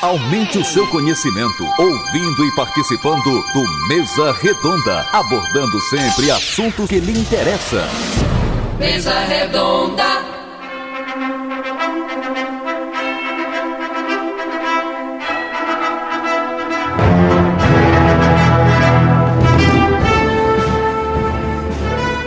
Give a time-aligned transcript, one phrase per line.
[0.00, 7.18] Aumente o seu conhecimento ouvindo e participando do Mesa Redonda, abordando sempre assuntos que lhe
[7.18, 7.84] interessam.
[8.78, 10.04] Mesa Redonda.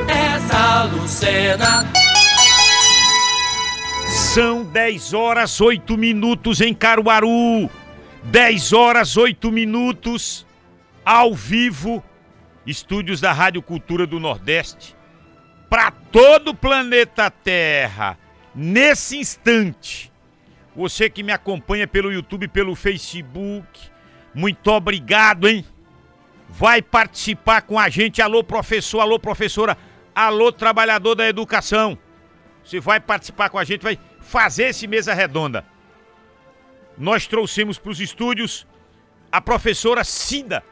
[0.10, 1.91] Essa Lucena.
[4.72, 7.70] São 10 horas 8 minutos em Caruaru.
[8.24, 10.46] 10 horas 8 minutos
[11.04, 12.02] ao vivo.
[12.66, 14.96] Estúdios da Rádio Cultura do Nordeste.
[15.70, 18.18] Para todo o planeta Terra.
[18.56, 20.10] Nesse instante.
[20.74, 23.68] Você que me acompanha pelo YouTube, pelo Facebook.
[24.34, 25.66] Muito obrigado, hein?
[26.48, 28.22] Vai participar com a gente.
[28.22, 29.78] Alô, professor, alô, professora.
[30.16, 31.98] Alô, trabalhador da educação.
[32.64, 34.00] Você vai participar com a gente, vai
[34.32, 35.66] fazer esse mesa redonda.
[36.98, 38.66] Nós trouxemos para os estúdios
[39.30, 40.64] a professora Cida,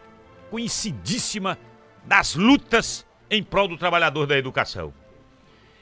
[0.49, 1.59] conhecidíssima
[2.05, 4.93] das lutas em prol do trabalhador da educação.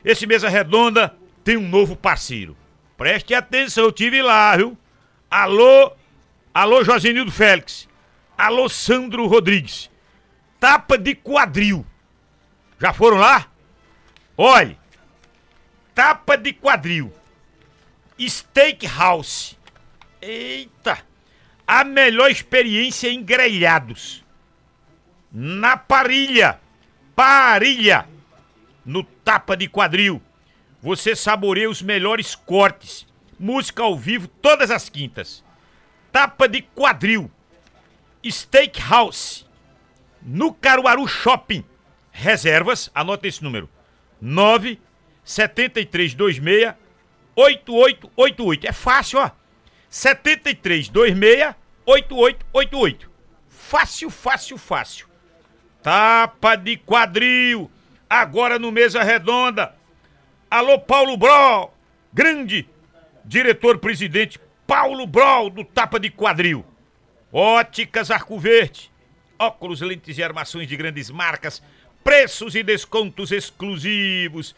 [0.04, 2.58] Esse mesa redonda tem um novo parceiro.
[2.98, 4.76] Preste atenção, eu tive lá, viu?
[5.30, 5.92] Alô,
[6.52, 7.88] alô Josenildo Félix.
[8.36, 9.88] Alô Sandro Rodrigues.
[10.60, 11.86] Tapa de quadril.
[12.80, 13.46] Já foram lá?
[14.36, 14.78] Olhe,
[15.94, 17.14] tapa de quadril.
[18.20, 19.58] Steakhouse.
[20.22, 21.00] Eita!
[21.66, 24.24] A melhor experiência em grelhados.
[25.32, 26.60] Na parilha.
[27.16, 28.08] Parilha.
[28.86, 30.22] No tapa de quadril.
[30.82, 33.06] Você saboreia os melhores cortes.
[33.40, 35.44] Música ao vivo todas as quintas.
[36.12, 37.30] Tapa de quadril.
[38.26, 39.46] Steakhouse.
[40.22, 41.64] No Caruaru Shopping.
[42.12, 43.70] Reservas, anota esse número.
[44.20, 44.80] 9
[45.24, 46.40] 7326
[47.38, 48.68] 8888.
[48.68, 49.30] É fácil, ó.
[49.90, 53.10] 7326 8888.
[53.48, 55.08] Fácil, fácil, fácil.
[55.84, 57.70] Tapa de quadril.
[58.10, 59.76] Agora no Mesa Redonda.
[60.50, 61.74] Alô, Paulo Brol.
[62.12, 62.68] Grande
[63.24, 66.66] diretor-presidente Paulo Brol do Tapa de Quadril.
[67.32, 68.92] Óticas Arco Verde.
[69.38, 71.62] Óculos, lentes e armações de grandes marcas.
[72.04, 74.56] Preços e descontos exclusivos.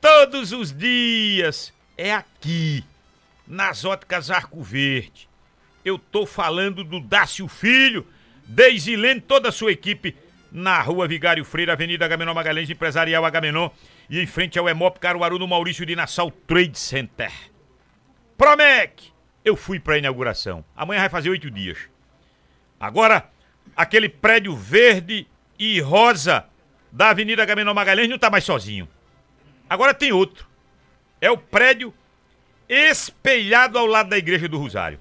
[0.00, 1.72] Todos os dias.
[2.04, 2.84] É aqui.
[3.46, 5.28] Nas óticas Arco Verde.
[5.84, 8.04] Eu tô falando do Dácio Filho,
[8.44, 10.16] Deisilene, toda a sua equipe
[10.50, 13.70] na rua Vigário Freire, Avenida Agamenon Magalhães, Empresarial Agamenon
[14.10, 17.30] e em frente ao Emop Caruaru, no Maurício de Nassau Trade Center.
[18.36, 19.12] Promec!
[19.44, 20.64] Eu fui pra inauguração.
[20.74, 21.78] Amanhã vai fazer oito dias.
[22.80, 23.30] Agora,
[23.76, 25.24] aquele prédio verde
[25.56, 26.46] e rosa
[26.90, 28.88] da Avenida Agamenon Magalhães não tá mais sozinho.
[29.70, 30.50] Agora tem outro.
[31.22, 31.94] É o prédio
[32.68, 34.98] espelhado ao lado da Igreja do Rosário.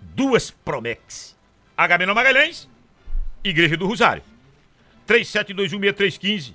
[0.00, 1.36] Duas Promex.
[1.76, 2.70] Agamenon Magalhães,
[3.42, 4.22] Igreja do Rosário.
[5.08, 6.54] 37216315.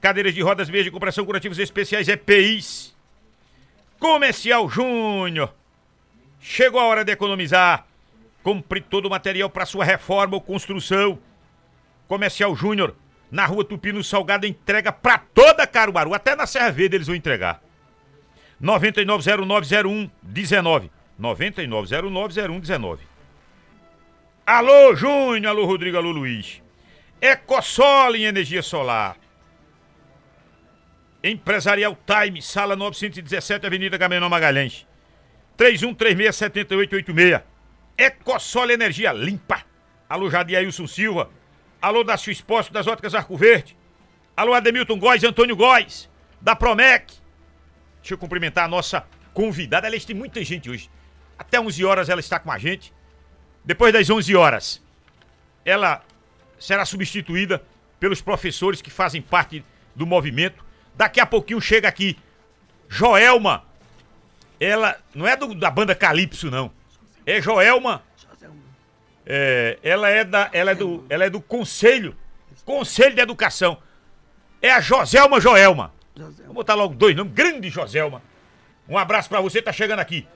[0.00, 2.94] Cadeiras de rodas verde com pressão curativos especiais EPIs.
[3.98, 5.52] Comercial Júnior.
[6.40, 7.84] Chegou a hora de economizar.
[8.44, 11.18] Compre todo o material para sua reforma ou construção.
[12.06, 12.94] Comercial Júnior,
[13.28, 16.14] na rua Tupi, no Salgado, entrega para toda Caruaru.
[16.14, 17.60] Até na Serra Verde eles vão entregar.
[18.62, 20.90] 99090119.
[21.20, 22.98] 99090119.
[24.46, 26.62] Alô, Júnior, alô, Rodrigo, alô, Luiz.
[27.20, 29.16] Ecosol em energia solar.
[31.22, 34.84] Empresarial Time, sala 917, Avenida Gamenon Magalhães.
[35.56, 37.42] 31367886.
[37.96, 39.62] Ecosol Energia Limpa.
[40.08, 41.30] Alô, Jadiailson Silva.
[41.80, 43.76] Alô, Dácio Exposto das Óticas Arco Verde.
[44.36, 47.21] Alô, Ademilton Góes, Antônio Góes, da Promec.
[48.02, 49.86] Deixa eu cumprimentar a nossa convidada.
[49.86, 50.90] Ela tem muita gente hoje.
[51.38, 52.92] Até 11 horas ela está com a gente.
[53.64, 54.82] Depois das 11 horas,
[55.64, 56.02] ela
[56.58, 57.62] será substituída
[58.00, 59.64] pelos professores que fazem parte
[59.94, 60.64] do movimento.
[60.94, 62.18] Daqui a pouquinho chega aqui
[62.88, 63.64] Joelma.
[64.60, 66.70] Ela não é do- da banda Calypso, não.
[67.24, 68.02] É Joelma.
[69.24, 72.16] É, ela é da, ela é do, ela é do Conselho,
[72.64, 73.78] Conselho de Educação.
[74.60, 75.92] É a Joselma Joelma.
[76.14, 77.32] Vou botar logo dois nomes.
[77.32, 78.22] Grande Joselma.
[78.88, 80.26] Um abraço pra você, tá chegando aqui.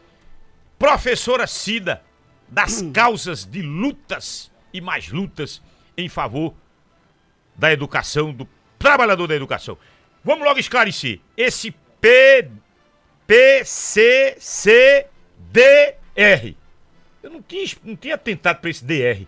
[0.78, 2.02] Professora Cida,
[2.48, 5.62] das causas de lutas e mais lutas
[5.96, 6.54] em favor
[7.54, 9.78] da educação, do trabalhador da educação.
[10.24, 11.20] Vamos logo esclarecer.
[11.36, 11.70] Esse
[12.00, 12.50] P,
[13.26, 15.06] PCCDR.
[17.22, 19.26] Eu não tinha, não tinha tentado para esse DR.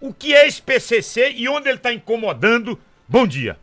[0.00, 2.78] O que é esse PCC e onde ele está incomodando?
[3.08, 3.58] Bom dia.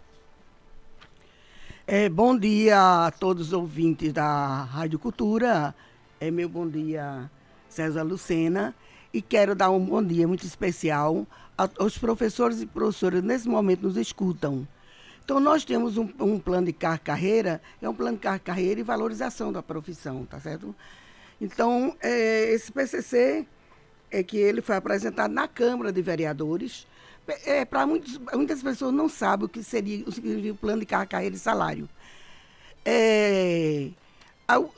[1.94, 5.76] É, bom dia a todos os ouvintes da Rádio Cultura.
[6.22, 7.30] É meu bom dia
[7.68, 8.74] César Lucena,
[9.14, 11.28] e quero dar um bom dia muito especial
[11.58, 14.66] aos professores e professoras nesse momento nos escutam.
[15.22, 19.52] Então, nós temos um, um plano de carreira, é um plano de carreira e valorização
[19.52, 20.74] da profissão, tá certo?
[21.42, 23.46] Então, é, esse PCC
[24.10, 26.88] é que ele foi apresentado na Câmara de Vereadores.
[27.46, 30.04] É, Para muitas pessoas não sabem o que seria
[30.52, 31.88] o plano de carreira e salário.
[32.84, 33.90] É,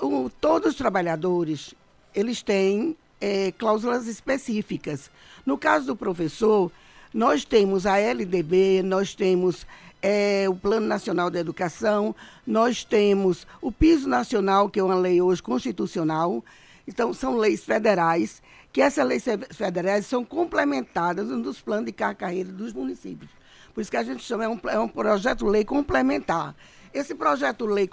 [0.01, 1.73] o, todos os trabalhadores,
[2.13, 5.09] eles têm é, cláusulas específicas.
[5.45, 6.71] No caso do professor,
[7.13, 9.65] nós temos a LDB, nós temos
[10.01, 12.13] é, o Plano Nacional de Educação,
[12.45, 16.43] nós temos o Piso Nacional, que é uma lei hoje constitucional.
[16.87, 18.41] Então, são leis federais,
[18.71, 23.31] que essas leis federais são complementadas nos planos de carreira dos municípios.
[23.73, 26.55] Por isso que a gente chama, é um, é um projeto-lei complementar.
[26.93, 27.89] Esse projeto-lei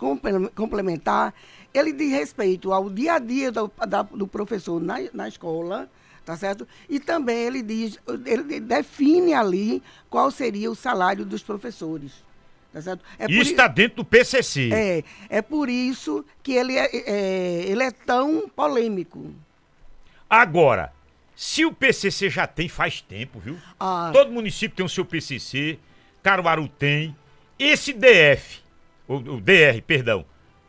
[0.54, 1.32] complementar,
[1.72, 3.70] ele diz respeito ao dia a dia do,
[4.12, 5.88] do professor na, na escola,
[6.25, 6.69] tá certo?
[6.88, 12.22] E também ele diz, ele define ali qual seria o salário dos professores.
[12.72, 13.05] Tá certo?
[13.19, 14.70] É isso está dentro do PCC.
[14.72, 19.34] É, é por isso que ele é, é, ele é tão polêmico.
[20.28, 20.93] Agora,
[21.34, 23.58] se o PCC já tem faz tempo, viu?
[23.78, 24.11] Ah.
[24.12, 25.78] Todo município tem o seu PCC,
[26.22, 27.17] Caruaru tem.
[27.58, 28.61] Esse DF,
[29.08, 30.25] o, o DR, perdão,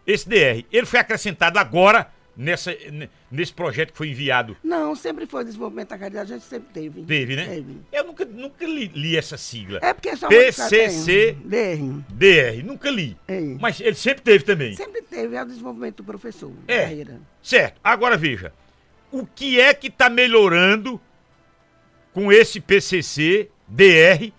[0.06, 2.76] esse DR, ele foi acrescentado agora nessa,
[3.30, 4.58] nesse projeto que foi enviado?
[4.64, 7.04] Não, sempre foi desenvolvimento da caridade, a gente sempre teve.
[7.04, 7.46] Teve, né?
[7.46, 7.78] Teve.
[7.92, 9.80] Eu nunca, nunca li, li essa sigla.
[9.82, 12.04] É porque é só PCC DR.
[12.10, 13.18] DR, nunca li.
[13.28, 13.40] É.
[13.60, 14.76] Mas ele sempre teve também.
[14.76, 16.52] Sempre teve, é o desenvolvimento do professor.
[16.68, 16.82] É.
[16.82, 17.22] Carreira.
[17.42, 17.80] Certo.
[17.84, 18.54] Agora veja,
[19.12, 21.00] o que é que está melhorando
[22.14, 24.32] com esse PCC DR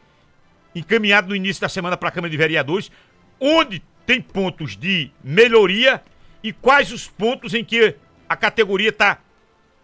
[0.74, 2.90] encaminhado no início da semana para a Câmara de Vereadores,
[3.38, 6.02] onde tem pontos de melhoria
[6.42, 7.96] e quais os pontos em que
[8.28, 9.20] a categoria está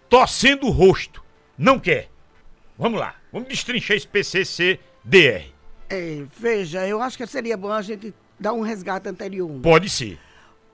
[0.09, 1.23] torcendo o rosto,
[1.57, 2.11] não quer.
[2.79, 5.45] Vamos lá, vamos destrinchar esse PCC DR.
[5.91, 9.51] É, veja, eu acho que seria bom a gente dar um resgate anterior.
[9.61, 10.19] Pode ser.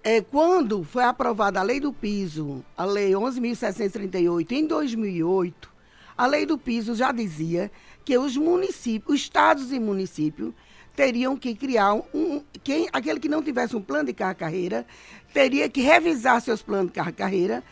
[0.03, 5.73] É, quando foi aprovada a lei do piso, a lei 11.738, em 2008,
[6.17, 7.71] a lei do piso já dizia
[8.05, 10.53] que os municípios, os estados e municípios,
[10.95, 12.43] teriam que criar um.
[12.63, 14.87] Quem, aquele que não tivesse um plano de carreira
[15.35, 17.63] teria que revisar seus planos de carreira,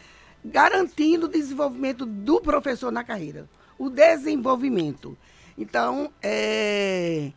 [0.45, 3.49] garantindo o desenvolvimento do professor na carreira.
[3.79, 5.17] O desenvolvimento.
[5.57, 7.31] Então, é,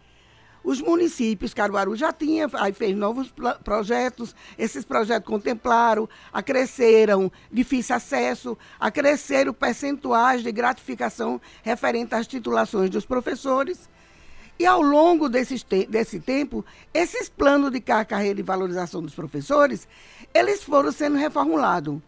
[0.64, 3.32] os municípios, Caruaru já tinha, aí fez novos
[3.64, 13.06] projetos, esses projetos contemplaram, acresceram difícil acesso, acresceram percentuais de gratificação referente às titulações dos
[13.06, 13.88] professores
[14.58, 16.64] e ao longo desse, te desse tempo,
[16.94, 19.88] esses planos de carreira e valorização dos professores,
[20.34, 22.00] eles foram sendo reformulados.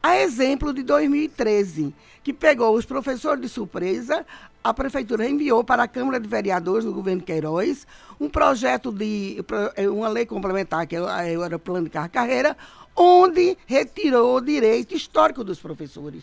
[0.00, 1.92] A exemplo de 2013,
[2.22, 4.24] que pegou os professores de surpresa,
[4.62, 7.84] a prefeitura enviou para a Câmara de Vereadores no governo Queiroz
[8.20, 9.44] um projeto de
[9.90, 12.56] uma lei complementar que era o plano de carreira,
[12.94, 16.22] onde retirou o direito histórico dos professores.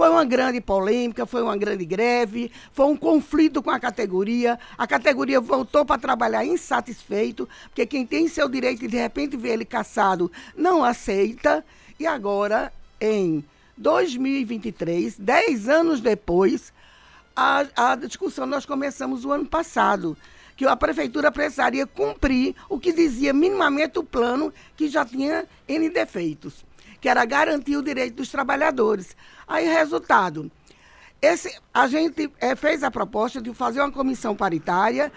[0.00, 4.58] Foi uma grande polêmica, foi uma grande greve, foi um conflito com a categoria.
[4.78, 9.50] A categoria voltou para trabalhar insatisfeito, porque quem tem seu direito e de repente vê
[9.50, 11.62] ele caçado não aceita.
[11.98, 13.44] E agora, em
[13.76, 16.72] 2023, dez anos depois,
[17.36, 20.16] a, a discussão nós começamos o ano passado
[20.56, 25.90] que a prefeitura precisaria cumprir o que dizia minimamente o plano, que já tinha N
[25.90, 26.64] defeitos
[27.00, 29.16] que era garantir o direito dos trabalhadores.
[29.46, 30.50] Aí, resultado,
[31.20, 35.12] esse, a gente é, fez a proposta de fazer uma comissão paritária,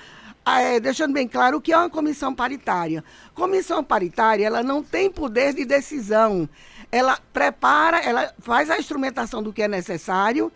[0.45, 3.03] é, deixando bem claro o que é uma comissão paritária.
[3.33, 6.49] Comissão paritária, ela não tem poder de decisão.
[6.91, 10.51] Ela prepara, ela faz a instrumentação do que é necessário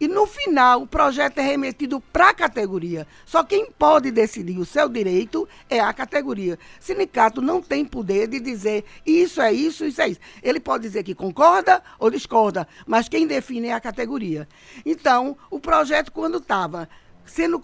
[0.00, 3.06] e no final, o projeto é remetido para a categoria.
[3.26, 6.58] Só quem pode decidir o seu direito é a categoria.
[6.80, 10.20] Sindicato não tem poder de dizer isso é isso, isso é isso.
[10.42, 14.48] Ele pode dizer que concorda ou discorda, mas quem define é a categoria.
[14.86, 16.88] Então, o projeto, quando estava
[17.26, 17.60] sendo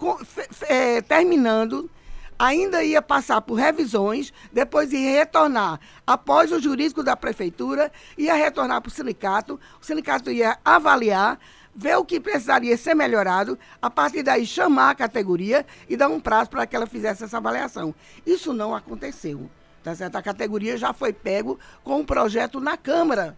[0.69, 1.89] é, terminando,
[2.37, 8.79] ainda ia passar por revisões, depois ia retornar após o jurídico da prefeitura, ia retornar
[8.79, 11.39] para o sindicato, o sindicato ia avaliar
[11.77, 16.19] ver o que precisaria ser melhorado, a partir daí chamar a categoria e dar um
[16.19, 17.93] prazo para que ela fizesse essa avaliação.
[18.25, 19.47] Isso não aconteceu.
[19.83, 20.15] Tá certo?
[20.15, 23.37] A categoria já foi pego com um projeto na Câmara.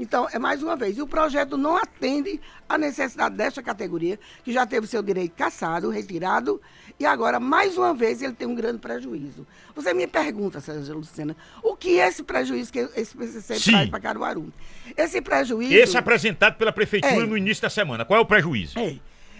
[0.00, 4.50] Então, é mais uma vez, e o projeto não atende à necessidade desta categoria, que
[4.50, 6.58] já teve seu direito cassado, retirado,
[6.98, 9.46] e agora, mais uma vez, ele tem um grande prejuízo.
[9.76, 13.70] Você me pergunta, Sérgio Lucena, o que é esse prejuízo que esse PCC Sim.
[13.72, 14.50] traz para Caruaru?
[14.96, 15.74] Esse prejuízo...
[15.74, 17.26] Esse é apresentado pela prefeitura É.
[17.26, 18.02] no início da semana.
[18.02, 18.78] Qual é o prejuízo?
[18.78, 18.96] É.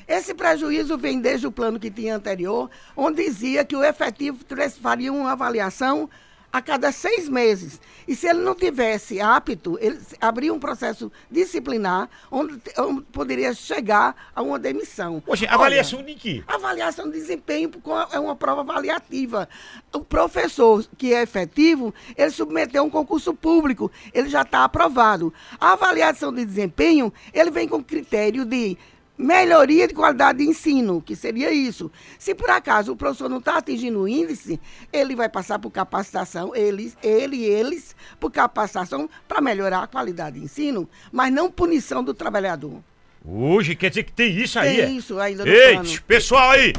[0.07, 4.45] Esse prejuízo vem desde o plano que tinha anterior, onde dizia que o efetivo
[4.83, 6.11] faria uma avaliação
[6.53, 7.81] a cada seis meses.
[8.07, 14.17] E se ele não tivesse apto, ele abria um processo disciplinar, onde, onde poderia chegar
[14.35, 15.21] a uma demissão.
[15.21, 16.45] Poxa, Olha, avaliação de quê?
[16.47, 17.71] Avaliação de desempenho
[18.13, 19.49] é uma prova avaliativa.
[19.93, 25.33] O professor que é efetivo, ele submeteu um concurso público, ele já está aprovado.
[25.61, 28.77] A avaliação de desempenho, ele vem com critério de
[29.21, 31.91] melhoria de qualidade de ensino, que seria isso.
[32.19, 34.59] Se por acaso o professor não está atingindo o índice,
[34.93, 40.39] ele vai passar por capacitação, eles, ele e eles, por capacitação para melhorar a qualidade
[40.39, 42.83] de ensino, mas não punição do trabalhador.
[43.25, 44.91] Hoje quer dizer que tem isso aí, Tem é?
[44.91, 46.03] isso ainda no Eita, plano.
[46.03, 46.73] pessoal aí.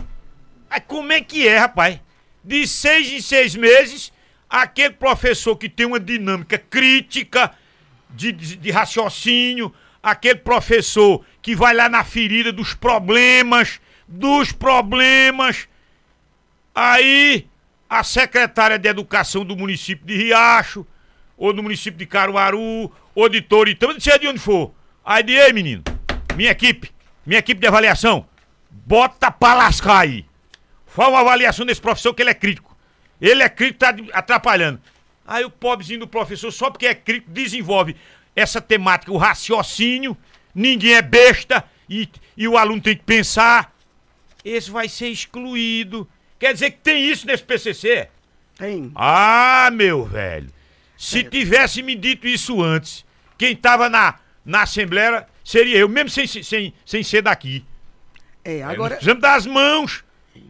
[0.69, 1.99] Aí como é que é, rapaz?
[2.43, 4.11] De seis em seis meses,
[4.49, 7.51] aquele professor que tem uma dinâmica crítica
[8.09, 9.71] de, de, de raciocínio,
[10.01, 15.67] aquele professor que vai lá na ferida dos problemas, dos problemas.
[16.73, 17.47] Aí
[17.89, 20.85] a secretária de educação do município de Riacho,
[21.37, 24.73] ou do município de Caruaru, ou de Toritama, não sei de onde for.
[25.03, 25.83] Aí de, ei menino,
[26.35, 26.91] minha equipe,
[27.25, 28.25] minha equipe de avaliação,
[28.69, 30.25] bota pra lascar aí.
[30.85, 32.77] Faz uma avaliação desse professor que ele é crítico.
[33.19, 34.79] Ele é crítico, tá atrapalhando.
[35.25, 37.95] Aí o pobrezinho do professor, só porque é crítico, desenvolve
[38.35, 40.17] essa temática, o raciocínio,
[40.53, 43.73] ninguém é besta e, e o aluno tem que pensar.
[44.43, 46.07] Esse vai ser excluído.
[46.39, 48.09] Quer dizer que tem isso nesse PCC?
[48.57, 48.91] Tem.
[48.95, 50.49] Ah, meu velho.
[50.97, 53.05] Se tivesse me dito isso antes,
[53.37, 57.65] quem tava na, na Assembleia seria eu, mesmo sem, sem, sem ser daqui.
[58.43, 58.95] É, Nós agora.
[58.95, 60.03] precisamos das mãos.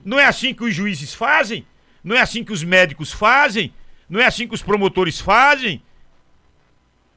[0.03, 1.65] Não é assim que os juízes fazem?
[2.03, 3.74] Não é assim que os médicos fazem?
[4.10, 5.81] Não é assim que os promotores fazem?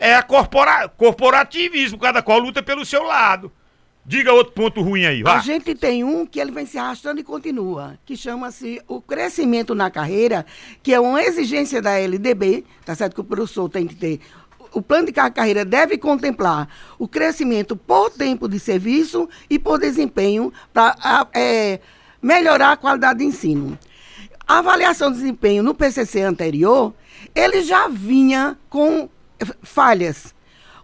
[0.06, 3.50] É corpora, corporativismo, cada qual luta pelo seu lado.
[4.04, 5.36] Diga outro ponto ruim aí, vá.
[5.36, 9.74] A gente tem um que ele vem se arrastando e continua, que chama-se o crescimento
[9.74, 10.44] na carreira,
[10.82, 14.20] que é uma exigência da LDB, tá certo que o professor tem que ter.
[14.74, 16.68] O plano de car- carreira deve contemplar
[16.98, 20.94] o crescimento por tempo de serviço e por desempenho para
[22.20, 23.78] melhorar a qualidade de ensino.
[24.46, 26.92] A avaliação de desempenho no PCC anterior,
[27.34, 29.08] ele já vinha com
[29.62, 30.34] falhas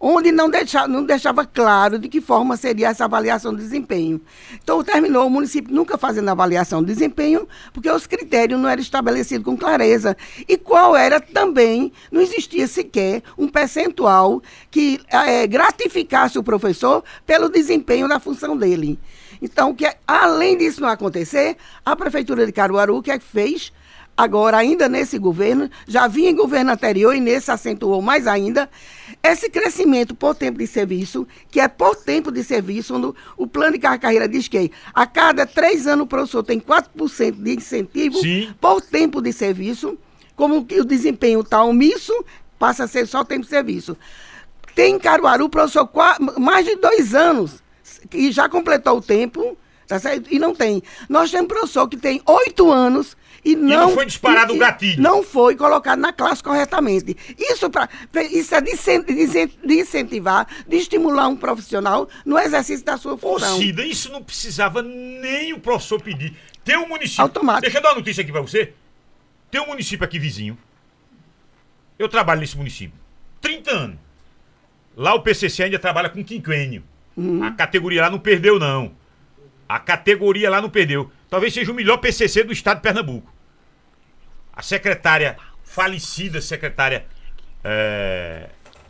[0.00, 4.21] onde não deixava, não deixava claro de que forma seria essa avaliação de desempenho.
[4.55, 9.45] Então, terminou o município nunca fazendo avaliação de desempenho, porque os critérios não eram estabelecidos
[9.45, 10.17] com clareza.
[10.49, 17.50] E qual era também, não existia sequer um percentual que eh, gratificasse o professor pelo
[17.50, 18.99] desempenho da função dele.
[19.43, 23.73] Então, que, além disso não acontecer, a Prefeitura de Caruaru, o que é que fez?
[24.23, 28.69] Agora, ainda nesse governo, já vinha em governo anterior e nesse acentuou mais ainda,
[29.23, 33.73] esse crescimento por tempo de serviço, que é por tempo de serviço, onde o plano
[33.73, 38.19] de car- carreira diz que a cada três anos o professor tem 4% de incentivo
[38.19, 38.53] Sim.
[38.61, 39.97] por tempo de serviço,
[40.37, 42.12] como que o desempenho está omisso,
[42.59, 43.97] passa a ser só tempo de serviço.
[44.75, 45.89] Tem em Caruaru, professor,
[46.39, 47.62] mais de dois anos,
[48.09, 50.33] que já completou o tempo, tá certo?
[50.33, 50.83] E não tem.
[51.09, 53.89] Nós temos professor que tem oito anos e não...
[53.89, 55.03] não foi disparado o gatilho.
[55.03, 57.17] Não foi colocado na classe corretamente.
[57.39, 57.89] Isso, pra,
[58.31, 63.19] isso é de, de de incentivar, de estimular um profissional no exercício da sua Ô,
[63.19, 63.59] função.
[63.59, 66.35] Cida, isso não precisava nem o professor pedir.
[66.65, 67.23] Tem um município.
[67.23, 67.63] Automático.
[67.63, 68.73] Deixa eu dar uma notícia aqui pra você.
[69.51, 70.57] Tem um município aqui vizinho.
[71.99, 72.99] Eu trabalho nesse município.
[73.41, 73.99] 30 anos.
[74.97, 76.83] Lá o PCC ainda trabalha com quinquênio.
[77.43, 78.93] A categoria lá não perdeu, não.
[79.71, 81.12] A categoria lá não perdeu.
[81.29, 83.33] Talvez seja o melhor PCC do estado de Pernambuco.
[84.53, 87.07] A secretária, falecida secretária
[87.62, 88.49] é,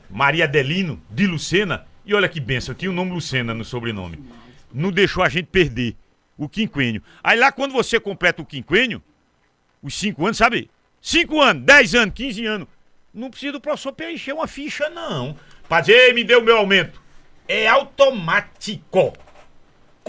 [0.08, 4.24] Maria Adelino de Lucena, e olha que benção, tinha o nome Lucena no sobrenome.
[4.72, 5.94] Não deixou a gente perder
[6.38, 7.02] o quinquênio.
[7.22, 9.02] Aí lá quando você completa o quinquênio,
[9.82, 10.70] os cinco anos, sabe?
[11.02, 12.66] Cinco anos, dez anos, quinze anos.
[13.12, 15.36] Não precisa do professor preencher uma ficha, não.
[15.68, 17.02] Pra dizer, "Ei, me deu meu aumento.
[17.46, 19.12] É automático.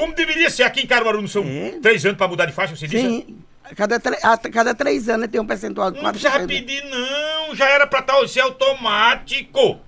[0.01, 1.77] Como deveria ser aqui em Caruaru, não são É.
[1.79, 3.03] três anos pra mudar de faixa, você disse?
[3.07, 3.37] Sim.
[3.63, 6.47] A cada, a cada três anos tem um percentual de Não precisava 4%.
[6.47, 7.55] pedir, não.
[7.55, 9.79] Já era pra estar ser automático.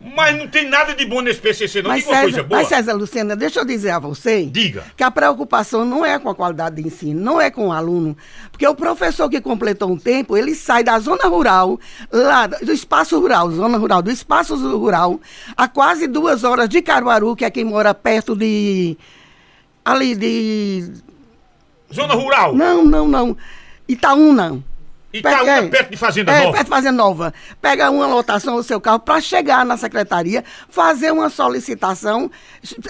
[0.00, 1.90] Mas não tem nada de bom nesse PCC, não.
[1.90, 2.60] Mas Diga uma coisa César, boa.
[2.60, 4.84] mas César Lucena, deixa eu dizer a você Diga.
[4.96, 8.16] que a preocupação não é com a qualidade de ensino, não é com o aluno.
[8.52, 11.80] Porque o professor que completou um tempo, ele sai da zona rural,
[12.12, 15.20] lá do espaço rural, zona rural, do espaço rural,
[15.56, 18.96] a quase duas horas de Caruaru, que é quem mora perto de.
[19.84, 20.92] ali de.
[21.92, 22.54] Zona Rural.
[22.54, 23.36] Não, não, não.
[23.88, 24.62] Itaúna.
[25.10, 26.52] Itaúna, Pega- tá perto de Fazenda é, Nova.
[26.52, 27.34] perto de Fazenda Nova.
[27.62, 32.30] Pega uma lotação do seu carro para chegar na secretaria, fazer uma solicitação,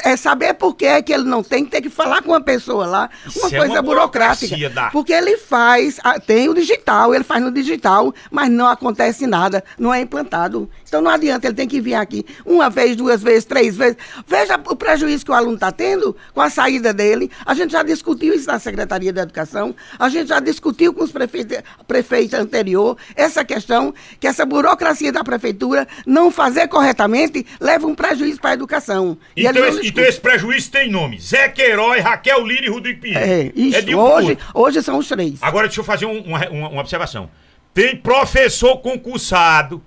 [0.04, 2.87] é, saber por que é que ele não tem, tem que falar com uma pessoa
[2.87, 4.68] lá, Isso uma é coisa uma burocrática.
[4.70, 9.62] da- Porque ele faz, tem o digital, ele faz no digital, mas não acontece nada,
[9.78, 10.68] não é implantado.
[10.88, 13.97] Então não adianta, ele tem que vir aqui uma vez, duas vezes, três vezes.
[14.26, 17.30] Veja o prejuízo que o aluno está tendo com a saída dele.
[17.45, 21.12] A gente já discutiu isso na Secretaria da Educação, a gente já discutiu com os
[21.12, 27.95] prefeitos, prefeitos anterior essa questão que essa burocracia da prefeitura não fazer corretamente leva um
[27.95, 29.16] prejuízo para a educação.
[29.37, 31.21] Então, esse, então esse prejuízo tem nome.
[31.21, 33.25] Zé Queiroz, Raquel Lira e Rodrigo Pinheiro.
[33.25, 35.38] É, isso, de um pro hoje, hoje são os três.
[35.42, 37.28] Agora deixa eu fazer um- uma- uma observação.
[37.75, 39.83] Tem professor concursado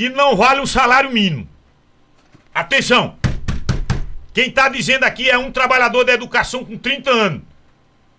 [0.00, 1.46] que não vale um salário mínimo.
[2.54, 3.18] Atenção!
[4.32, 7.42] Quem está dizendo aqui é um trabalhador da educação com 30 anos.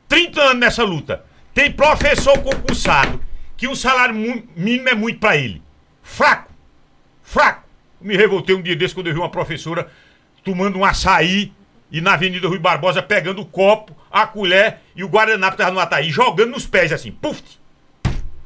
[0.08, 1.26] 30 anos nessa luta.
[1.56, 3.20] Tem professor concursado
[3.58, 4.14] que o salário
[4.56, 5.60] mínimo é muito para ele.
[6.04, 6.54] Fraco.
[7.24, 7.68] Fraco.
[8.00, 9.90] Me revoltei um dia desse quando eu vi uma professora
[10.44, 11.52] tomando um açaí
[11.92, 15.74] e na Avenida Rui Barbosa pegando o copo, a colher e o guardanapo que tava
[15.74, 17.42] no açaí, jogando nos pés assim, puf!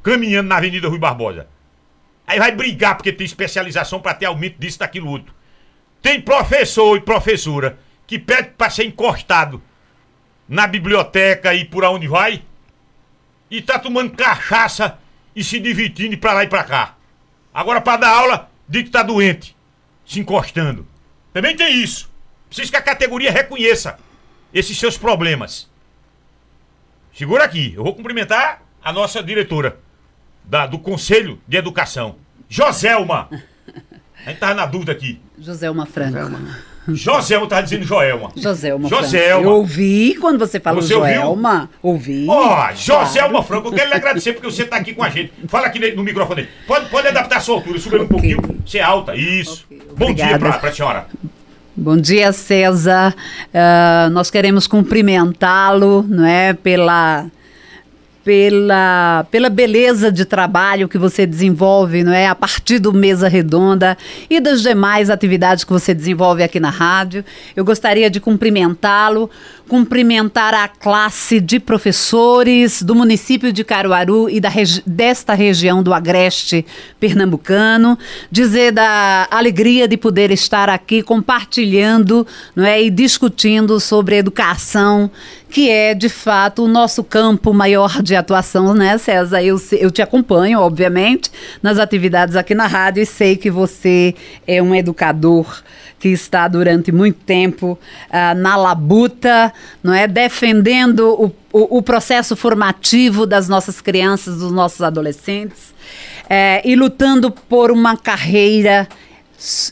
[0.01, 1.53] Caminhando na Avenida Rui Barbosa.
[2.27, 5.33] Aí vai brigar porque tem especialização para ter aumento disso, daquilo outro.
[6.01, 7.77] Tem professor e professora
[8.07, 9.61] que pede para ser encostado
[10.47, 12.43] na biblioteca e por onde vai
[13.49, 14.99] e tá tomando cachaça
[15.35, 16.95] e se divertindo pra lá e pra cá.
[17.53, 19.55] Agora pra dar aula, diz que tá doente,
[20.05, 20.87] se encostando.
[21.33, 22.11] Também tem isso.
[22.47, 23.97] Preciso que a categoria reconheça
[24.53, 25.69] esses seus problemas.
[27.13, 29.79] Segura aqui, eu vou cumprimentar a nossa diretora
[30.47, 32.15] da- do Conselho de Educação,
[32.49, 33.29] Joselma.
[34.25, 35.19] A gente tava na dúvida aqui.
[35.39, 36.17] Joselma Franco.
[36.87, 38.31] Joselma tava dizendo Joelma.
[38.35, 39.09] Joselma, Joselma.
[39.33, 39.43] Franco.
[39.43, 41.13] Eu ouvi quando você falou Você ouviu?
[41.15, 41.69] Joelma.
[41.81, 42.27] Ouvi.
[42.29, 45.33] Ó, Joselma Franco, eu quero lhe agradecer porque você tá aqui com a gente.
[45.47, 46.47] Fala aqui no microfone.
[46.67, 48.39] Pode, pode adaptar a sua altura, subir um pouquinho.
[48.65, 49.65] Você é alta, isso.
[49.71, 50.39] Ok, Bom dia obrigada.
[50.39, 51.07] pra, pra senhora.
[51.75, 53.13] Bom dia, César.
[53.53, 57.25] Ah, nós queremos cumprimentá-lo, não é, pela
[58.25, 63.95] pela, pela beleza de trabalho que você desenvolve, não é, a partir do Mesa Redonda
[64.27, 67.23] e das demais atividades que você desenvolve aqui na rádio.
[67.55, 69.29] Eu gostaria de cumprimentá-lo,
[69.67, 75.93] cumprimentar a classe de professores do município de Caruaru e da regi- desta região do
[75.93, 76.65] Agreste
[76.99, 77.97] pernambucano,
[78.31, 82.25] dizer da alegria de poder estar aqui compartilhando,
[82.55, 85.09] não é, e discutindo sobre educação,
[85.49, 89.41] que é de fato o nosso campo maior de atuação, né, César?
[89.41, 91.31] Eu, eu te acompanho, obviamente,
[91.63, 94.13] nas atividades aqui na rádio e sei que você
[94.45, 95.63] é um educador
[95.99, 97.79] que está durante muito tempo
[98.09, 99.51] ah, na labuta,
[99.83, 105.73] não é, defendendo o, o, o processo formativo das nossas crianças, dos nossos adolescentes,
[106.29, 108.87] eh, e lutando por uma carreira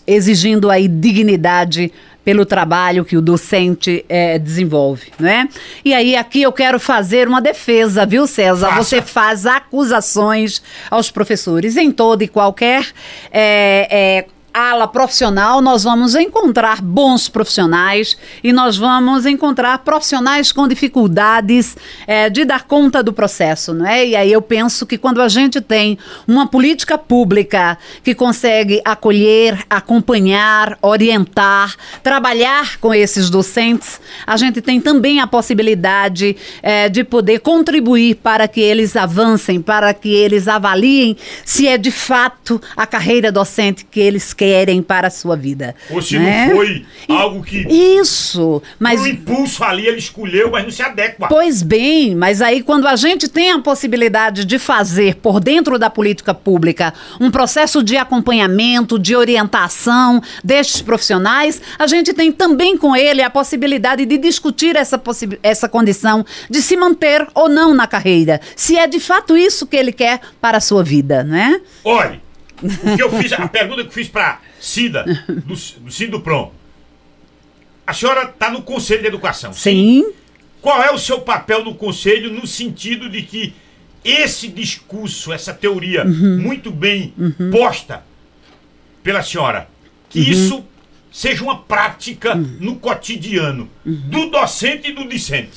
[0.05, 1.91] exigindo aí dignidade
[2.23, 5.47] pelo trabalho que o docente eh, desenvolve, não é?
[5.83, 8.75] E aí aqui eu quero fazer uma defesa, viu, César?
[8.77, 12.85] Você faz acusações aos professores em toda e qualquer
[13.31, 20.67] eh, eh, ala profissional, nós vamos encontrar bons profissionais e nós vamos encontrar profissionais com
[20.67, 24.05] dificuldades eh, de dar conta do processo, não é?
[24.05, 29.65] E aí eu penso que quando a gente tem uma política pública que consegue acolher,
[29.67, 37.39] acompanhar, orientar, trabalhar com esses docentes, a gente tem também a possibilidade eh, de poder
[37.39, 43.31] contribuir para que eles avancem, para que eles avaliem se é de fato a carreira
[43.31, 44.42] docente que eles querem
[44.85, 45.75] para a sua vida.
[45.89, 46.47] Ou se né?
[46.47, 51.27] não foi algo que, Isso, mas um impulso ali, ele escolheu, mas não se adequa.
[51.27, 55.89] Pois bem, mas aí quando a gente tem a possibilidade de fazer por dentro da
[55.89, 62.95] política pública um processo de acompanhamento, de orientação destes profissionais, a gente tem também com
[62.95, 65.01] ele a possibilidade de discutir essa,
[65.41, 69.75] essa condição de se manter ou não na carreira, se é de fato isso que
[69.75, 71.61] ele quer para a sua vida, não é?
[71.83, 72.21] Olhe,
[72.61, 75.03] o que eu fiz, a pergunta que eu fiz pra Cida,
[75.45, 76.51] do, do Cido Prom.
[77.85, 79.51] A senhora está no Conselho de Educação.
[79.53, 80.05] Sim.
[80.61, 83.53] Qual é o seu papel no Conselho no sentido de que
[84.03, 86.39] esse discurso, essa teoria Uhum.
[86.39, 87.13] muito bem
[87.51, 88.03] posta
[89.01, 89.67] pela senhora,
[90.09, 90.63] que isso
[91.11, 95.51] seja uma prática no cotidiano do docente e do discente.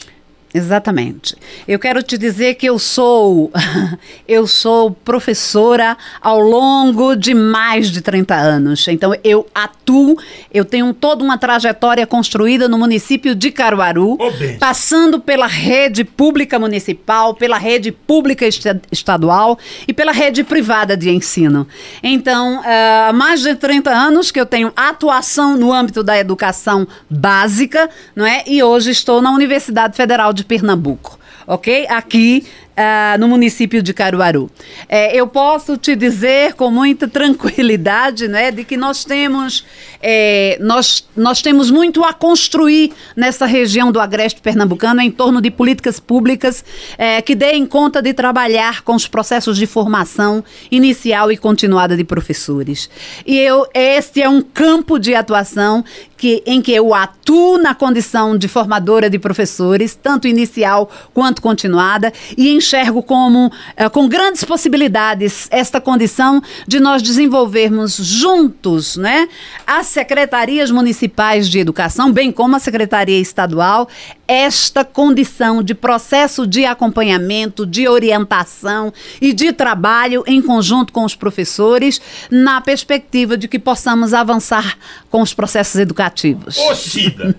[0.56, 1.36] Exatamente.
[1.68, 3.50] Eu quero te dizer que eu sou
[4.26, 8.88] eu sou professora ao longo de mais de 30 anos.
[8.88, 10.16] Então eu atuo,
[10.52, 14.56] eu tenho toda uma trajetória construída no município de Caruaru, bem.
[14.58, 21.10] passando pela rede pública municipal, pela rede pública esta- estadual e pela rede privada de
[21.10, 21.66] ensino.
[22.02, 27.90] Então, há mais de 30 anos que eu tenho atuação no âmbito da educação básica,
[28.14, 28.42] não é?
[28.46, 31.86] E hoje estou na Universidade Federal de Pernambuco, ok?
[31.88, 32.46] Aqui
[32.76, 34.50] ah, no município de Caruaru.
[34.88, 39.64] É, eu posso te dizer com muita tranquilidade, né, de que nós temos
[40.02, 45.50] é, nós, nós temos muito a construir nessa região do agreste pernambucano em torno de
[45.50, 46.64] políticas públicas
[46.98, 52.04] é, que deem conta de trabalhar com os processos de formação inicial e continuada de
[52.04, 52.90] professores.
[53.26, 55.84] E eu, este é um campo de atuação
[56.16, 62.12] que, em que eu atuo na condição de formadora de professores, tanto inicial quanto continuada,
[62.36, 69.28] e enxergo como eh, com grandes possibilidades esta condição de nós desenvolvermos juntos, né,
[69.64, 73.88] as secretarias municipais de educação, bem como a secretaria estadual,
[74.26, 81.14] esta condição de processo de acompanhamento, de orientação e de trabalho em conjunto com os
[81.14, 82.00] professores,
[82.30, 84.76] na perspectiva de que possamos avançar
[85.08, 86.58] com os processos educativos.
[86.58, 87.36] Ô Cida,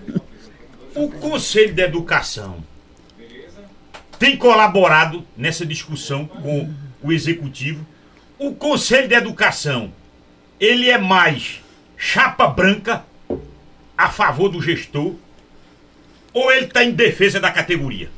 [0.94, 2.56] o Conselho de Educação
[4.18, 7.86] tem colaborado nessa discussão com o Executivo.
[8.38, 9.92] O Conselho de Educação,
[10.58, 11.60] ele é mais
[11.96, 13.04] chapa branca
[13.96, 15.14] a favor do gestor
[16.32, 18.10] ou ele está em defesa da categoria?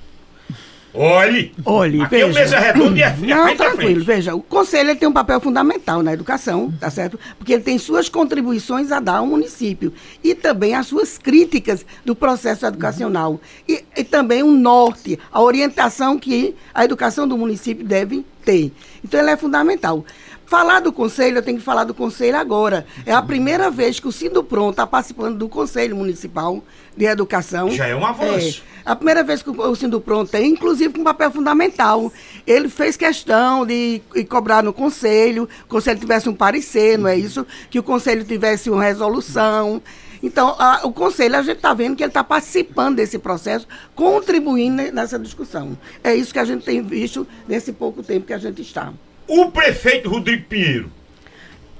[0.92, 2.40] Olhe, Olhe, aqui é o veja.
[2.40, 4.04] mesa redonda e é, é Não, tranquilo.
[4.04, 7.18] Veja, o conselho tem um papel fundamental na educação, tá certo?
[7.38, 12.14] Porque ele tem suas contribuições a dar ao município e também as suas críticas do
[12.14, 18.24] processo educacional e, e também um norte, a orientação que a educação do município deve
[18.44, 18.72] ter.
[19.04, 20.04] Então ele é fundamental.
[20.50, 22.84] Falar do conselho, eu tenho que falar do conselho agora.
[23.06, 26.60] É a primeira vez que o Sindupron está participando do Conselho Municipal
[26.96, 27.70] de Educação.
[27.70, 28.64] Já é um avanço.
[28.84, 28.90] É.
[28.90, 32.12] A primeira vez que o Sindupron tem, inclusive com um papel fundamental.
[32.44, 37.16] Ele fez questão de, cobrar no conselho, que o conselho tivesse um parecer, não é
[37.16, 37.46] isso?
[37.70, 39.80] Que o conselho tivesse uma resolução.
[40.20, 44.82] Então, a- o conselho, a gente está vendo que ele está participando desse processo, contribuindo
[44.82, 45.78] ne- nessa discussão.
[46.02, 48.92] É isso que a gente tem visto nesse pouco tempo que a gente está.
[49.32, 50.90] O prefeito Rodrigo Pinheiro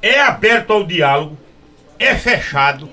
[0.01, 1.37] é aberto ao diálogo,
[1.99, 2.89] é fechado,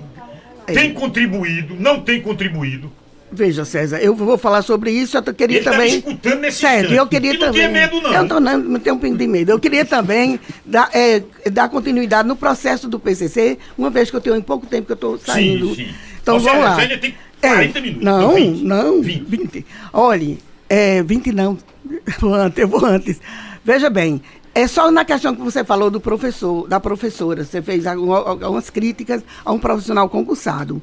[0.66, 2.92] tem contribuído, não tem contribuído.
[3.32, 5.98] Veja, César, eu vou falar sobre isso, eu queria Ele tá também...
[5.98, 6.96] escutando nesse certo, instante.
[6.96, 7.54] eu queria não também...
[7.54, 8.14] tenha medo, não.
[8.14, 9.52] Eu não, tô- não, não tenho um pingo de medo.
[9.52, 14.22] Eu queria também dar, é, dar continuidade no processo do PCC, uma vez que eu
[14.22, 15.76] tenho em pouco tempo que eu estou saindo.
[15.76, 15.90] sim.
[16.22, 16.78] Então, Ou seja, vamos lá.
[16.78, 18.64] ainda tem 40 minutos, Não, ou 20.
[18.64, 19.24] não, 20.
[19.28, 19.66] 20.
[19.94, 21.58] Olhe, é, 20 não,
[22.20, 23.22] vou antes, eu vou antes.
[23.64, 24.22] Veja bem,
[24.62, 28.70] é só na questão que você falou do professor, da professora, você fez alguma- algumas
[28.70, 30.82] críticas a um profissional concursado.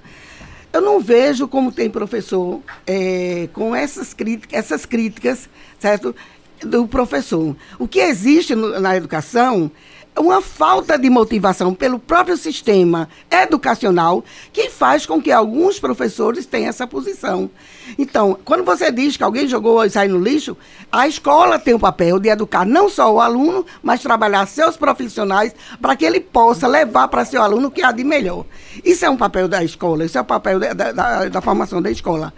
[0.72, 6.14] Eu não vejo como tem professor é, com essas críticas, essas críticas, certo?
[6.60, 7.56] Do professor.
[7.78, 9.70] O que existe no- na educação
[10.14, 16.46] é uma falta de motivação pelo próprio sistema educacional que faz com que alguns professores
[16.46, 17.50] tenham essa posição.
[17.98, 20.56] Então, quando você diz que alguém jogou e saiu no lixo,
[20.90, 25.54] a escola tem o papel de educar não só o aluno, mas trabalhar seus profissionais
[25.80, 28.44] para que ele possa levar para seu aluno o que há de melhor.
[28.84, 31.80] Isso é um papel da escola, isso é o papel da, da- da- da formação
[31.82, 32.32] da escola.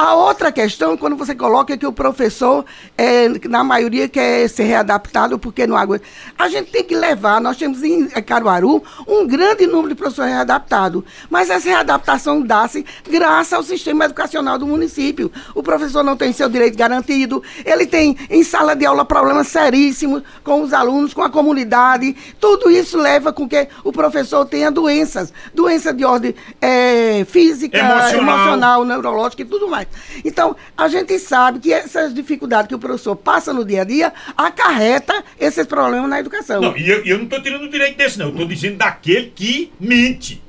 [0.00, 2.64] A outra questão, quando você coloca que o professor,
[2.96, 6.04] é, na maioria, quer ser readaptado porque não aguenta.
[6.38, 11.02] A gente tem que levar, nós temos em Caruaru um grande número de professores readaptados,
[11.28, 15.32] mas essa readaptação dá-se graças ao sistema educacional do município.
[15.52, 20.22] O professor não tem seu direito garantido, ele tem em sala de aula problemas seríssimos
[20.44, 22.14] com os alunos, com a comunidade.
[22.38, 28.36] Tudo isso leva com que o professor tenha doenças, doença de ordem eh, física, Emocional.
[28.36, 29.87] emocional, neurológica e tudo mais.
[30.24, 34.12] Então, a gente sabe que essas dificuldades que o professor passa no dia a dia
[34.36, 36.60] acarreta esses problemas na educação.
[36.60, 38.26] Não, e eu, eu não estou tirando o direito desse, não.
[38.26, 40.42] Eu estou dizendo daquele que mente.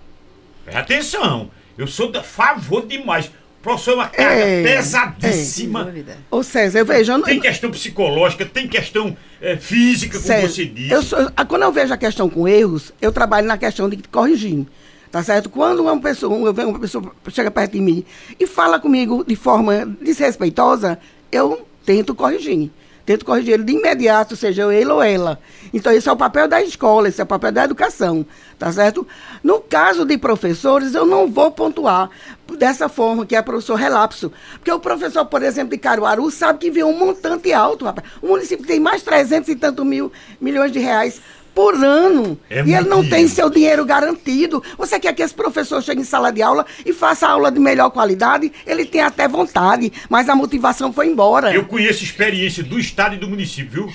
[0.63, 1.51] Presta atenção.
[1.77, 3.25] Eu sou a favor demais.
[3.27, 5.83] O professor é uma carga É, pesadíssima.
[5.83, 6.17] Dúvida.
[6.31, 7.11] Ô César, eu vejo...
[7.11, 10.91] eu não- Tem questão psicológica, tem questão eh, física, como Sério, você disse.
[10.93, 13.97] eu sou- ah, quando eu vejo a questão com erros, eu trabalho na questão de
[14.09, 14.65] corrigir.
[15.11, 15.49] Tá certo?
[15.49, 18.05] Quando uma pessoa, uma pessoa chega perto de mim
[18.39, 20.99] e fala comigo de forma desrespeitosa,
[21.31, 22.69] eu tento corrigir.
[23.07, 25.39] tento corrigir ele de imediato, seja ele ou ela.
[25.73, 28.23] Então, esse é o papel da escola, esse é o papel da educação,
[28.59, 29.07] tá certo?
[29.43, 32.11] No caso de professores, eu não vou pontuar
[32.55, 34.31] dessa forma, que é professor relapso.
[34.53, 38.07] Porque o professor, por exemplo, de Caruaru, sabe que vem um montante alto, rapaz.
[38.21, 41.19] O município tem mais 300 e tantos mil milhões de reais
[41.53, 42.39] por ano.
[42.49, 43.29] É e ele não muito tem dinheiro.
[43.35, 44.63] seu dinheiro garantido.
[44.77, 47.89] Você quer que esse professor chegue em sala de aula e faça aula de melhor
[47.89, 48.51] qualidade?
[48.65, 51.53] Ele tem até vontade, mas a motivação foi embora.
[51.53, 53.93] Eu conheço experiência do estado e do município, viu?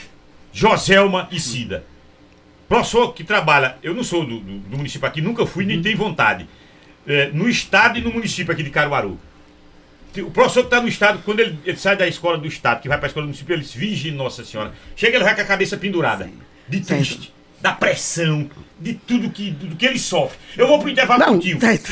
[0.52, 1.84] Joselma e Cida.
[2.68, 5.96] Professor que trabalha, eu não sou do, do- do município aqui, nunca fui, nem tenho
[5.96, 6.48] vontade.
[7.06, 9.18] É, no estado e no município aqui de Caruaru.
[10.16, 12.88] O professor que está no estado, quando ele, ele sai da escola do estado, que
[12.88, 14.72] vai para a escola do município, ele diz, Virgem Nossa Senhora.
[14.94, 16.30] Chega, ele vai com a cabeça pendurada.
[16.68, 17.33] De triste,
[17.64, 20.36] da pressão, de tudo que, do que ele sofre.
[20.54, 21.58] Eu vou pro intervalo Não, contigo.
[21.58, 21.90] certo.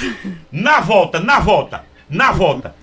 [0.53, 2.75] Na volta, na volta, na volta.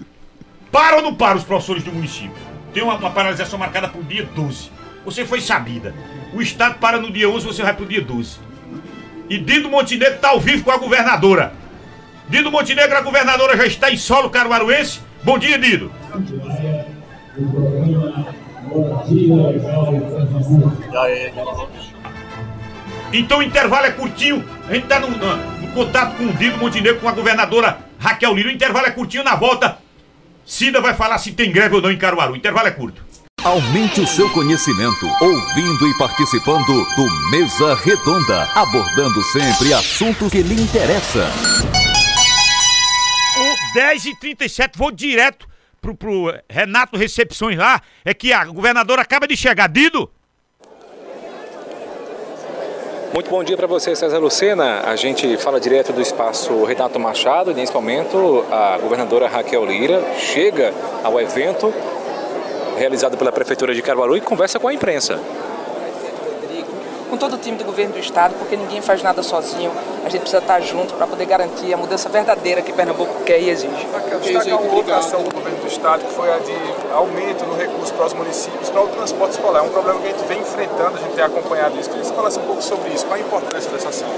[0.71, 2.41] Para ou não para os professores do município?
[2.73, 4.71] Tem uma, uma paralisação marcada para o dia 12.
[5.05, 5.93] Você foi sabida.
[6.33, 8.39] O Estado para no dia 11, você vai para o dia 12.
[9.29, 11.53] E Dido Montenegro está ao vivo com a governadora.
[12.27, 14.99] Dido Montenegro, a governadora já está em solo caruaruense.
[15.23, 15.91] Bom dia, Dido.
[23.11, 24.47] Então o intervalo é curtinho.
[24.67, 28.33] A gente está no, no- no contato com o Dido Montenegro, com a governadora Raquel
[28.35, 28.49] Lira.
[28.49, 29.77] O intervalo é curtinho na volta.
[30.45, 32.33] Cida vai falar se tem greve ou não em Caruaru.
[32.33, 33.03] O intervalo é curto.
[33.43, 40.61] Aumente o seu conhecimento, ouvindo e participando do Mesa Redonda, abordando sempre assuntos que lhe
[40.61, 41.25] interessam.
[43.37, 45.47] O 10 e 37 vou direto
[45.81, 47.81] pro, pro Renato Recepções lá.
[48.03, 49.69] É que a governadora acaba de chegar.
[49.69, 50.11] Dido?
[53.11, 54.81] Muito bom dia para você, César Lucena.
[54.85, 57.55] A gente fala direto do espaço Renato Machado.
[57.55, 60.71] Nesse momento, a governadora Raquel Lira chega
[61.03, 61.73] ao evento
[62.77, 65.19] realizado pela Prefeitura de Caruaru e conversa com a imprensa.
[67.09, 69.71] Com todo o time do governo do estado, porque ninguém faz nada sozinho.
[70.05, 73.49] A gente precisa estar junto para poder garantir a mudança verdadeira que Pernambuco quer e
[73.49, 73.87] exige.
[73.91, 76.53] Raquel, destacar uma outra ação do governo do estado, que foi a de
[76.93, 79.59] aumento no recurso para os municípios para o transporte escolar.
[79.59, 81.89] É um problema que a gente vem enfrentando, a gente tem acompanhado isso.
[81.89, 83.05] Queria que você falasse um pouco sobre isso.
[83.05, 84.09] Qual a importância dessa ação?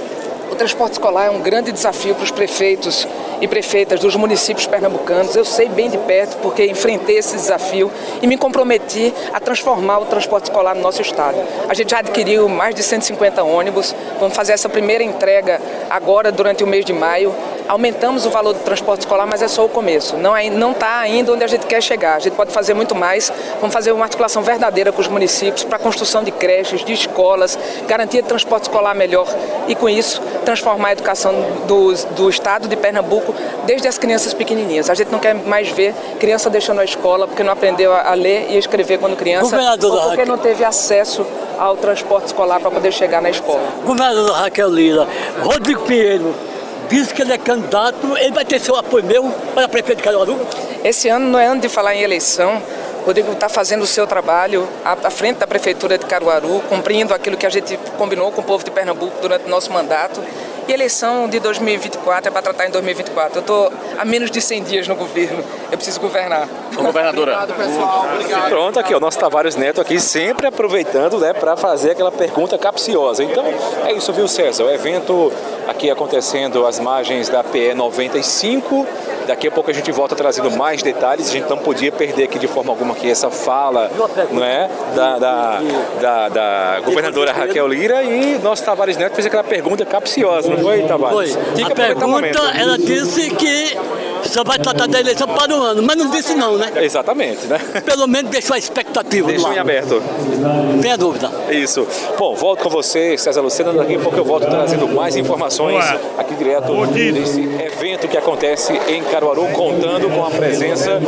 [0.51, 3.07] O transporte escolar é um grande desafio para os prefeitos
[3.39, 5.33] e prefeitas dos municípios pernambucanos.
[5.33, 7.89] Eu sei bem de perto porque enfrentei esse desafio
[8.21, 11.37] e me comprometi a transformar o transporte escolar no nosso estado.
[11.69, 15.59] A gente já adquiriu mais de 150 ônibus, vamos fazer essa primeira entrega
[15.89, 17.33] agora durante o mês de maio.
[17.67, 20.17] Aumentamos o valor do transporte escolar, mas é só o começo.
[20.17, 22.15] Não está não tá ainda onde a gente quer chegar.
[22.15, 23.31] A gente pode fazer muito mais.
[23.61, 27.57] Vamos fazer uma articulação verdadeira com os municípios para a construção de creches, de escolas,
[27.87, 29.27] garantia de transporte escolar melhor
[29.69, 31.33] e, com isso, transformar a educação
[31.67, 33.33] do, do estado de Pernambuco
[33.65, 34.89] desde as crianças pequenininhas.
[34.89, 38.13] A gente não quer mais ver criança deixando a escola porque não aprendeu a, a
[38.13, 41.25] ler e escrever quando criança Governadora ou porque não teve acesso
[41.57, 43.63] ao transporte escolar para poder chegar na escola.
[43.85, 45.07] Governador Raquel Lira,
[45.43, 46.33] Rodrigo Pinheiro
[46.89, 50.39] disse que ele é candidato, ele vai ter seu apoio meu para prefeito de Caruaru?
[50.83, 52.61] Esse ano não é ano de falar em eleição.
[53.05, 57.45] Rodrigo está fazendo o seu trabalho à frente da Prefeitura de Caruaru, cumprindo aquilo que
[57.45, 60.21] a gente combinou com o povo de Pernambuco durante o nosso mandato.
[60.71, 63.39] E a eleição de 2024 é para tratar em 2024.
[63.39, 65.43] Eu estou há menos de 100 dias no governo.
[65.69, 66.47] Eu preciso governar.
[66.73, 67.45] governadora.
[68.47, 73.21] Pronto, aqui, o nosso Tavares Neto aqui sempre aproveitando, né, para fazer aquela pergunta capciosa.
[73.21, 73.43] Então,
[73.85, 74.63] é isso, viu, César?
[74.63, 75.29] O evento
[75.67, 78.87] aqui acontecendo às margens da PE 95.
[79.27, 81.29] Daqui a pouco a gente volta trazendo mais detalhes.
[81.29, 83.91] A gente não podia perder aqui de forma alguma aqui essa fala,
[84.31, 85.61] não é, da, da,
[85.99, 90.79] da, da governadora Raquel Lira e nosso Tavares Neto fez aquela pergunta capciosa, não foi,
[90.79, 90.87] Foi.
[90.87, 91.35] Tavares?
[91.55, 93.77] Tem que A pergunta, ela disse que
[94.23, 96.71] só vai tratar da eleição para o ano, mas não disse não, né?
[96.81, 97.59] Exatamente, né?
[97.85, 100.01] Pelo menos deixou a expectativa Deixou em aberto.
[100.81, 101.31] Tem a dúvida.
[101.49, 101.87] Isso.
[102.17, 103.73] Bom, volto com você, César Lucena.
[103.73, 105.83] Daqui a pouco eu volto trazendo mais informações
[106.17, 110.99] aqui direto desse evento que acontece em Caruaru, contando com a presença,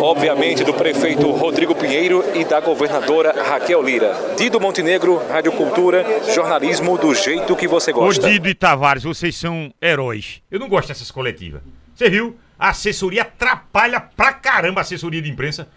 [0.00, 4.16] obviamente, do prefeito Rodrigo Pinheiro e da governadora Raquel Lira.
[4.36, 8.28] Dido Montenegro, Rádio Cultura, jornalismo do jeito que você gosta.
[8.54, 10.42] Tavares, vocês são heróis.
[10.50, 11.62] Eu não gosto dessas coletivas.
[11.94, 12.38] Você viu?
[12.58, 15.68] A assessoria atrapalha pra caramba a assessoria de imprensa.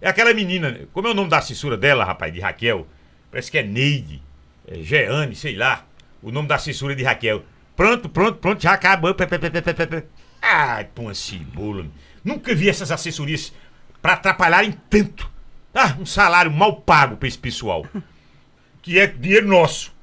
[0.00, 2.86] É aquela menina, como é o nome da assessora dela, rapaz, de Raquel?
[3.30, 4.22] Parece que é Neide,
[4.66, 5.86] é Jeane, sei lá.
[6.22, 7.44] O nome da assessora de Raquel.
[7.74, 9.14] Pronto, pronto, pronto, já acabou.
[9.14, 10.06] Pé, pé, pé,
[10.98, 11.86] uma cebola.
[12.22, 13.52] Nunca vi essas assessorias
[14.02, 15.30] pra atrapalharem tanto.
[15.74, 17.86] Ah, um salário mal pago pra esse pessoal.
[18.82, 19.95] Que é dinheiro nosso.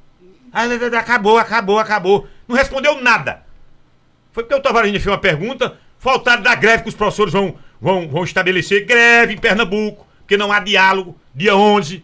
[0.54, 0.66] Ah,
[1.00, 2.28] acabou, acabou, acabou.
[2.48, 3.44] Não respondeu nada.
[4.32, 8.08] Foi porque o Tavares fez uma pergunta, faltaram da greve que os professores vão, vão,
[8.08, 10.06] vão estabelecer greve em Pernambuco.
[10.20, 11.20] porque não há diálogo.
[11.34, 12.04] Dia 11.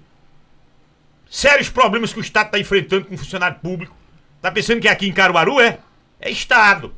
[1.29, 3.95] Sérios problemas que o Estado está enfrentando com o funcionário público.
[4.41, 5.77] Tá pensando que aqui em Caruaru é?
[6.19, 6.93] É Estado.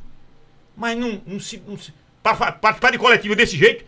[0.75, 1.61] Mas não, não se.
[1.67, 3.83] Não se participar de coletiva desse jeito,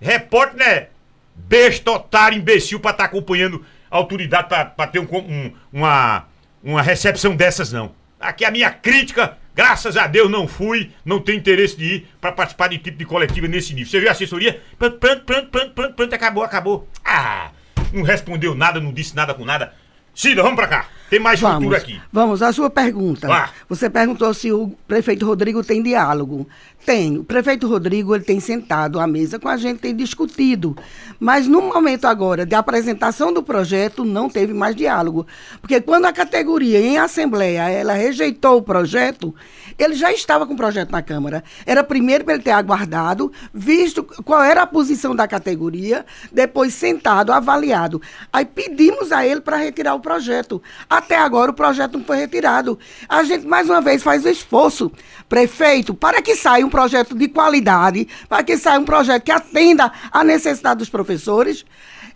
[0.00, 0.88] repórter, né?
[1.34, 6.26] Besta, otário, imbecil para estar tá acompanhando a autoridade para ter um, um, uma,
[6.62, 7.92] uma recepção dessas, não.
[8.18, 12.32] Aqui a minha crítica, graças a Deus não fui, não tenho interesse de ir para
[12.32, 13.90] participar de tipo de coletiva nesse nível.
[13.90, 14.62] Você viu a assessoria?
[14.78, 16.88] Pronto, pronto, pronto, pronto, pronto, pronto, acabou, acabou.
[17.04, 17.50] Ah,
[17.92, 19.74] não respondeu nada, não disse nada com nada.
[20.14, 20.88] Cida, vamos para cá.
[21.10, 22.00] Tem mais vamos, futuro aqui.
[22.12, 23.26] Vamos, a sua pergunta.
[23.26, 23.50] Vá.
[23.68, 26.46] Você perguntou se o prefeito Rodrigo tem diálogo.
[26.86, 27.18] Tem.
[27.18, 30.76] O prefeito Rodrigo ele tem sentado à mesa com a gente, tem discutido.
[31.18, 35.26] Mas no momento agora de apresentação do projeto, não teve mais diálogo.
[35.60, 39.34] Porque quando a categoria em assembleia ela rejeitou o projeto,
[39.82, 41.42] ele já estava com o projeto na Câmara.
[41.64, 47.32] Era primeiro para ele ter aguardado, visto qual era a posição da categoria, depois sentado,
[47.32, 48.00] avaliado.
[48.32, 50.62] Aí pedimos a ele para retirar o projeto.
[50.88, 52.78] Até agora o projeto não foi retirado.
[53.08, 54.90] A gente, mais uma vez, faz o esforço,
[55.28, 59.90] prefeito, para que saia um projeto de qualidade, para que saia um projeto que atenda
[60.10, 61.64] à necessidade dos professores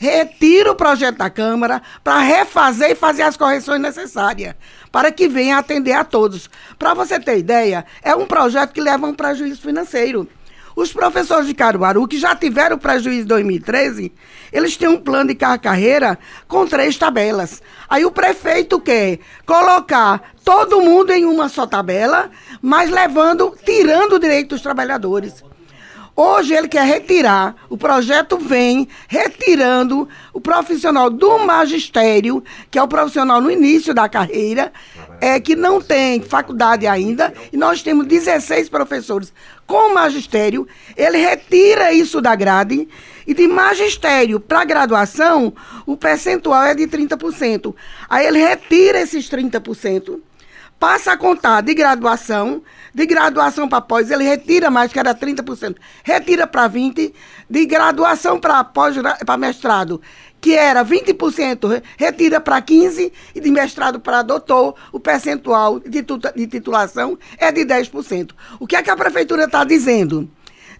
[0.04, 4.54] retira o projeto da Câmara para refazer e fazer as correções necessárias,
[4.92, 6.50] para que venha atender a todos.
[6.78, 10.28] Para você ter ideia, é um projeto que leva um prejuízo financeiro.
[10.76, 14.12] Os professores de Caruaru, que já tiveram prejuízo em 2013,
[14.52, 17.62] eles têm um plano de carreira com três tabelas.
[17.88, 22.28] Aí o prefeito quer colocar todo mundo em uma só tabela,
[22.60, 25.44] mas levando, tirando o direito dos trabalhadores.
[26.16, 32.87] Hoje ele quer retirar, o projeto vem retirando o profissional do magistério, que é o
[32.87, 34.72] profissional no início da carreira,
[35.20, 39.33] é que não tem faculdade ainda, e nós temos 16 professores
[39.66, 40.68] com magistério.
[40.96, 42.88] Ele retira isso da grade
[43.27, 45.53] e de magistério para graduação,
[45.85, 47.74] o percentual é de 30%.
[48.09, 50.20] Aí ele retira esses 30%
[50.79, 52.62] passa a contar de graduação,
[52.94, 57.12] de graduação para pós, ele retira mais, que era 30%, retira para 20%,
[57.50, 60.00] de graduação para pós, para mestrado,
[60.40, 66.46] que era 20%, retira para 15%, e de mestrado para doutor, o percentual de, de
[66.46, 68.30] titulação é de 10%.
[68.61, 70.30] O que é que a prefeitura está dizendo?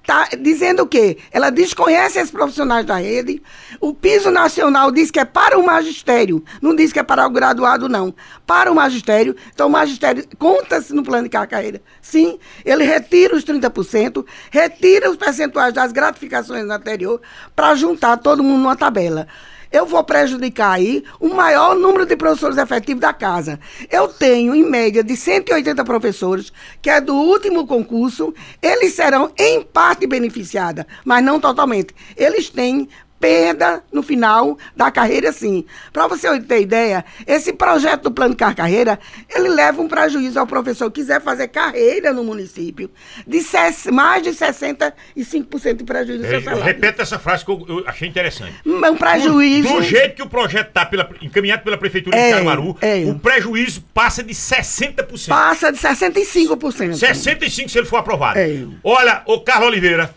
[0.05, 1.17] Está dizendo o quê?
[1.33, 3.43] Ela desconhece esses profissionais da rede.
[3.81, 7.31] O piso nacional diz que é para o magistério, não diz que é para o
[7.31, 8.15] graduado, não.
[8.47, 9.35] Para o magistério.
[9.55, 11.81] Então, o magistério conta-se no plano de carreira.
[12.03, 17.23] Sim, ele retira os 30%, retira os percentuais das gratificações anterior
[17.57, 19.27] para juntar todo mundo numa tabela
[19.71, 23.59] eu vou prejudicar aí o maior número de professores efetivos da casa.
[23.91, 29.63] Eu tenho, em média, de 180 professores, que é do último concurso, eles serão em
[29.63, 31.95] parte beneficiados, mas não totalmente.
[32.17, 32.89] Eles têm
[33.25, 35.65] perda no final da carreira, sim.
[35.91, 38.99] Para você ter ideia, esse projeto do plano de carreira,
[39.35, 42.91] ele leva um prejuízo ao professor que quiser fazer carreira no município
[43.27, 43.43] de
[43.91, 46.65] mais de 65% de prejuízo do seu salário.
[46.65, 48.57] Repete essa frase que eu, eu achei interessante.
[48.67, 49.69] Um prejuízo...
[49.69, 50.91] Do, do jeito que o projeto está
[51.23, 53.05] encaminhado pela Prefeitura é, de Caruaru, é.
[53.07, 55.29] o prejuízo passa de 60%.
[55.29, 56.59] Passa de 65%.
[56.59, 58.39] 65% se ele for aprovado.
[58.39, 58.67] É.
[58.83, 60.15] Olha, o Carlos Oliveira,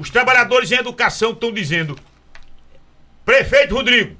[0.00, 1.96] os trabalhadores em educação estão dizendo
[3.28, 4.16] Prefeito Rodrigo,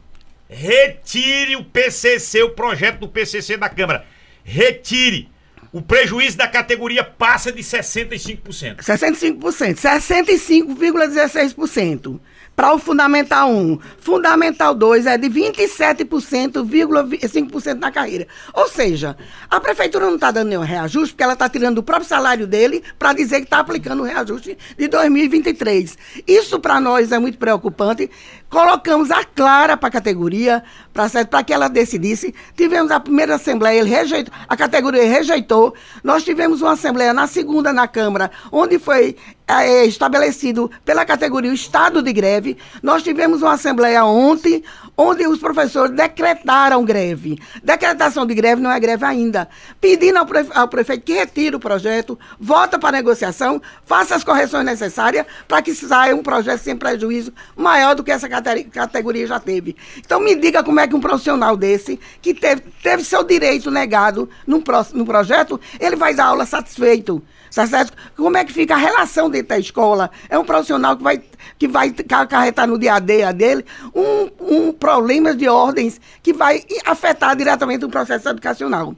[0.51, 4.05] retire o PCC, o projeto do PCC da Câmara.
[4.45, 5.31] Retire.
[5.73, 8.83] O prejuízo da categoria passa de 65%.
[8.83, 9.77] 65%.
[9.77, 12.21] 65,16%
[12.59, 13.79] para o Fundamental 1.
[14.01, 18.27] Fundamental 2 é de 27,5% na carreira.
[18.53, 19.17] Ou seja,
[19.49, 22.83] a prefeitura não está dando nenhum reajuste, porque ela está tirando do próprio salário dele
[22.99, 25.97] para dizer que está aplicando o reajuste de 2023.
[26.27, 28.11] Isso para nós é muito preocupante.
[28.49, 32.35] Colocamos a clara para a categoria, para que ela decidisse.
[32.57, 35.75] Tivemos a primeira assembleia, ele rejeitou, a categoria rejeitou.
[36.03, 41.55] Nós tivemos uma assembleia na segunda na Câmara, onde foi é, estabelecido pela categoria o
[41.55, 42.57] estado de greve.
[42.83, 44.65] Nós tivemos uma assembleia ontem,
[44.99, 47.39] onde os professores decretaram greve.
[47.63, 49.49] Decretação de greve não é greve ainda.
[49.81, 54.25] Pedindo ao, prefe ao prefeito que retire o projeto, volta para a negociação, faça as
[54.25, 59.39] correções necessárias para que saia um projeto sem prejuízo maior do que essa categoria já
[59.39, 59.77] teve.
[59.99, 64.29] Então me diga como é que um profissional desse, que teve, teve seu direito negado
[64.45, 67.23] no, pro, no projeto, ele vai dar aula satisfeito.
[67.55, 67.87] Tá?
[68.17, 70.11] Como é que fica a relação dentro da escola?
[70.29, 71.23] É um profissional que vai,
[71.59, 76.65] que vai acarretar no dia a dia dele um, um problema de ordens que vai
[76.85, 78.95] afetar diretamente o processo educacional.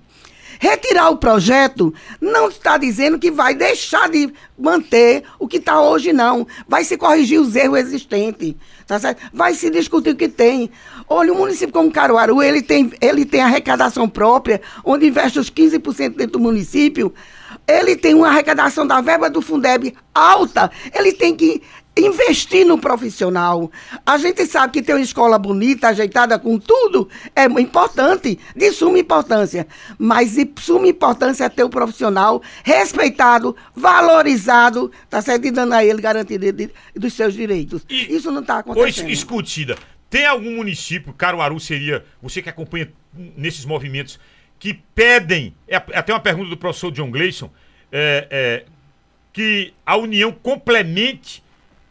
[0.59, 6.12] Retirar o projeto não está dizendo que vai deixar de manter o que está hoje,
[6.12, 6.46] não.
[6.68, 8.55] Vai se corrigir os erros existentes.
[8.86, 9.22] Tá certo?
[9.32, 10.70] Vai se discutir o que tem.
[11.09, 16.16] Olha, o município como Caruaru, ele tem, ele tem arrecadação própria, onde investe os 15%
[16.16, 17.14] dentro do município.
[17.70, 20.70] Ele tem uma arrecadação da verba do Fundeb alta.
[20.92, 21.62] Ele tem que
[21.96, 23.70] investir no profissional.
[24.06, 28.98] A gente sabe que ter uma escola bonita, ajeitada com tudo, é importante, de suma
[28.98, 29.66] importância.
[29.98, 35.46] Mas de suma importância é ter o profissional respeitado, valorizado, tá certo?
[35.46, 37.82] E dando a ele garantia de, de, dos seus direitos.
[37.88, 39.10] E- Isso não está Pois, acontecendo.
[39.10, 39.76] escutida,
[40.08, 42.90] tem algum município, Caruaru seria, você que acompanha
[43.36, 44.18] nesses movimentos,
[44.61, 47.50] que pedem, é até uma pergunta do professor John Gleison,
[47.90, 48.64] é, é,
[49.32, 51.42] que a União complemente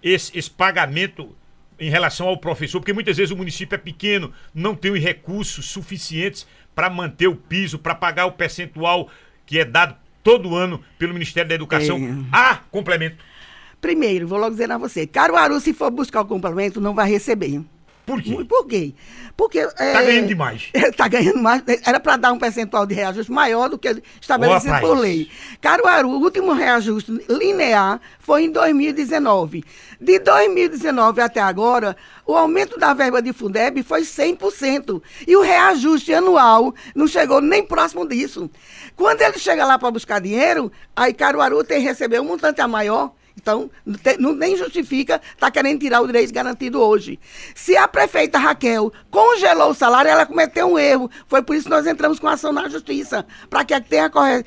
[0.04, 1.36] esse, esse pagamento
[1.80, 5.66] em relação ao professor, porque muitas vezes o município é pequeno, não tem os recursos
[5.66, 6.46] suficientes
[6.76, 9.10] para manter o piso, para pagar o percentual
[9.48, 11.98] que é dado todo ano pelo Ministério da Educação.
[11.98, 12.26] É.
[12.32, 13.18] Há complemento.
[13.82, 17.62] Primeiro, vou logo dizer a você, Caruaru, se for buscar o complemento, não vai receber.
[18.10, 18.44] Por quê?
[18.44, 18.94] Por quê?
[19.38, 19.68] Porque...
[19.68, 20.70] Tá ganhando demais.
[20.74, 21.62] Está ganhando mais.
[21.86, 25.30] Era para dar um percentual de reajuste maior do que estabelecido Boa, por lei.
[25.62, 29.64] Caruaru, o último reajuste linear foi em 2019.
[30.02, 31.96] De 2019 até agora,
[32.26, 35.02] o aumento da verba de Fundeb foi 100%.
[35.28, 38.50] E o reajuste anual não chegou nem próximo disso.
[38.96, 42.68] Quando ele chega lá para buscar dinheiro, aí Caruaru tem que receber um montante a
[42.68, 43.14] maior.
[43.42, 43.72] Então,
[44.20, 47.18] não nem justifica estar querendo tirar o direito garantido hoje.
[47.56, 51.10] Se a prefeita Raquel congelou o salário, ela cometeu um erro.
[51.26, 54.44] Foi por isso que nós entramos com ação na justiça, para que tenha corre-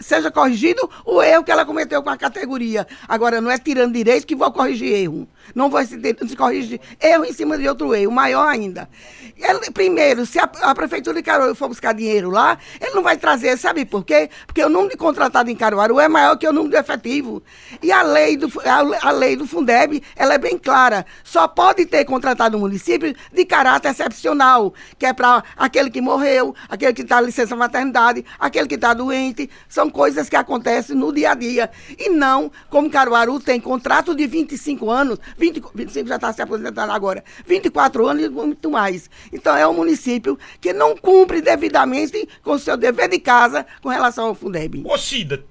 [0.00, 2.86] seja corrigido o erro que ela cometeu com a categoria.
[3.08, 5.28] Agora, não é tirando direito que vou corrigir erro.
[5.54, 8.88] Não vai se, se corrigir erro em cima de outro erro, maior ainda.
[9.36, 13.16] Ele- primeiro, se a, a prefeitura de Caruaru for buscar dinheiro lá, ele não vai
[13.16, 14.30] trazer, sabe por quê?
[14.46, 17.42] Porque o número de contratado em Caruaru é maior que o número de efetivo.
[17.82, 21.04] E a lei do, a, a lei do Fundeb, ela é bem clara.
[21.22, 26.54] Só pode ter contratado um município de caráter excepcional, que é para aquele que morreu,
[26.68, 29.50] aquele que está licença maternidade, aquele que está doente.
[29.68, 31.70] São coisas que acontecem no dia a dia.
[31.98, 36.92] E não, como Caruaru tem contrato de 25 anos, 20, 25 já está se aposentando
[36.92, 39.10] agora, 24 anos e muito mais.
[39.32, 43.88] Então é um município que não cumpre devidamente com o seu dever de casa com
[43.88, 44.82] relação ao Fundeb.
[44.84, 45.44] Ô Cida,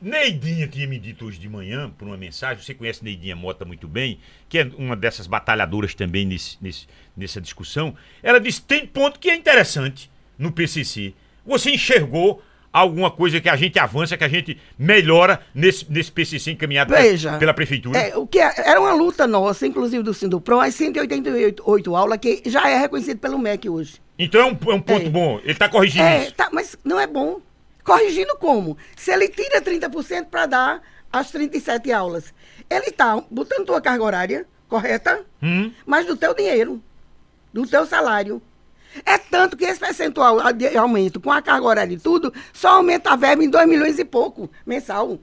[0.00, 3.88] Neidinha tinha me dito hoje de manhã, por uma mensagem, você conhece Neidinha Mota muito
[3.88, 6.86] bem, que é uma dessas batalhadoras também nesse, nesse-
[7.16, 7.96] nessa discussão.
[8.22, 11.14] Ela disse: tem ponto que é interessante no PCC.
[11.46, 12.42] Você enxergou
[12.74, 17.38] alguma coisa que a gente avança, que a gente melhora nesse, nesse PCC encaminhado Veja.
[17.38, 17.96] pela prefeitura?
[17.98, 22.18] É, o que é- era uma luta nossa, inclusive do Sindupron, as 188 oito aulas,
[22.18, 24.02] que já é reconhecido pelo MEC hoje.
[24.18, 25.08] Então é um, é um ponto É.
[25.08, 26.34] bom, ele está corrigindo É, isso.
[26.34, 27.40] tá, mas não é bom.
[27.84, 28.76] Corrigindo como?
[28.96, 32.34] Se ele tira 30% para dar as 37 aulas,
[32.68, 35.20] ele está botando tua carga horária, correta?
[35.42, 35.70] Hum?
[35.86, 36.82] Mas do teu dinheiro,
[37.52, 38.42] do teu salário.
[39.04, 43.10] É tanto que esse percentual de aumento com a carga horária e tudo, só aumenta
[43.10, 45.18] a verba em 2 milhões e pouco mensal.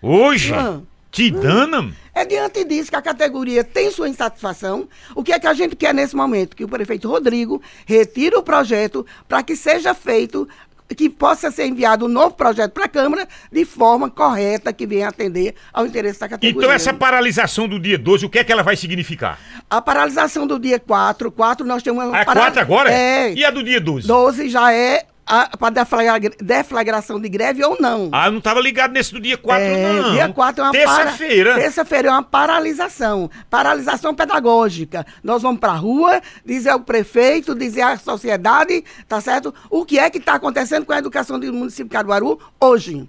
[0.00, 0.80] Hoje, Ah.
[1.10, 1.94] te dando.
[2.14, 4.88] É diante disso que a categoria tem sua insatisfação.
[5.14, 6.56] O que é que a gente quer nesse momento?
[6.56, 10.48] Que o prefeito Rodrigo retire o projeto para que seja feito,
[10.94, 15.08] que possa ser enviado um novo projeto para a Câmara de forma correta, que venha
[15.08, 16.58] atender ao interesse da categoria.
[16.58, 19.38] Então essa paralisação do dia 12, o que é que ela vai significar?
[19.68, 22.90] A paralisação do dia 4, 4 nós temos uma A para- 4 agora?
[22.92, 23.32] É.
[23.34, 24.06] E a do dia 12?
[24.06, 28.08] 12 já é para deflagra- deflagração de greve ou não.
[28.12, 30.12] Ah, eu não estava ligado nesse do dia 4, É, não.
[30.12, 31.52] Dia 4 é uma Terça-feira.
[31.52, 33.30] para- Terça-feira é uma paralisação.
[33.48, 35.06] Paralisação pedagógica.
[35.22, 39.54] Nós vamos para a rua, dizer ao prefeito, dizer à sociedade, tá certo?
[39.70, 43.08] O que é que está acontecendo com a educação do município de Caruaru hoje.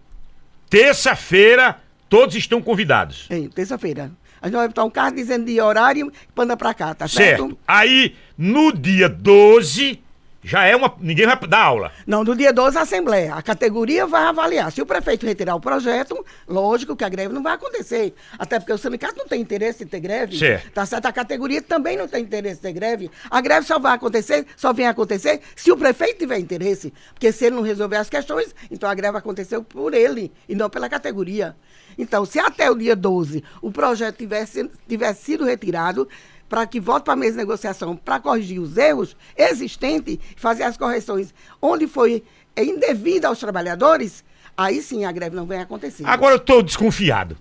[0.70, 1.78] Terça-feira,
[2.10, 3.28] todos estão convidados.
[3.30, 4.12] É, terça-feira.
[4.42, 7.44] A gente vai botar um carro dizendo de horário e manda para cá, tá certo?
[7.44, 7.58] Certo.
[7.68, 10.03] Aí, no dia 12,
[10.44, 10.94] já é uma.
[11.00, 11.92] Ninguém vai dar aula.
[12.06, 13.34] Não, no dia 12 a Assembleia.
[13.34, 14.72] A categoria vai avaliar.
[14.72, 18.14] Se o prefeito retirar o projeto, lógico que a greve não vai acontecer.
[18.38, 20.38] Até porque o sindicato não tem interesse em ter greve.
[20.38, 20.72] Certo.
[20.72, 21.06] Tá certo?
[21.06, 23.10] A categoria também não tem interesse em ter greve.
[23.30, 26.94] A greve só vai acontecer, só vem acontecer se o prefeito tiver interesse.
[27.14, 30.70] Porque se ele não resolver as questões, então a greve aconteceu por ele e não
[30.70, 31.56] pela categoria.
[31.98, 36.08] Então, se até o dia 12 o projeto tivesse, tivesse sido retirado,
[36.54, 40.78] para que volte para a mesa de negociação para corrigir os erros existentes, fazer as
[40.78, 42.24] correções onde foi
[42.56, 44.24] indevida aos trabalhadores,
[44.56, 46.06] aí sim a greve não vem acontecer.
[46.06, 47.36] Agora eu tô desconfiado.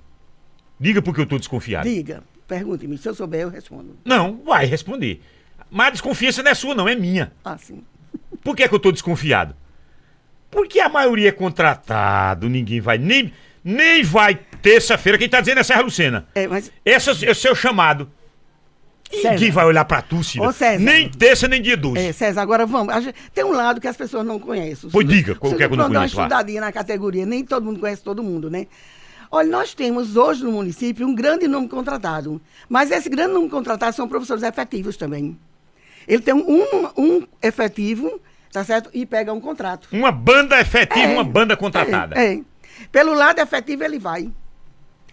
[0.81, 1.87] Diga por que eu tô desconfiado.
[1.87, 2.97] Diga, pergunte-me.
[2.97, 3.99] Se eu souber, eu respondo.
[4.03, 5.21] Não, vai responder.
[5.71, 7.35] Mas a desconfiança não é sua, não, é minha.
[7.45, 7.85] Ah, sim.
[8.43, 9.55] Por que, é que eu tô desconfiado?
[10.51, 12.97] Porque a maioria é contratado, ninguém vai.
[12.97, 13.31] Nem,
[13.63, 15.19] nem vai terça-feira.
[15.19, 16.27] Quem tá dizendo é Serra Lucena.
[16.35, 18.11] É, mas Esse é o seu chamado.
[19.13, 19.53] Ninguém César.
[19.53, 20.45] vai olhar pra tu, Cida.
[20.45, 20.79] Ô, César.
[20.83, 21.99] Nem terça, nem dia 12.
[21.99, 22.95] É, César, agora vamos.
[23.05, 24.89] Gente- tem um lado que as pessoas não conhecem.
[24.91, 27.27] Pois diga, qual que é que eu não pode dar uma conheço estudadinha na categoria,
[27.27, 28.67] nem todo mundo conhece todo mundo, né?
[29.31, 33.95] Olha, nós temos hoje no município um grande número contratado, mas esse grande número contratado
[33.97, 35.39] são professores efetivos também.
[36.07, 38.21] Ele tem um, um efetivo,
[38.53, 38.91] tá certo?
[38.93, 39.89] E pega um contrato.
[39.93, 42.15] Uma banda efetiva, É, uma banda contratada.
[42.21, 42.41] É, é.
[42.91, 44.31] Pelo lado efetivo ele vai.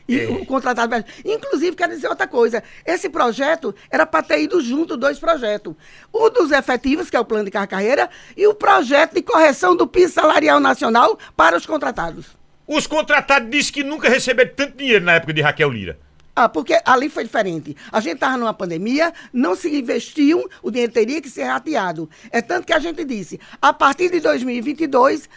[0.09, 0.27] E É.
[0.27, 0.95] o contratado.
[1.23, 2.63] Inclusive, quero dizer outra coisa.
[2.83, 5.75] Esse projeto era para ter ido junto dois projetos.
[6.11, 9.85] O dos efetivos, que é o plano de carreira, e o projeto de correção do
[9.85, 12.25] piso salarial nacional para os contratados.
[12.67, 15.99] Os contratados dizem que nunca receberam tanto dinheiro na época de Raquel Lira.
[16.35, 17.75] Ah, porque ali foi diferente.
[17.91, 22.09] A gente estava numa pandemia, não se investiu, o dinheiro teria que ser rateado.
[22.31, 25.29] É tanto que a gente disse, a partir de 2022,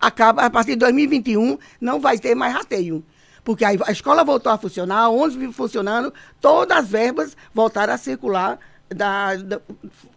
[0.00, 3.02] acaba, a partir de 2021, não vai ter mais rateio.
[3.44, 7.96] Porque aí a escola voltou a funcionar, ônibus vive funcionando, todas as verbas voltaram a
[7.98, 9.60] circular, da, da,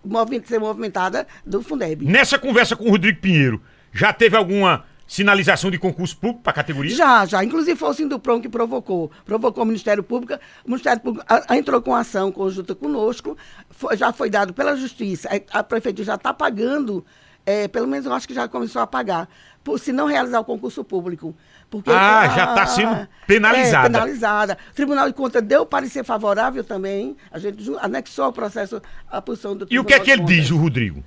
[0.04, 2.06] movi- ser movimentada do Fundeb.
[2.06, 3.62] Nessa conversa com o Rodrigo Pinheiro,
[3.94, 6.94] já teve alguma sinalização de concurso público para categoria?
[6.96, 7.44] Já, já.
[7.44, 9.12] Inclusive foi o Sinduprom que provocou.
[9.24, 10.34] Provocou o Ministério Público.
[10.66, 13.38] O Ministério Público a- a- entrou com ação conjunta conosco.
[13.70, 15.30] Foi- já foi dado pela Justiça.
[15.54, 17.06] A, a Prefeitura já está pagando,
[17.46, 19.30] eh, pelo menos eu acho que já começou a pagar,
[19.64, 21.36] por, se não realizar o concurso público.
[21.82, 23.88] Porque, Ah, já tá sendo penalizada.
[23.88, 24.58] É, penalizada.
[24.72, 27.16] O Tribunal de Contas deu parecer favorável também.
[27.32, 30.24] A gente anexou o processo à posição do E o Tribunal que é que ele
[30.24, 31.04] diz, o Rodrigo?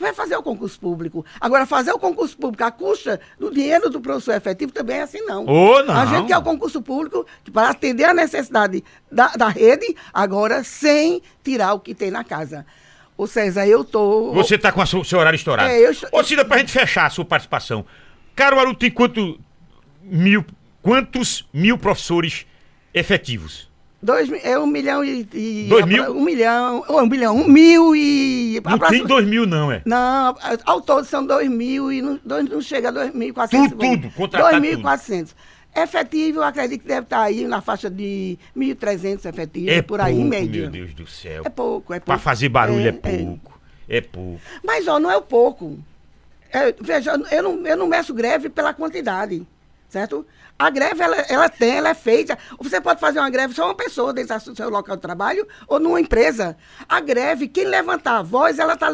[0.00, 1.24] vai fazer o concurso público.
[1.38, 5.20] Agora, fazer o concurso público à custa do dinheiro do professor efetivo também é assim,
[5.20, 5.44] não.
[5.46, 5.94] Ô, não.
[5.94, 11.20] A gente quer o concurso público para atender a necessidade da, da rede, agora sem
[11.44, 12.64] tirar o que tem na casa.
[13.16, 14.32] Ô, César, eu tô...
[14.32, 15.68] Você tá com o seu horário estourado.
[15.68, 17.84] É, eu Ô, Cida, pra gente fechar a sua participação.
[18.34, 19.38] Caruaru tem quanto
[20.10, 20.44] mil,
[20.82, 22.46] quantos mil professores
[22.92, 23.68] efetivos?
[24.02, 25.28] Dois, é um milhão e...
[25.34, 26.16] e- Dois mil?
[26.16, 28.58] Um milhão, ou um milhão, um mil e...
[28.64, 29.82] Não tem dois mil, não, é?
[29.84, 30.34] Não,
[30.64, 33.78] ao todo são dois mil e não, dois, não chega a dois mil e quatrocentos.
[33.78, 35.36] Tudo, tudo, contratado Dois mil e quatrocentos.
[35.76, 40.14] Efetivo, eu acredito que deve estar aí na faixa de 1.300 efetivos, É por aí,
[40.14, 40.62] em pouco, média.
[40.62, 41.42] meu Deus do céu.
[41.44, 42.06] É pouco, é pouco.
[42.06, 43.60] Pra fazer barulho é, É, pouco.
[43.88, 44.40] É, pouco.
[44.64, 45.78] Mas, ó, não é o pouco.
[46.50, 49.46] É, veja, eu não, eu não meço greve pela quantidade,
[49.90, 50.24] certo?
[50.58, 52.38] A greve, ela, ela tem, ela é feita.
[52.58, 55.80] Você pode fazer uma greve só uma pessoa dentro do seu local de trabalho ou
[55.80, 56.56] numa empresa.
[56.88, 58.88] A greve, quem levantar a voz, ela está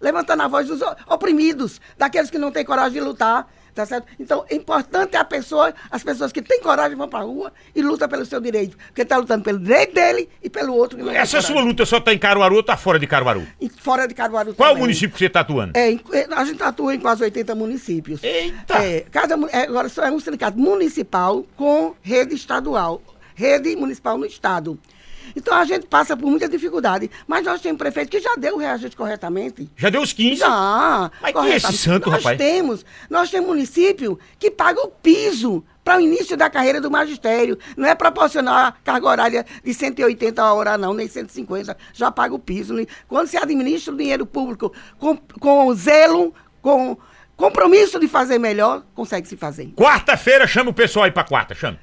[0.00, 4.06] levantando a voz dos oprimidos, daqueles que não têm coragem de lutar, tá certo?
[4.18, 7.82] Então, é importante a pessoa, as pessoas que têm coragem vão para a rua e
[7.82, 8.76] lutam pelo seu direito.
[8.86, 11.68] Porque está lutando pelo direito dele e pelo outro que não Essa sua coragem.
[11.68, 13.46] luta só tá em Caruaru ou tá fora de Caruaru?
[13.60, 14.82] E fora de Caruaru Qual é o também.
[14.84, 15.72] município que você tá atuando?
[15.76, 18.22] É, é, a gente atua em quase 80 municípios.
[18.22, 18.82] Eita!
[18.84, 23.02] É, cada, é, agora só é um sindicato municipal com rede estadual,
[23.34, 24.78] rede municipal no estado.
[25.36, 28.58] Então a gente passa por muita dificuldade, mas nós temos prefeito que já deu o
[28.58, 29.68] reajuste corretamente.
[29.76, 30.36] Já deu os 15?
[30.36, 31.10] Já.
[31.20, 32.38] Mas que é esse santo, nós rapaz?
[32.38, 37.58] Temos, nós temos município que paga o piso para o início da carreira do magistério.
[37.76, 41.76] Não é proporcional a carga horária de 180 a hora, não, nem 150.
[41.92, 42.74] Já paga o piso.
[43.06, 46.96] Quando se administra o dinheiro público com, com zelo, com
[47.36, 49.72] compromisso de fazer melhor, consegue se fazer.
[49.76, 51.78] Quarta-feira, chama o pessoal aí pra quarta, chama.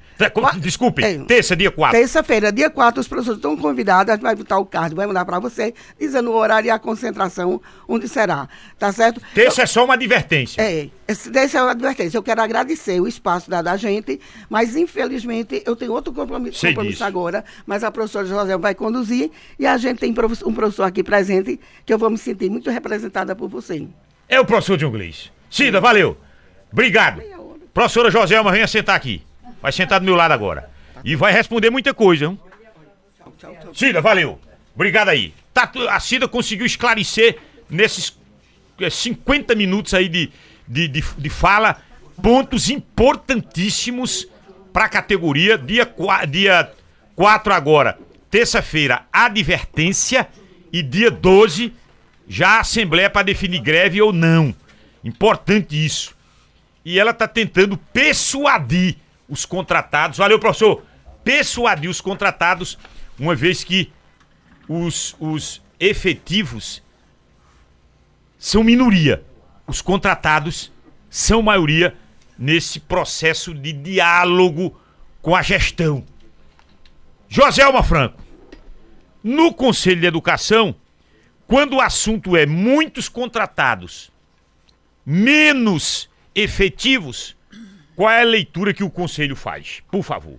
[0.58, 1.18] Desculpe, É.
[1.24, 1.98] terça, dia 4.
[1.98, 5.24] Terça-feira, dia 4, os professores estão convidados, a gente vai botar o card, vai mandar
[5.24, 8.48] para você, dizendo o horário e a concentração onde será.
[8.78, 9.20] Tá certo?
[9.34, 10.62] Terça é só uma advertência.
[10.62, 12.16] É, essa é uma advertência.
[12.16, 17.04] Eu quero agradecer o espaço dado a gente, mas infelizmente eu tenho outro compromisso, compromisso
[17.04, 20.14] agora, mas a professora José vai conduzir e a gente tem
[20.46, 23.86] um professor aqui presente que eu vou me sentir muito representada por você.
[24.28, 25.30] É o professor de inglês.
[25.52, 26.16] Cida, valeu.
[26.72, 27.22] Obrigado.
[27.74, 29.22] Professora Joselma, venha sentar aqui.
[29.60, 30.70] Vai sentar do meu lado agora.
[31.04, 32.24] E vai responder muita coisa.
[32.24, 32.40] Hein?
[33.74, 34.40] Cida, valeu.
[34.74, 35.34] Obrigado aí.
[35.52, 37.36] Tá, a Cida conseguiu esclarecer
[37.68, 38.18] nesses
[38.80, 40.32] eh, 50 minutos aí de,
[40.66, 41.76] de, de, de fala
[42.22, 44.26] pontos importantíssimos
[44.72, 45.58] para a categoria.
[45.58, 46.72] Dia 4 dia
[47.14, 47.98] quatro agora,
[48.30, 50.26] terça-feira, advertência.
[50.72, 51.74] E dia 12,
[52.26, 54.54] já a Assembleia para definir greve ou não.
[55.04, 56.14] Importante isso.
[56.84, 58.96] E ela está tentando persuadir
[59.28, 60.18] os contratados.
[60.18, 60.84] Valeu, professor.
[61.24, 62.78] Persuadir os contratados,
[63.18, 63.92] uma vez que
[64.68, 66.82] os, os efetivos
[68.38, 69.24] são minoria.
[69.66, 70.72] Os contratados
[71.08, 71.96] são maioria
[72.36, 74.78] nesse processo de diálogo
[75.20, 76.04] com a gestão.
[77.28, 78.20] Joselma Franco,
[79.22, 80.74] no Conselho de Educação,
[81.46, 84.11] quando o assunto é muitos contratados,
[85.04, 87.36] menos efetivos,
[87.94, 89.82] qual é a leitura que o conselho faz?
[89.90, 90.38] Por favor.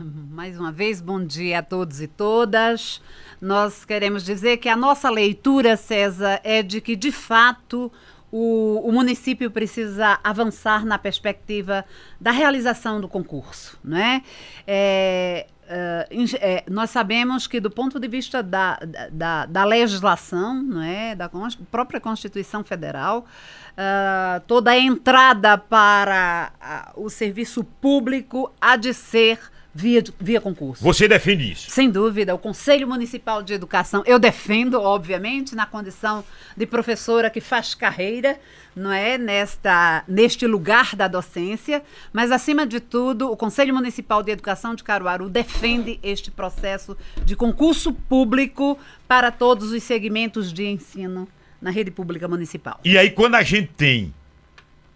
[0.00, 3.00] Mais uma vez, bom dia a todos e todas.
[3.40, 7.90] Nós queremos dizer que a nossa leitura, César, é de que, de fato,
[8.30, 11.84] o, o, município precisa avançar na perspectiva
[12.20, 13.78] da realização do concurso.
[13.82, 14.22] Né?
[14.66, 18.78] É, Uh, é, nós sabemos que do ponto de vista da,
[19.12, 21.30] da, da legislação, não é, da
[21.70, 23.26] própria Constituição Federal,
[23.72, 26.52] uh, toda a entrada para
[26.96, 29.38] uh, o serviço público há de ser
[29.74, 30.82] via, via concurso.
[30.82, 31.70] Você defende isso?
[31.70, 32.34] Sem dúvida.
[32.34, 36.24] O Conselho Municipal de Educação, eu defendo, obviamente, na condição
[36.56, 38.38] de professora que faz carreira,
[38.74, 44.32] não é, nesta, neste lugar da docência, mas, acima de tudo, o Conselho Municipal de
[44.32, 51.28] Educação de Caruaru defende este processo de concurso público para todos os segmentos de ensino
[51.60, 52.80] na rede pública municipal.
[52.84, 54.14] E aí, quando a gente tem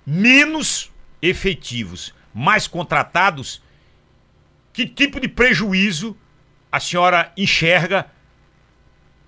[0.06, 3.62] menos efetivos, mais contratados,
[4.72, 6.16] que tipo de prejuízo
[6.70, 8.06] a senhora enxerga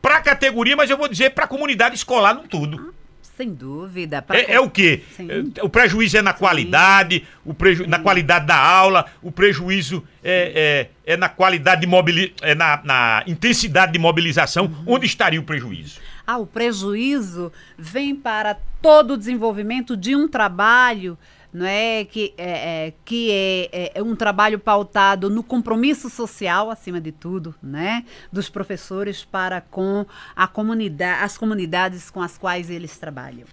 [0.00, 2.94] para a categoria, mas eu vou dizer para a comunidade escolar no todo?
[3.36, 4.24] Sem dúvida.
[4.30, 5.02] É, é, o quê?
[5.16, 5.28] Sim.
[5.56, 7.84] É, o prejuízo é na qualidade, o preju...
[7.86, 12.32] na qualidade da aula, o prejuízo é, é, é na qualidade de mobili...
[12.40, 14.66] é na, na intensidade de mobilização.
[14.66, 14.94] Uhum.
[14.94, 16.00] Onde estaria o prejuízo?
[16.24, 21.18] Ah, o prejuízo vem para todo o desenvolvimento de um trabalho
[21.54, 26.68] não é que é, é que é, é, é, um trabalho pautado no compromisso social
[26.68, 32.70] acima de tudo, né, dos professores para com a comunidade, as comunidades com as quais
[32.70, 33.46] eles trabalham.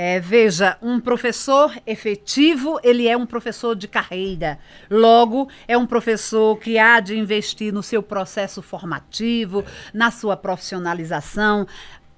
[0.00, 4.58] É, veja, um professor efetivo, ele é um professor de carreira.
[4.88, 11.66] Logo, é um professor que há de investir no seu processo formativo, na sua profissionalização,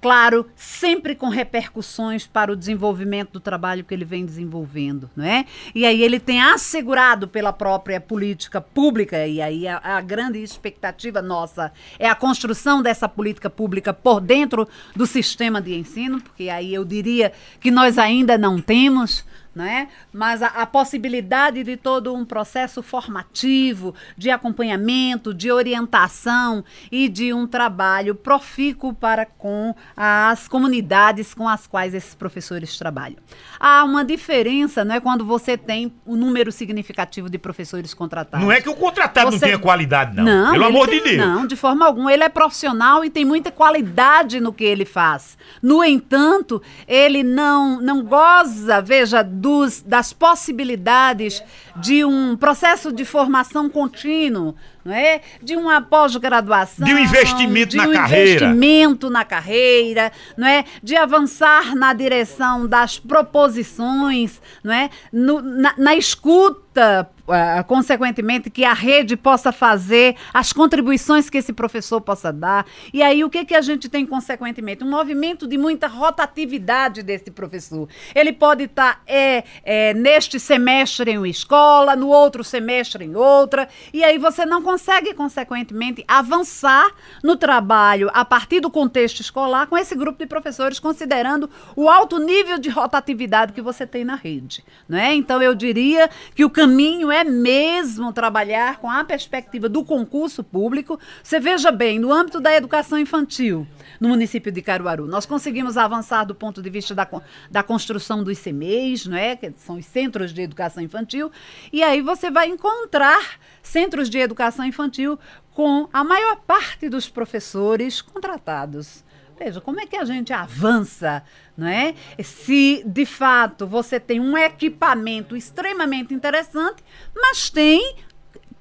[0.01, 5.45] claro, sempre com repercussões para o desenvolvimento do trabalho que ele vem desenvolvendo, não é?
[5.75, 11.21] E aí ele tem assegurado pela própria política pública, e aí a, a grande expectativa
[11.21, 16.73] nossa é a construção dessa política pública por dentro do sistema de ensino, porque aí
[16.73, 19.23] eu diria que nós ainda não temos,
[19.53, 19.89] né?
[20.13, 27.33] mas a, a, possibilidade de todo um processo formativo, de acompanhamento, de orientação e de
[27.33, 33.17] um trabalho profícuo para com as comunidades com as quais esses professores trabalham.
[33.59, 38.45] Há uma diferença não é, quando você tem um número significativo de professores contratados.
[38.45, 39.35] Não é que o contratado você...
[39.35, 40.23] não tenha qualidade, não.
[40.23, 41.17] não Pelo amor tem, de Deus.
[41.17, 42.13] Não, de forma alguma.
[42.13, 45.37] Ele é profissional e tem muita qualidade no que ele faz.
[45.61, 51.43] No entanto, ele não, não goza, veja, dos, das possibilidades
[51.77, 55.21] de um processo de formação contínuo, não é?
[55.41, 60.65] De uma pós-graduação, de um investimento de um na carreira, investimento na carreira, não é?
[60.81, 64.89] De avançar na direção das proposições, não é?
[65.11, 71.53] No, na, na escuta uh, consequentemente, que a rede possa fazer, as contribuições que esse
[71.53, 72.65] professor possa dar.
[72.93, 74.83] E aí, o que, que a gente tem, consequentemente?
[74.83, 77.87] Um movimento de muita rotatividade desse professor.
[78.13, 83.15] Ele pode estar tá, é, é, neste semestre em uma escola, no outro semestre em
[83.15, 84.70] outra, e aí você não consegue,
[85.15, 86.89] consequentemente, avançar
[87.23, 92.19] no trabalho a partir do contexto escolar com esse grupo de professores, considerando o alto
[92.19, 94.63] nível de rotatividade que você tem na rede.
[94.87, 95.13] Né?
[95.15, 100.99] Então, eu diria que o caminho é mesmo trabalhar com a perspectiva do concurso público.
[101.23, 103.67] Você veja bem, no âmbito da educação infantil,
[103.99, 107.07] no município de Caruaru, nós conseguimos avançar do ponto de vista da,
[107.49, 109.35] da construção dos CMEs, não é?
[109.35, 111.31] que são os Centros de Educação Infantil,
[111.71, 115.17] e aí você vai encontrar centros de educação infantil
[115.53, 119.03] com a maior parte dos professores contratados.
[119.37, 121.23] Veja, como é que a gente avança,
[121.57, 121.95] não é?
[122.23, 126.83] Se de fato você tem um equipamento extremamente interessante,
[127.15, 127.95] mas tem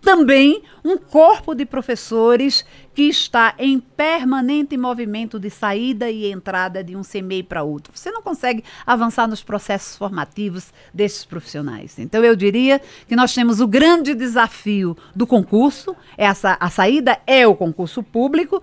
[0.01, 2.65] também um corpo de professores
[3.01, 7.95] que está em permanente movimento de saída e entrada de um CMEI para outro.
[7.97, 11.99] Você não consegue avançar nos processos formativos desses profissionais.
[11.99, 12.79] Então, eu diria
[13.09, 18.63] que nós temos o grande desafio do concurso, essa, a saída é o concurso público,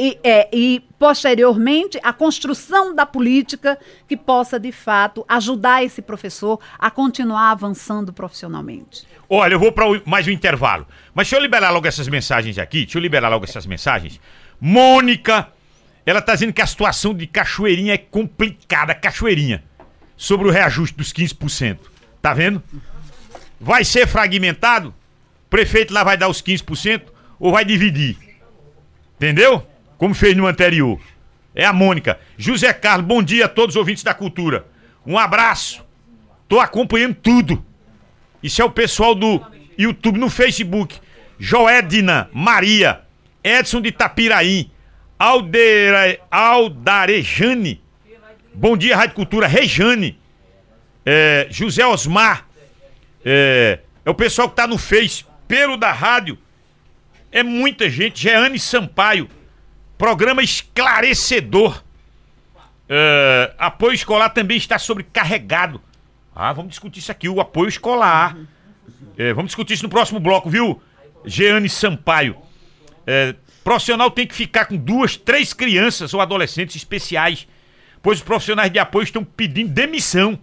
[0.00, 3.78] e, é, e, posteriormente, a construção da política
[4.08, 9.06] que possa, de fato, ajudar esse professor a continuar avançando profissionalmente.
[9.28, 10.86] Olha, eu vou para mais um intervalo.
[11.12, 12.84] Mas deixa eu liberar logo essas mensagens aqui.
[12.84, 14.18] Deixa eu liberar logo essas mensagens.
[14.58, 15.48] Mônica,
[16.06, 18.94] ela está dizendo que a situação de Cachoeirinha é complicada.
[18.94, 19.62] Cachoeirinha,
[20.16, 21.78] sobre o reajuste dos 15%.
[22.22, 22.62] Tá vendo?
[23.60, 24.94] Vai ser fragmentado?
[25.46, 27.02] O prefeito lá vai dar os 15%
[27.38, 28.16] ou vai dividir?
[29.16, 29.66] Entendeu?
[30.00, 30.98] Como fez no anterior.
[31.54, 32.18] É a Mônica.
[32.38, 34.66] José Carlos, bom dia a todos os ouvintes da cultura.
[35.04, 35.84] Um abraço
[36.48, 37.62] Tô acompanhando tudo.
[38.42, 39.40] Isso é o pessoal do
[39.78, 40.98] YouTube, no Facebook.
[41.38, 43.02] Joedna Maria,
[43.44, 44.68] Edson de Tapiraí,
[45.16, 47.80] Aldera, Aldarejane.
[48.52, 49.46] Bom dia, Rádio Cultura.
[49.46, 50.18] Rejane.
[51.06, 52.48] É, José Osmar.
[53.24, 56.36] É, é o pessoal que tá no Face, pelo da rádio.
[57.30, 58.22] É muita gente.
[58.22, 59.28] Jeane Sampaio.
[60.00, 61.84] Programa esclarecedor.
[62.88, 65.78] É, apoio escolar também está sobrecarregado.
[66.34, 68.34] Ah, vamos discutir isso aqui, o apoio escolar.
[69.18, 70.80] É, vamos discutir isso no próximo bloco, viu?
[71.22, 72.34] Jeane Sampaio.
[73.06, 77.46] É, profissional tem que ficar com duas, três crianças ou adolescentes especiais,
[78.00, 80.38] pois os profissionais de apoio estão pedindo demissão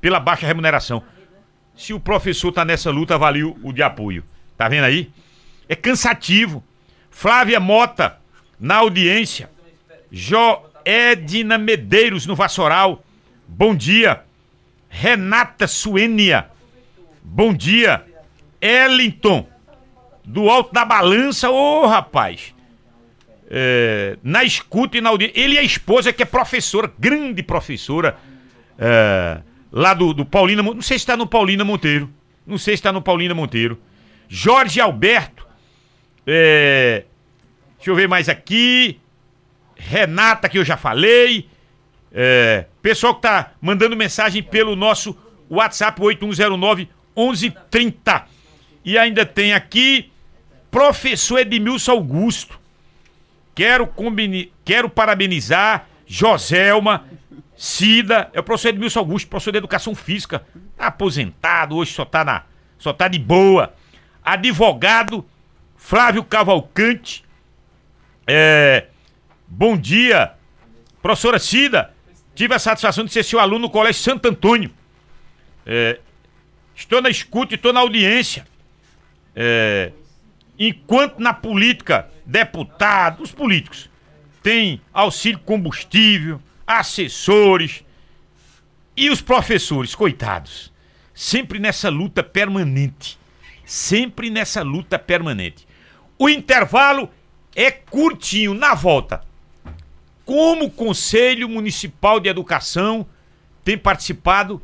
[0.00, 1.02] pela baixa remuneração.
[1.76, 4.22] Se o professor tá nessa luta, valeu o de apoio.
[4.56, 5.10] Tá vendo aí?
[5.68, 6.62] É cansativo.
[7.10, 8.21] Flávia Mota,
[8.62, 9.50] na audiência.
[10.10, 13.04] Jo Edna Medeiros, no Vassoural.
[13.48, 14.22] Bom dia.
[14.88, 16.46] Renata Suênia.
[17.24, 18.04] Bom dia.
[18.60, 19.48] Ellington,
[20.24, 21.50] do Alto da Balança.
[21.50, 22.54] Ô, rapaz.
[23.50, 25.40] É, na escuta e na audiência.
[25.40, 28.16] Ele e a esposa, que é professora, grande professora,
[28.78, 29.40] é,
[29.72, 30.62] lá do, do Paulina.
[30.62, 32.08] Não sei se está no Paulina Monteiro.
[32.46, 33.76] Não sei se está no Paulina Monteiro.
[34.28, 35.48] Jorge Alberto.
[36.24, 37.04] É,
[37.82, 39.00] deixa eu ver mais aqui.
[39.76, 41.48] Renata, que eu já falei.
[42.12, 45.16] É, pessoal que tá mandando mensagem pelo nosso
[45.50, 48.26] WhatsApp 8109 1130.
[48.84, 50.12] E ainda tem aqui
[50.70, 52.60] professor Edmilson Augusto.
[53.52, 54.52] Quero, combine...
[54.64, 57.04] Quero parabenizar Joselma,
[57.56, 60.44] Cida, é o professor Edmilson Augusto, professor de Educação Física,
[60.76, 62.44] tá aposentado, hoje só tá, na...
[62.78, 63.74] só tá de boa.
[64.24, 65.24] Advogado
[65.76, 67.24] Flávio Cavalcante,
[68.26, 68.86] é...
[69.46, 70.32] bom dia,
[71.00, 71.92] professora Cida,
[72.34, 74.70] tive a satisfação de ser seu aluno no Colégio Santo Antônio.
[75.66, 75.98] É...
[76.74, 78.46] Estou na escuta e estou na audiência.
[79.34, 79.92] É...
[80.58, 83.90] Enquanto na política, deputados, os políticos,
[84.42, 87.84] tem auxílio combustível, assessores
[88.96, 90.72] e os professores, coitados,
[91.14, 93.18] sempre nessa luta permanente.
[93.64, 95.66] Sempre nessa luta permanente.
[96.18, 97.08] O intervalo
[97.54, 99.22] é curtinho, na volta.
[100.24, 103.06] Como o Conselho Municipal de Educação
[103.64, 104.60] tem participado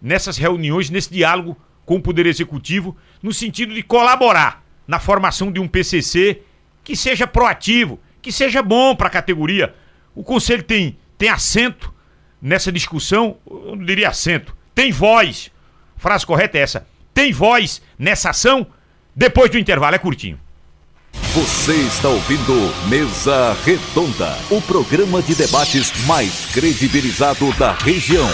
[0.00, 5.58] nessas reuniões, nesse diálogo com o Poder Executivo, no sentido de colaborar na formação de
[5.58, 6.42] um PCC
[6.84, 9.74] que seja proativo, que seja bom para a categoria.
[10.14, 11.92] O Conselho tem, tem assento
[12.40, 15.50] nessa discussão, eu não diria assento, tem voz.
[15.96, 18.66] A frase correta é essa: tem voz nessa ação.
[19.14, 20.38] Depois do intervalo, é curtinho.
[21.38, 22.52] Você está ouvindo
[22.88, 28.26] Mesa Redonda, o programa de debates mais credibilizado da região.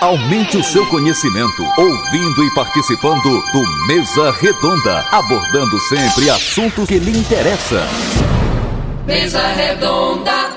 [0.00, 7.18] Aumente o seu conhecimento ouvindo e participando do Mesa Redonda, abordando sempre assuntos que lhe
[7.18, 7.84] interessam.
[9.04, 10.54] Mesa Redonda.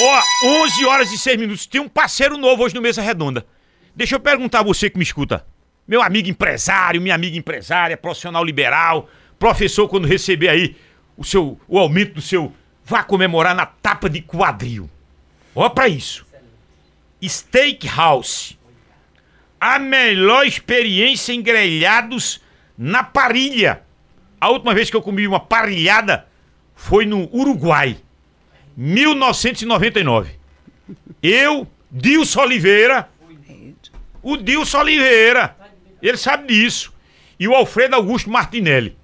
[0.00, 0.22] Ó,
[0.62, 1.66] 11 horas e 6 minutos.
[1.66, 3.44] Tem um parceiro novo hoje no Mesa Redonda.
[3.94, 5.44] Deixa eu perguntar a você que me escuta.
[5.86, 9.06] Meu amigo empresário, minha amiga empresária, profissional liberal,
[9.38, 10.76] professor, quando receber aí
[11.16, 12.52] o seu o aumento do seu.
[12.84, 14.88] Vá comemorar na tapa de quadril.
[15.54, 16.26] Ó, pra isso.
[17.22, 18.58] Steakhouse.
[19.60, 22.40] A melhor experiência em grelhados
[22.76, 23.82] na parrilha.
[24.40, 26.26] A última vez que eu comi uma parrilhada
[26.74, 27.98] foi no Uruguai.
[28.76, 30.30] 1999.
[31.20, 33.08] Eu, Dilson Oliveira.
[34.22, 35.56] O Dilson Oliveira.
[36.00, 36.94] Ele sabe disso.
[37.38, 38.97] E o Alfredo Augusto Martinelli.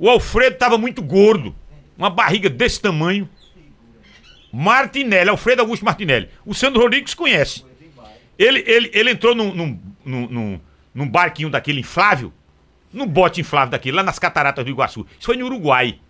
[0.00, 1.54] O Alfredo estava muito gordo.
[1.98, 3.28] Uma barriga desse tamanho.
[4.50, 6.30] Martinelli, Alfredo Augusto Martinelli.
[6.46, 7.66] O Sandro Rodrigues conhece.
[8.38, 10.60] Ele, ele, ele entrou num, num, num,
[10.94, 12.32] num barquinho daquele inflável,
[12.90, 15.06] num bote inflável daquele, lá nas cataratas do Iguaçu.
[15.18, 16.00] Isso foi no Uruguai.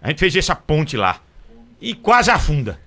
[0.00, 1.20] A gente fez essa ponte lá.
[1.82, 2.80] E quase afunda.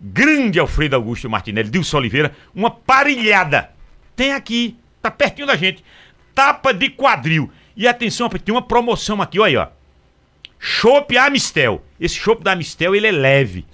[0.00, 3.70] Grande Alfredo Augusto Martinelli, Dilson Oliveira, uma parilhada.
[4.16, 5.84] Tem aqui, tá pertinho da gente.
[6.34, 7.52] Tapa de quadril.
[7.78, 9.68] E atenção, tem uma promoção aqui, olha aí, ó.
[10.58, 11.80] Chopp Amistel.
[12.00, 13.64] Esse chopp da Amistel, ele é leve.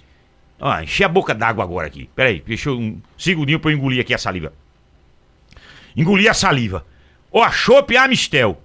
[0.60, 2.10] Ó, enchi a boca d'água agora aqui.
[2.14, 4.52] Pera aí, deixa eu um segundinho pra eu engolir aqui a saliva.
[5.96, 6.84] Engoli a saliva.
[7.32, 8.62] Ó, chopp Amistel.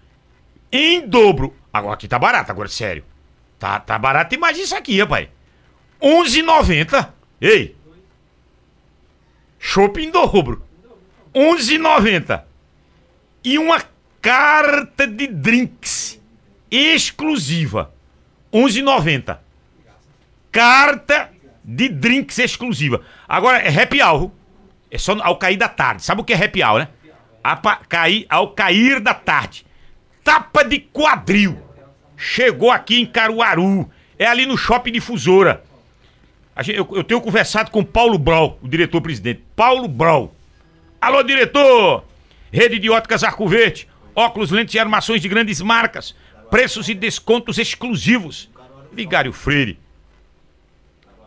[0.70, 1.56] Em dobro.
[1.72, 3.06] Agora aqui tá barato, agora sério.
[3.58, 5.30] Tá, tá barato demais isso aqui, rapaz.
[6.02, 7.14] 11,90.
[7.40, 7.78] Ei.
[9.58, 10.62] Chopp em dobro.
[11.34, 12.44] 11,90.
[13.42, 13.82] E uma
[14.22, 16.20] carta de drinks
[16.70, 17.93] exclusiva.
[18.53, 19.38] 11,90.
[20.51, 21.30] Carta
[21.63, 23.01] de drinks exclusiva.
[23.28, 24.32] Agora é happy hour.
[24.91, 26.03] É só ao cair da tarde.
[26.03, 26.88] Sabe o que é happy hour, né?
[27.43, 29.65] Apa, cair, ao cair da tarde.
[30.24, 31.57] Tapa de quadril.
[32.17, 33.89] Chegou aqui em Caruaru.
[34.17, 35.63] É ali no Shopping Difusora.
[36.67, 39.41] Eu, eu, tenho conversado com Paulo Brau, o diretor-presidente.
[39.55, 40.36] Paulo Brau.
[40.99, 42.03] Alô, diretor!
[42.51, 43.88] Rede de óticas Arco Verde.
[44.20, 46.13] Óculos, lentes e armações de grandes marcas.
[46.51, 48.49] Preços e descontos exclusivos.
[48.91, 49.80] Vigário Freire.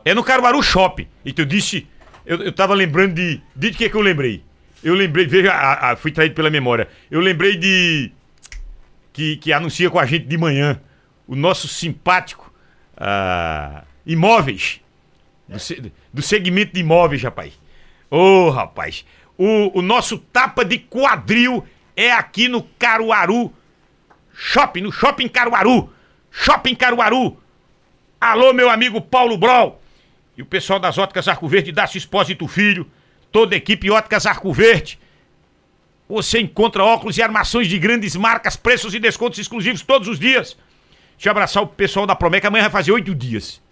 [0.04, 1.08] É no Caruaru Shopping.
[1.24, 1.86] E tu disse.
[2.26, 3.40] Eu, eu tava lembrando de.
[3.56, 4.44] De que que eu lembrei?
[4.84, 5.26] Eu lembrei.
[5.26, 6.86] Veja, a, a, fui traído pela memória.
[7.10, 8.12] Eu lembrei de.
[9.10, 10.78] Que, que anuncia com a gente de manhã.
[11.26, 12.52] O nosso simpático.
[12.98, 14.82] Uh, imóveis.
[15.48, 17.54] Do, do, segmento de imóveis, rapaz.
[18.10, 19.02] Ô, oh, rapaz.
[19.38, 21.64] O, o nosso tapa de quadril
[21.96, 23.52] é aqui no Caruaru
[24.32, 25.92] Shopping, no Shopping Caruaru.
[26.30, 27.38] Shopping Caruaru.
[28.20, 29.80] Alô, meu amigo Paulo Brol.
[30.36, 32.90] E o pessoal das Óticas Arco Verde, Dácio Espósito Filho,
[33.30, 34.98] toda a equipe Óticas Arco Verde.
[36.08, 40.56] Você encontra óculos e armações de grandes marcas, preços e descontos exclusivos todos os dias.
[41.22, 43.62] Eu abraçar o pessoal da Promec, amanhã vai fazer oito dias.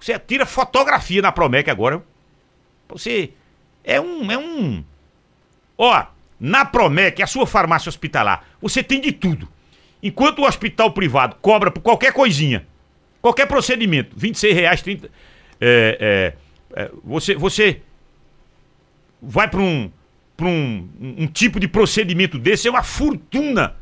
[0.00, 2.02] Você tira fotografia na Promec agora.
[2.88, 3.32] Você
[3.84, 4.30] é um.
[4.30, 4.84] É um.
[5.78, 6.06] Ó,
[6.42, 9.48] na Promec, a sua farmácia hospitalar, você tem de tudo.
[10.02, 12.66] Enquanto o hospital privado cobra por qualquer coisinha,
[13.20, 15.08] qualquer procedimento, 26 reais, 30.
[15.60, 16.34] É,
[16.74, 17.80] é, é, você, você
[19.22, 19.88] vai para um,
[20.40, 23.76] um, um tipo de procedimento desse, é uma fortuna.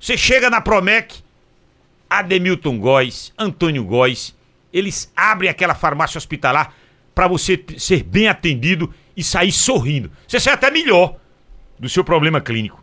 [0.00, 1.22] Você chega na Promec,
[2.10, 4.34] Ademilton Góes, Antônio Góes,
[4.72, 6.74] eles abrem aquela farmácia hospitalar
[7.14, 10.10] para você ser bem atendido e sair sorrindo.
[10.26, 11.21] Você sai até melhor
[11.82, 12.82] do seu problema clínico.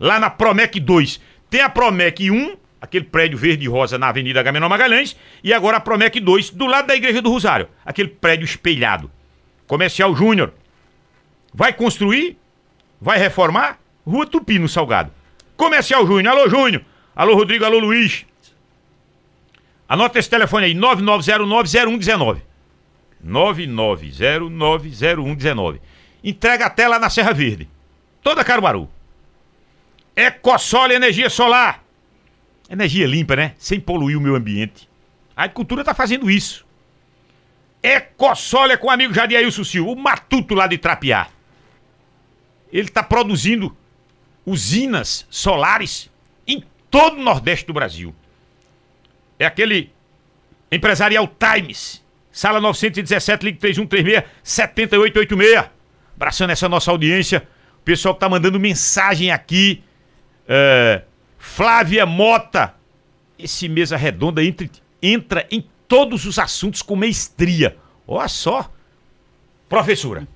[0.00, 4.40] Lá na Promec 2, tem a Promec 1, aquele prédio verde e rosa na Avenida
[4.40, 8.44] Agamenon Magalhães, e agora a Promec 2, do lado da Igreja do Rosário, aquele prédio
[8.44, 9.08] espelhado.
[9.68, 10.52] Comercial Júnior.
[11.54, 12.36] Vai construir?
[13.00, 13.78] Vai reformar?
[14.04, 15.12] Rua Tupi, no Salgado.
[15.56, 16.36] Comercial Júnior.
[16.36, 16.82] Alô, Júnior.
[17.14, 17.64] Alô, Rodrigo.
[17.64, 18.26] Alô, Luiz.
[19.88, 22.42] Anota esse telefone aí, 99090119.
[23.24, 25.80] 99090119.
[26.24, 27.68] Entrega até lá na Serra Verde.
[28.22, 28.88] Toda Caruaru.
[30.14, 31.82] Ecossol Energia Solar.
[32.68, 33.54] Energia limpa, né?
[33.58, 34.88] Sem poluir o meio ambiente.
[35.36, 36.66] A agricultura está fazendo isso.
[37.82, 41.28] Ecossol é com o amigo Jadiailson Silva, o matuto lá de Trapiá.
[42.72, 43.74] Ele está produzindo
[44.44, 46.10] usinas solares
[46.46, 48.14] em todo o Nordeste do Brasil.
[49.38, 49.90] É aquele
[50.70, 55.70] Empresarial Times, sala 917, ligue 3136 7886.
[56.14, 57.48] Abraçando essa nossa audiência.
[57.90, 59.82] Pessoal que tá mandando mensagem aqui
[60.46, 61.02] é,
[61.36, 62.72] Flávia Mota.
[63.36, 64.70] Esse mesa redonda entra,
[65.02, 67.76] entra em todos os assuntos com mestria.
[68.06, 68.72] Olha só.
[69.68, 70.28] Professora,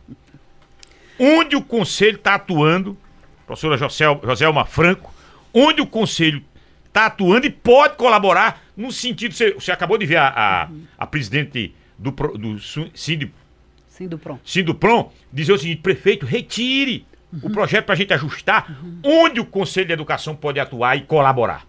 [1.17, 2.99] onde o conselho está atuando,
[3.47, 5.15] professora Josel, Joselma Franco,
[5.53, 6.43] onde o conselho
[6.87, 9.33] está atuando e pode colaborar no sentido.
[9.33, 13.31] Você, você acabou de ver a, a, a presidente do, do Sind,
[13.89, 14.41] Sindupron.
[14.45, 17.07] Sindupron dizer o seguinte: prefeito, retire
[17.43, 21.65] o projeto para a gente ajustar onde o Conselho de Educação pode atuar e colaborar.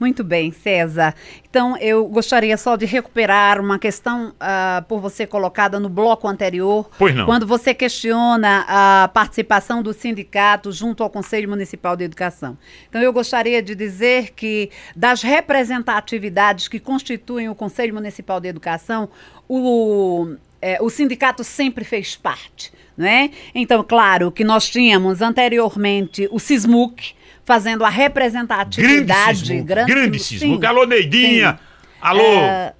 [0.00, 1.14] Muito bem, César.
[1.48, 6.88] Então, eu gostaria só de recuperar uma questão uh, por você colocada no bloco anterior.
[6.98, 7.26] Pois não.
[7.26, 12.56] Quando você questiona a participação do sindicato junto ao Conselho Municipal de Educação.
[12.88, 19.10] Então, eu gostaria de dizer que das representatividades que constituem o Conselho Municipal de Educação,
[19.46, 22.72] o, é, o sindicato sempre fez parte.
[22.96, 23.30] Né?
[23.54, 29.62] Então, claro que nós tínhamos anteriormente o SISMUC fazendo a representatividade.
[29.62, 30.64] Grande, grande SISMUC.
[30.66, 31.52] Alô, Neidinha.
[31.52, 31.58] Sim.
[32.00, 32.22] Alô.
[32.22, 32.74] É...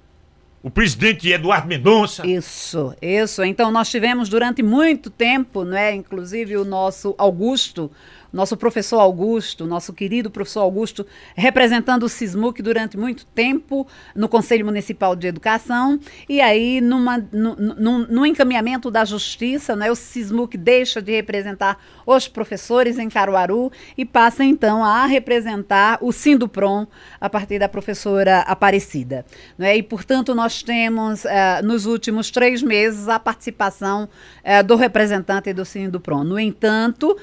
[0.63, 2.25] O presidente Eduardo Mendonça.
[2.25, 3.43] Isso, isso.
[3.43, 7.89] Então nós tivemos durante muito tempo, né, inclusive o nosso Augusto,
[8.31, 11.05] nosso professor Augusto, nosso querido professor Augusto,
[11.35, 13.85] representando o SISMUC durante muito tempo
[14.15, 15.99] no Conselho Municipal de Educação.
[16.29, 22.97] E aí, numa, no, encaminhamento da justiça, né, o SISMUC deixa de representar os professores
[22.97, 26.87] em Caruaru e passa então a representar o Sindupron
[27.19, 29.25] a partir da professora Aparecida.
[29.57, 29.77] Né?
[29.77, 31.29] E, portanto, nós temos uh,
[31.63, 34.09] nos últimos três meses a participação
[34.43, 36.23] uh, do representante do Sindupron.
[36.23, 37.15] No entanto,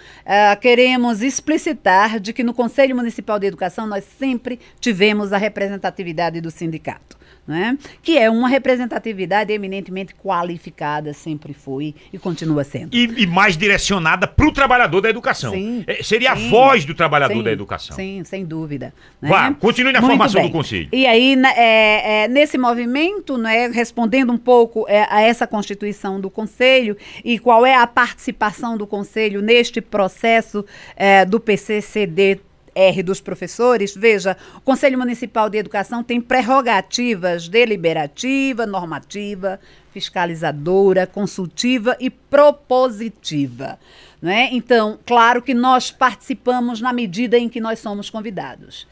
[0.61, 6.41] queremos queremos explicitar de que no Conselho Municipal de Educação nós sempre tivemos a representatividade
[6.41, 7.18] do sindicato.
[7.49, 7.79] Né?
[8.03, 12.95] que é uma representatividade eminentemente qualificada, sempre foi e continua sendo.
[12.95, 15.53] E, e mais direcionada para o trabalhador da educação.
[15.53, 17.97] Sim, É, seria sim, a voz do trabalhador sim, da educação.
[17.97, 18.93] Sim, sem dúvida.
[19.21, 19.29] né?
[19.31, 20.51] Vá, continue na Muito formação bem.
[20.51, 20.89] do Conselho.
[20.93, 26.21] E aí, na- é, é, nesse movimento, né, respondendo um pouco é, a essa constituição
[26.21, 30.65] do Conselho e qual é a participação do Conselho neste processo
[30.97, 32.41] é, do PCCD.
[32.79, 39.59] R dos professores, veja, o Conselho Municipal de Educação tem prerrogativas deliberativa, normativa,
[39.93, 43.81] fiscalizadora, consultiva e propositiva.
[44.23, 44.51] Não é?
[44.53, 48.87] Então, claro que nós participamos na medida em que nós somos convidados.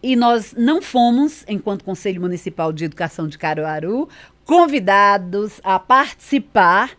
[0.00, 4.08] E nós não fomos, enquanto Conselho Municipal de Educação de Caruaru,
[4.44, 6.90] convidados a participar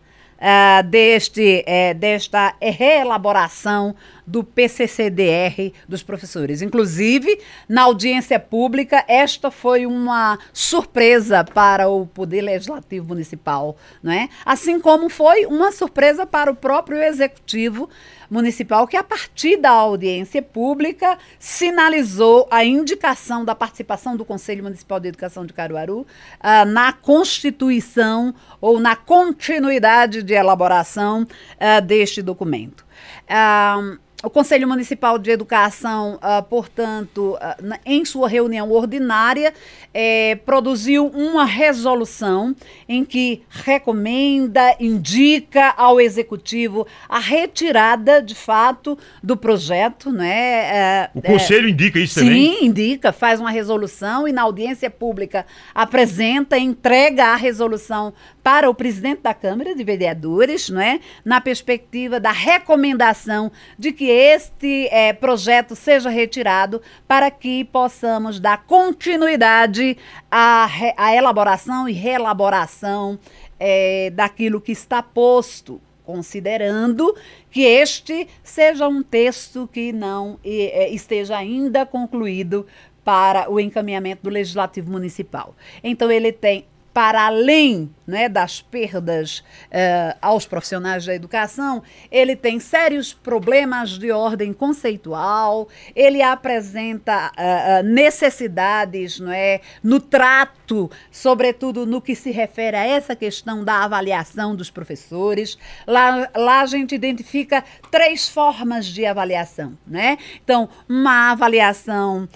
[0.45, 6.61] ah, deste, eh, desta reelaboração do PCCDR dos professores.
[6.61, 14.29] Inclusive, na audiência pública, esta foi uma surpresa para o Poder Legislativo Municipal, não é?
[14.45, 17.89] Assim como foi uma surpresa para o próprio Executivo
[18.29, 24.99] Municipal, que a partir da audiência pública sinalizou a indicação da participação do Conselho Municipal
[24.99, 26.07] de Educação de Caruaru
[26.39, 31.27] ah, na constituição ou na continuidade de elaboração
[31.59, 32.85] ah, deste documento.
[33.27, 39.53] Ah, o Conselho Municipal de Educação, ah, portanto, ah, na- em sua reunião ordinária,
[39.93, 42.55] eh, produziu uma resolução
[42.87, 50.09] em que recomenda, indica ao Executivo a retirada, de fato, do projeto.
[50.09, 50.29] Né?
[50.33, 52.33] eh, O eh, Conselho indica isso também?
[52.59, 55.45] Sim, indica, faz uma resolução e na audiência pública
[55.75, 58.13] apresenta, entrega a resolução
[58.43, 60.99] para o presidente da Câmara de Vereadores, não é?
[61.23, 68.65] na perspectiva da recomendação de que este eh, projeto seja retirado para que possamos dar
[68.65, 69.97] continuidade
[70.29, 70.67] à,
[70.97, 73.17] à elaboração e reelaboração
[73.59, 77.15] eh, daquilo que está posto considerando
[77.49, 82.67] que este seja um texto que não eh, esteja ainda concluído
[83.03, 85.55] para o encaminhamento do Legislativo Municipal.
[85.83, 92.59] Então, ele tem, para além né, das perdas eh, aos profissionais da educação, ele tem
[92.59, 102.01] sérios problemas de ordem conceitual, ele apresenta ah, necessidades não é, no trato, sobretudo no
[102.01, 105.57] que se refere a essa questão da avaliação dos professores.
[105.85, 109.77] Lá, lá a gente identifica três formas de avaliação.
[109.85, 110.17] Né?
[110.43, 112.27] Então, uma avaliação,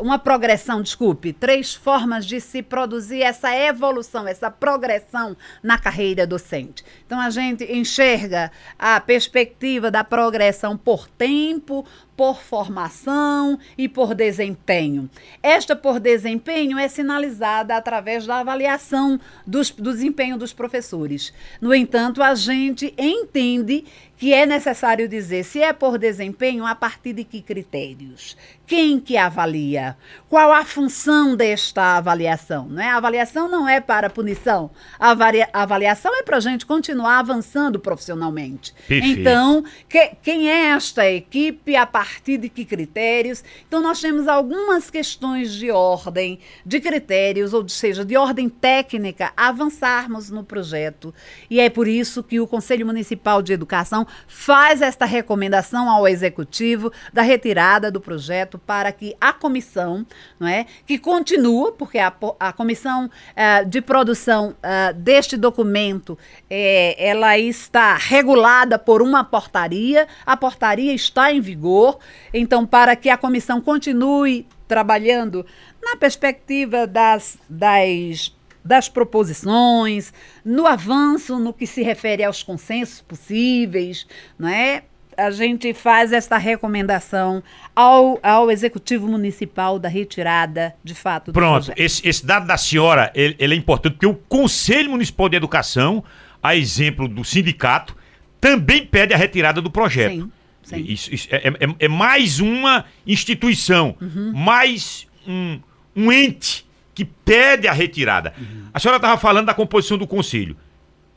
[0.00, 6.82] uma progressão, desculpe, três formas de se produzir essa evolução, essa progressão na carreira docente.
[7.04, 11.84] Então, a gente enxerga a perspectiva da progressão por tempo,
[12.16, 15.10] por formação e por desempenho.
[15.42, 21.30] Esta por desempenho é sinalizada através da avaliação dos, do desempenho dos professores.
[21.60, 23.84] No entanto, a gente entende
[24.16, 28.36] que é necessário dizer se é por desempenho a partir de que critérios.
[28.66, 29.94] Quem que avalia?
[30.28, 32.66] Qual a função desta avaliação?
[32.66, 32.88] Não é?
[32.88, 34.70] A avaliação não é para punição.
[34.98, 38.72] A avalia- a avaliação é para a gente continuar avançando profissionalmente.
[38.88, 39.20] Perfeito.
[39.20, 41.76] Então, que- quem é esta equipe?
[41.76, 43.44] A partir de que critérios?
[43.68, 50.30] Então, nós temos algumas questões de ordem, de critérios, ou seja, de ordem técnica, avançarmos
[50.30, 51.12] no projeto.
[51.50, 56.92] E é por isso que o Conselho Municipal de Educação faz esta recomendação ao Executivo
[57.12, 60.06] da retirada do projeto para que a comissão,
[60.38, 66.94] não é, que continua, porque a, a comissão eh, de produção eh, deste documento, eh,
[66.98, 71.98] ela está regulada por uma portaria, a portaria está em vigor,
[72.32, 75.44] então para que a comissão continue trabalhando
[75.82, 78.33] na perspectiva das, das
[78.64, 80.12] das proposições,
[80.44, 84.06] no avanço no que se refere aos consensos possíveis,
[84.38, 84.84] não é?
[85.16, 87.40] A gente faz esta recomendação
[87.76, 93.12] ao, ao Executivo Municipal da retirada, de fato, do Pronto, esse, esse dado da senhora,
[93.14, 96.02] ele, ele é importante, porque o Conselho Municipal de Educação,
[96.42, 97.94] a exemplo do sindicato,
[98.40, 100.22] também pede a retirada do projeto.
[100.64, 100.84] Sim, sim.
[100.88, 104.32] Isso, isso é, é- é mais uma instituição, Uhum.
[104.34, 105.60] mais um,
[105.94, 106.63] um ente
[106.94, 108.32] que pede a retirada.
[108.38, 108.68] Uhum.
[108.72, 110.56] A senhora estava falando da composição do conselho.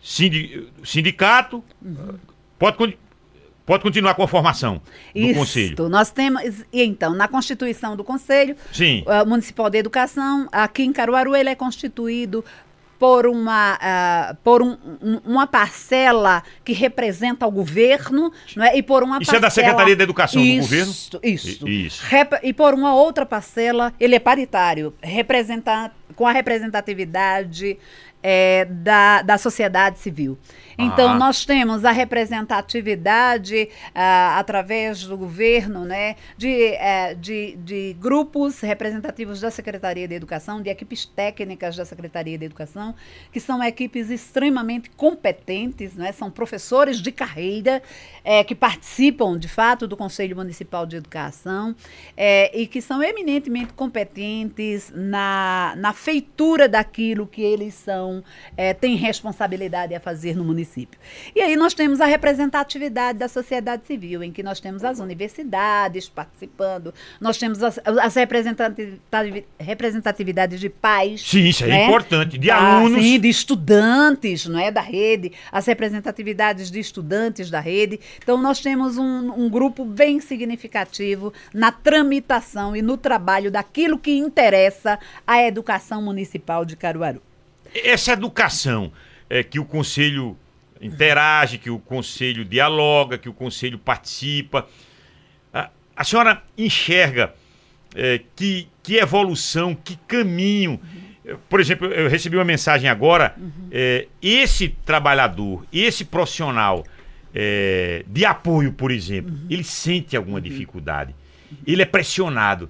[0.02, 2.16] Sindi- sindicato, Uhum.
[2.58, 2.98] pode,
[3.66, 4.82] pode continuar com a formação
[5.14, 5.90] do Isto, conselho.
[5.90, 9.04] Nós temos, e então, na Constituição do Conselho Sim.
[9.08, 12.44] eh, Municipal de Educação, aqui em Caruaru, ele é constituído
[13.00, 18.76] por uma, ah, por um- um- uma parcela que representa o governo não é?
[18.78, 20.92] e por uma Isso é da parcela- Secretaria da Educação do Isso, governo?
[21.24, 21.68] Isso.
[21.68, 22.04] I- isso.
[22.08, 27.78] Rep- E por uma outra parcela, ele é paritário, representa, com a representatividade
[28.24, 30.38] é, da, da sociedade civil.
[30.78, 31.16] Então, Ah.
[31.16, 39.42] nós temos a representatividade ah, através do governo, né, de, eh, de, de grupos representativos
[39.42, 42.94] da Secretaria de Educação, de equipes técnicas da Secretaria de Educação,
[43.32, 47.82] que são equipes extremamente competentes, né, são professores de carreira
[48.24, 51.76] eh, que participam, de fato, do Conselho Municipal de Educação
[52.16, 58.24] eh, e que são eminentemente competentes na, na feitura daquilo que eles são,
[58.56, 60.67] eh, têm responsabilidade a fazer no município.
[61.36, 66.10] E aí nós temos a representatividade da sociedade civil, em que nós temos as universidades
[66.10, 69.00] participando, nós temos as, as representativi-
[69.60, 71.22] representatividades de pais.
[71.22, 71.86] Sim, isso é né?
[71.86, 72.38] importante.
[72.38, 73.02] De Ah, alunos.
[73.02, 78.00] Sim, de estudantes, não é, da rede, as representatividades de estudantes da rede.
[78.22, 84.12] Então nós temos um, um grupo bem significativo na tramitação e no trabalho daquilo que
[84.12, 87.22] interessa à educação municipal de Caruaru.
[87.74, 88.92] Essa educação
[89.30, 90.38] é, que o conselho
[90.82, 94.68] interage, que o conselho dialoga, que o conselho participa.
[95.54, 97.34] A, a senhora enxerga
[97.96, 100.80] é, que, que evolução, que caminho.
[101.50, 103.36] Por exemplo, eu recebi uma mensagem agora.
[103.72, 106.86] é, esse trabalhador, esse profissional
[107.34, 111.14] é, de apoio, por exemplo, ele sente alguma dificuldade.
[111.66, 112.70] Ele é pressionado.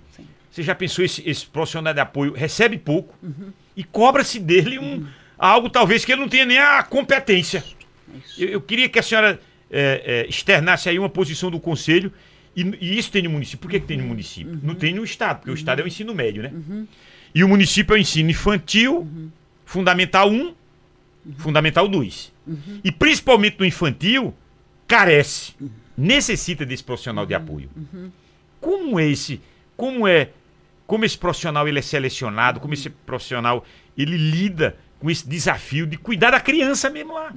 [0.52, 3.16] Você já pensou esse, esse profissional de apoio recebe pouco
[3.76, 5.06] e cobra-se dele um,
[5.38, 7.64] algo talvez que ele não tenha nem a competência.
[8.38, 9.40] Eu, eu queria que a senhora
[9.70, 12.12] é, é, externasse aí uma posição do conselho.
[12.56, 13.60] E, e isso tem no município.
[13.60, 14.60] Por que, que tem no município?
[14.64, 16.52] Não tem no estado, porque o estado é o ensino médio, né?
[17.36, 19.08] E o município é o ensino infantil,
[19.66, 20.56] fundamental 1,
[21.38, 22.34] fundamental 2.
[22.84, 24.34] E principalmente no infantil,
[24.88, 25.54] carece,
[25.96, 27.70] necessita desse profissional de apoio.
[28.60, 29.40] Como é esse,
[29.76, 30.30] como é,
[30.88, 33.64] como esse profissional ele é selecionado, como esse profissional
[33.96, 37.34] ele lida com esse desafio de cuidar da criança mesmo lá.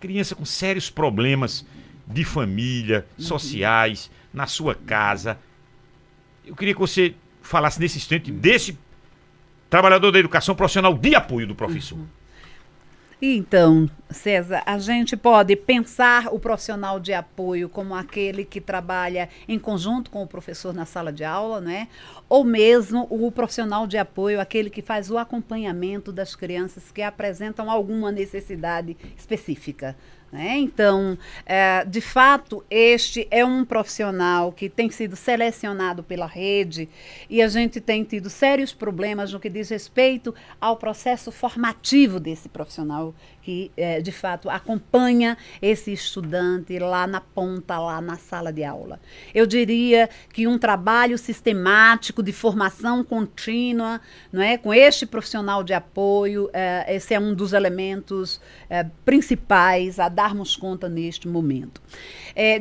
[0.00, 1.64] Criança com sérios problemas
[2.06, 5.38] de família, sociais, na sua casa.
[6.46, 8.78] Eu queria que você falasse nesse instante desse
[9.68, 11.98] trabalhador da educação profissional de apoio do professor.
[13.20, 19.58] Então, César, a gente pode pensar o profissional de apoio como aquele que trabalha em
[19.58, 21.88] conjunto com o professor na sala de aula, né?
[22.28, 27.68] Ou mesmo o profissional de apoio, aquele que faz o acompanhamento das crianças que apresentam
[27.68, 29.96] alguma necessidade específica.
[30.30, 30.58] Né?
[30.58, 31.16] Então,
[31.46, 36.86] eh, de fato, este é um profissional que tem sido selecionado pela rede
[37.30, 42.46] e a gente tem tido sérios problemas no que diz respeito ao processo formativo desse
[42.46, 43.14] profissional
[43.48, 49.00] que, eh, de fato, acompanha esse estudante lá na ponta, lá na sala de aula.
[49.34, 55.72] Eu diria que um trabalho sistemático de formação contínua, não é, com este profissional de
[55.72, 58.38] apoio, eh, esse é um dos elementos
[58.68, 61.80] eh, principais a darmos conta neste momento.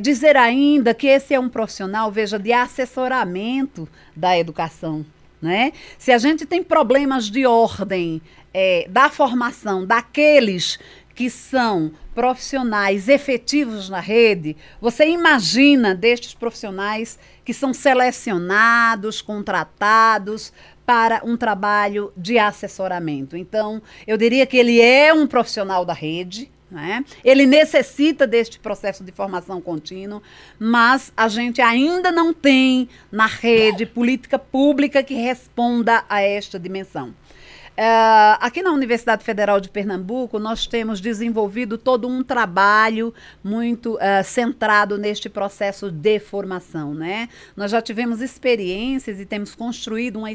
[0.02, 5.06] Dizer ainda que esse é um profissional, veja, de assessoramento da educação.
[5.42, 5.72] Né?
[5.98, 8.22] Se a gente tem problemas de ordem
[8.54, 10.80] eh, da formação daqueles
[11.14, 20.52] que são profissionais efetivos na rede, você imagina destes profissionais que são selecionados, contratados
[20.86, 23.36] para um trabalho de assessoramento.
[23.36, 27.04] Então, eu diria que ele é um profissional da rede, né?
[27.24, 30.22] Ele necessita deste processo de formação contínua,
[30.60, 37.14] mas a gente ainda não tem na rede política pública que responda a esta dimensão.
[37.80, 43.14] Eh, aqui na Universidade Federal de Pernambuco, nós temos desenvolvido todo um trabalho
[43.44, 46.96] muito eh, centrado neste processo de formação.
[46.96, 47.30] Né?
[47.56, 50.30] Nós já tivemos experiências e temos construído uma,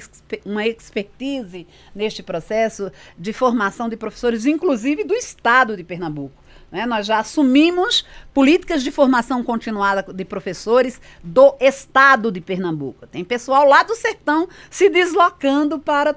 [0.46, 6.41] uma expertise neste processo de formação de professores, inclusive do Estado de Pernambuco.
[6.72, 6.86] Né?
[6.86, 13.06] Nós já assumimos políticas de formação continuada de professores do estado de Pernambuco.
[13.06, 16.16] Tem pessoal lá do sertão se deslocando para,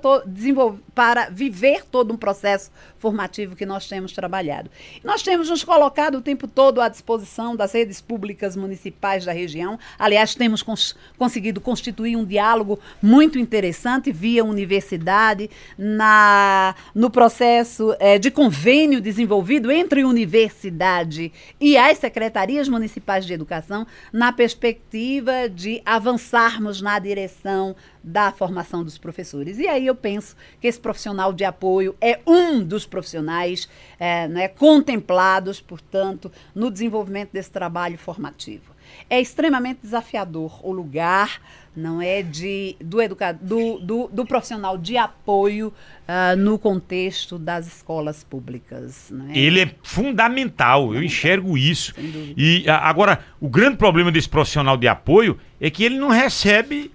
[0.95, 2.71] para viver todo um processo
[3.09, 4.67] formativo que nós temos trabalhado.
[5.03, 9.77] Nós temos nos colocado o tempo todo à disposição das redes públicas municipais da região.
[9.99, 18.17] Aliás, temos cons- conseguido constituir um diálogo muito interessante via universidade na, no processo eh,
[18.17, 26.81] de convênio desenvolvido entre universidade e as secretarias municipais de educação na perspectiva de avançarmos
[26.81, 27.75] na direção
[28.05, 29.57] da formação dos professores.
[29.57, 33.67] E aí eu penso que esse profissional de apoio é um dos profissionais
[33.99, 38.75] eh, né, contemplados, portanto, no desenvolvimento desse trabalho formativo.
[39.09, 41.41] É extremamente desafiador o lugar,
[41.75, 45.67] não é de do, educa, do, do, do profissional de apoio
[46.07, 49.11] uh, no contexto das escolas públicas.
[49.29, 49.37] É?
[49.37, 51.93] Ele é fundamental, eu enxergo isso.
[52.37, 56.91] E uh, agora, o grande problema desse profissional de apoio é que ele não recebe.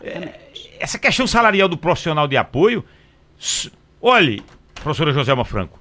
[0.00, 0.47] É,
[0.80, 2.84] essa questão salarial do profissional de apoio.
[4.00, 4.42] Olhe,
[4.74, 5.80] professora Joselma Franco,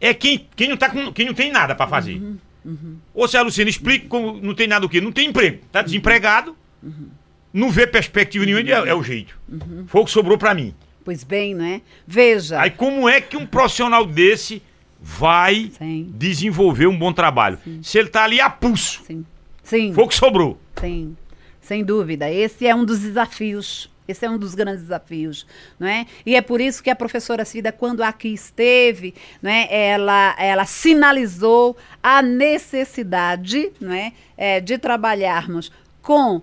[0.00, 2.14] é quem, quem, não, tá com, quem não tem nada para fazer.
[2.14, 2.96] Uhum, uhum.
[3.14, 5.00] Ou se a Luciana explica como não tem nada o quê?
[5.00, 6.56] Não tem emprego, tá desempregado.
[6.82, 7.08] Uhum
[7.56, 9.38] não vê perspectiva nenhuma, é, é o jeito.
[9.48, 9.86] Uhum.
[9.86, 10.74] Foi o que sobrou para mim.
[11.02, 11.80] Pois bem, né?
[12.06, 12.60] Veja.
[12.60, 14.62] Aí como é que um profissional desse
[15.00, 16.12] vai Sim.
[16.14, 17.58] desenvolver um bom trabalho?
[17.64, 17.80] Sim.
[17.82, 19.02] Se ele tá ali a pulso.
[19.06, 19.24] Sim.
[19.62, 19.94] Sim.
[19.94, 20.60] Foi o que sobrou.
[20.78, 21.16] Sim.
[21.62, 22.30] Sem dúvida.
[22.30, 25.46] Esse é um dos desafios esse é um dos grandes desafios,
[25.78, 26.06] não é?
[26.24, 29.68] E é por isso que a professora Cida, quando aqui esteve, não é?
[29.70, 34.12] ela, ela sinalizou a necessidade não é?
[34.36, 35.72] é de trabalharmos
[36.02, 36.42] com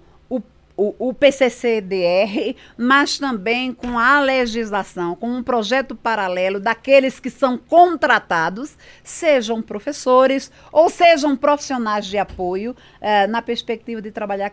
[0.75, 7.57] o, o PCCDR, mas também com a legislação, com um projeto paralelo daqueles que são
[7.57, 14.51] contratados, sejam professores ou sejam profissionais de apoio, eh, na perspectiva de trabalhar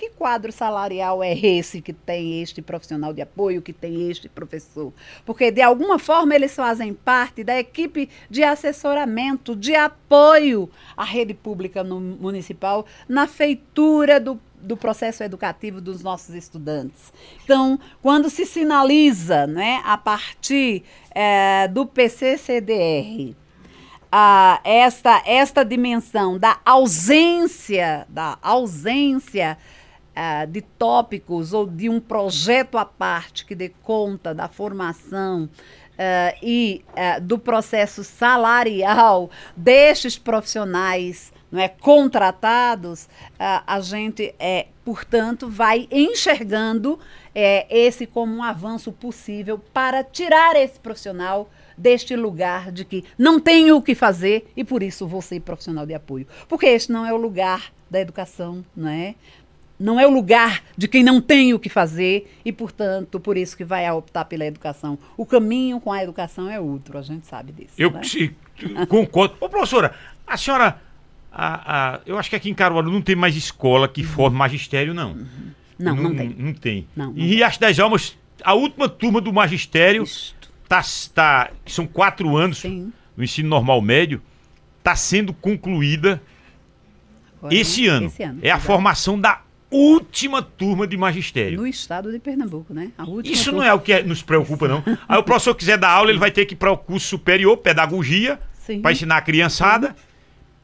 [0.00, 4.94] que quadro salarial é esse que tem este profissional de apoio, que tem este professor?
[5.26, 11.34] Porque, de alguma forma, eles fazem parte da equipe de assessoramento, de apoio à rede
[11.34, 17.10] pública municipal na feitura do do processo educativo dos nossos estudantes.
[17.42, 20.82] Então, quando se sinaliza, né, a partir
[21.14, 23.34] é, do PCCDR,
[24.62, 29.56] esta, esta dimensão da ausência, da ausência
[30.14, 36.38] é, de tópicos ou de um projeto à parte que dê conta da formação uh,
[36.42, 43.08] e uh, do processo salarial destes profissionais não é, contratados,
[43.38, 46.96] a gente, é, portanto, vai enxergando
[47.34, 53.40] é, esse como um avanço possível para tirar esse profissional deste lugar de que não
[53.40, 56.26] tenho o que fazer e por isso vou ser profissional de apoio.
[56.48, 59.16] Porque este não é o lugar da educação, não é?
[59.80, 63.56] Não é o lugar de quem não tem o que fazer e, portanto, por isso
[63.56, 64.98] que vai optar pela educação.
[65.16, 67.72] O caminho com a educação é outro, a gente sabe disso.
[67.78, 68.86] Eu né?
[68.86, 69.36] concordo.
[69.40, 69.94] Ô, professora,
[70.26, 70.78] a senhora.
[71.32, 74.08] A, a, eu acho que aqui em Caruaru não tem mais escola que uhum.
[74.08, 75.12] forme magistério, não.
[75.12, 75.26] Uhum.
[75.78, 76.36] Não, não, não, tem.
[76.36, 76.88] Não tem.
[76.94, 80.04] Não, não em Riacho das Almas, a última turma do magistério,
[80.68, 80.82] tá,
[81.14, 82.92] tá, são quatro anos Sim.
[83.16, 84.20] no ensino normal médio,
[84.78, 86.20] está sendo concluída
[87.38, 88.08] Agora, esse, ano.
[88.08, 88.40] esse ano.
[88.42, 89.40] É a formação da
[89.70, 91.58] última turma de magistério.
[91.58, 92.90] No estado de Pernambuco, né?
[93.24, 93.60] Isso turma.
[93.60, 94.82] não é o que é, nos preocupa, não.
[95.08, 97.56] Aí o professor quiser dar aula, ele vai ter que ir para o curso superior,
[97.58, 98.38] pedagogia,
[98.82, 99.88] para ensinar a criançada.
[99.88, 99.94] Sim.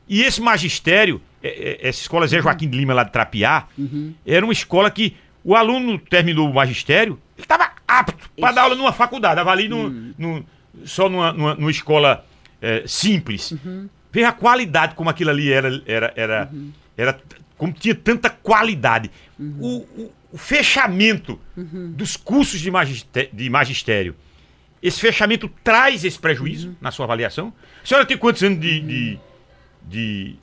[0.08, 4.14] E esse magistério, é, é, essa escola Zé Joaquim de Lima, lá de Trapiá, uhum.
[4.24, 8.74] era uma escola que o aluno terminou o magistério, ele estava apto para dar aula
[8.74, 10.14] numa faculdade, estava ali no, uhum.
[10.18, 10.46] no,
[10.84, 12.24] só numa, numa, numa escola
[12.60, 13.52] é, simples.
[13.52, 13.88] Uhum.
[14.10, 16.72] Veja a qualidade como aquilo ali era, era, era, uhum.
[16.96, 17.20] era
[17.56, 19.10] como tinha tanta qualidade.
[19.38, 19.56] Uhum.
[19.60, 21.92] O, o, o, fechamento uhum.
[21.92, 24.16] dos cursos de magistério, de magistério,
[24.82, 26.76] esse fechamento traz esse prejuízo uhum.
[26.80, 27.52] na sua avaliação?
[27.82, 29.18] A senhora tem quantos anos de, de,
[29.88, 30.36] de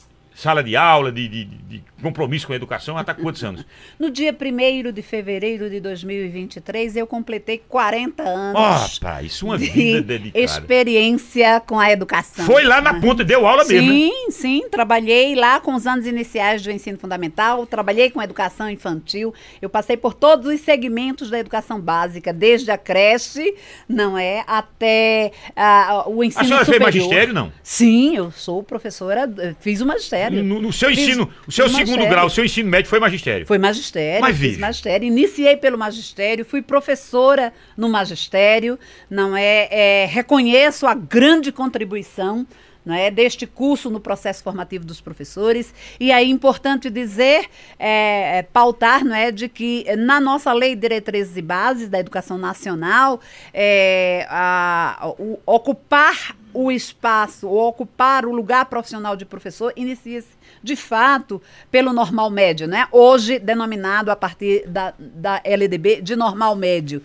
[0.43, 3.65] sala de aula, de, de, de, compromisso com a educação, há quantos anos?
[3.97, 8.97] No dia 1 de fevereiro de 2023, eu completei 40 anos.
[8.97, 10.43] Opa, isso é uma vida dedicada.
[10.43, 12.45] Experiência com a educação.
[12.45, 13.91] Foi lá na ponta, deu aula sim, mesmo.
[13.91, 18.69] Sim, sim, trabalhei lá com os anos iniciais do ensino fundamental, trabalhei com a educação
[18.69, 23.55] infantil, eu passei por todos os segmentos da educação básica, desde a creche,
[23.87, 26.61] não é, até uh, o ensino superior.
[26.61, 26.91] A senhora superior.
[26.91, 27.53] fez magistério, não?
[27.61, 30.43] Sim, eu sou professora, fiz o magistério magistério.
[30.43, 32.09] No, no seu fiz, ensino, o seu segundo magistério.
[32.09, 33.45] grau, o seu ensino médio foi magistério.
[33.45, 35.05] Foi magistério, Mas fiz magistério.
[35.05, 38.79] Iniciei pelo magistério, fui professora no magistério,
[39.09, 42.45] não é, é reconheço a grande contribuição
[42.85, 45.73] não é, deste curso no processo formativo dos professores.
[45.99, 47.49] E aí importante dizer,
[47.79, 52.37] é, é, pautar, não é, de que na nossa lei diretrizes e bases da educação
[52.37, 53.19] nacional,
[53.53, 60.27] é, a, o, ocupar o espaço ou ocupar o lugar profissional de professor inicia-se,
[60.61, 61.41] de fato,
[61.71, 62.87] pelo normal médio, né?
[62.91, 67.01] Hoje denominado a partir da, da LDB de normal médio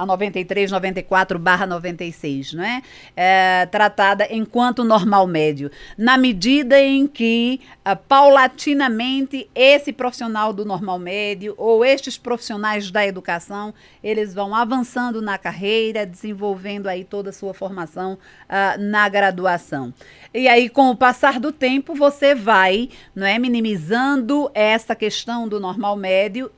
[0.00, 2.82] a 93, 94 barra 96, não é?
[3.14, 3.66] é?
[3.66, 5.70] Tratada enquanto normal médio.
[5.98, 13.06] Na medida em que, uh, paulatinamente, esse profissional do normal médio ou estes profissionais da
[13.06, 19.92] educação, eles vão avançando na carreira, desenvolvendo aí toda a sua formação uh, na graduação.
[20.32, 25.60] E aí, com o passar do tempo, você vai não é, minimizando essa questão do
[25.60, 26.50] normal médio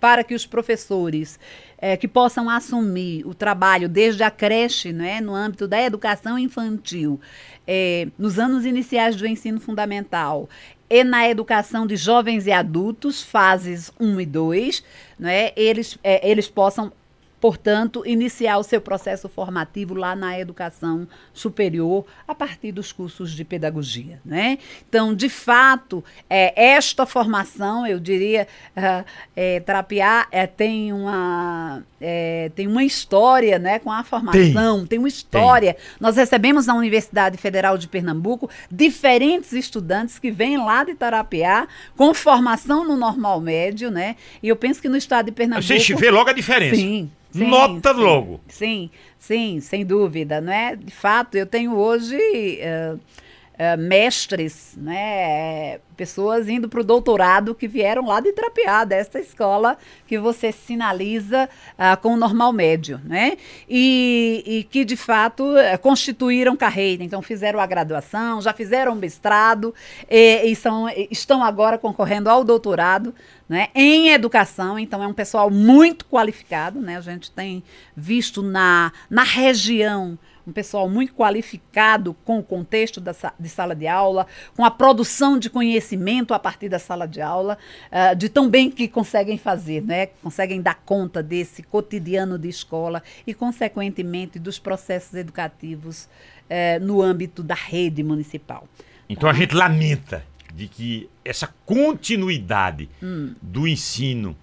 [0.00, 1.38] para que os professores
[1.80, 6.38] é, que possam assumir o trabalho desde a creche, não é, no âmbito da educação
[6.38, 7.20] infantil,
[7.66, 10.48] é, nos anos iniciais do ensino fundamental
[10.90, 14.84] e na educação de jovens e adultos, fases 1 e 2,
[15.18, 16.92] não é, eles, é, eles possam
[17.40, 23.44] portanto, iniciar o seu processo formativo lá na educação superior a partir dos cursos de
[23.44, 24.58] pedagogia, né?
[24.88, 28.46] Então, de fato, é, esta formação, eu diria,
[28.76, 29.04] uh,
[29.34, 34.98] é, Trapiá é, tem uma é, tem uma história, né, com a formação, tem, tem
[34.98, 35.74] uma história.
[35.74, 35.82] Tem.
[36.00, 42.14] Nós recebemos na Universidade Federal de Pernambuco diferentes estudantes que vêm lá de Tarapiá com
[42.14, 44.16] formação no normal médio, né?
[44.42, 45.66] E eu penso que no estado de Pernambuco.
[45.66, 46.76] Você vê logo a diferença.
[46.76, 48.40] Sim, Sim, Nota sim, logo.
[48.48, 50.74] Sim, sim, sem dúvida, não é?
[50.76, 52.98] De fato, eu tenho hoje uh,
[53.60, 59.76] uh, mestres, né, pessoas indo para o doutorado que vieram lá de Trapear, dessa escola
[60.06, 63.36] que você sinaliza uh, com o normal médio, né?
[63.68, 65.44] E, e que, de fato,
[65.82, 67.04] constituíram carreira.
[67.04, 69.74] Então, fizeram a graduação, já fizeram o mestrado
[70.08, 73.14] e, e são, estão agora concorrendo ao doutorado
[73.50, 76.96] né, em educação, então é um pessoal muito qualificado, né?
[76.96, 77.64] A gente tem
[77.96, 83.86] visto na, na região um pessoal muito qualificado com o contexto da, de sala de
[83.86, 84.26] aula,
[84.56, 87.58] com a produção de conhecimento a partir da sala de aula,
[87.90, 90.06] uh, de tão bem que conseguem fazer, né?
[90.22, 97.42] Conseguem dar conta desse cotidiano de escola e, consequentemente, dos processos educativos uh, no âmbito
[97.42, 98.66] da rede municipal.
[99.08, 103.34] Então a gente lamenta de que essa continuidade hum.
[103.40, 104.36] do ensino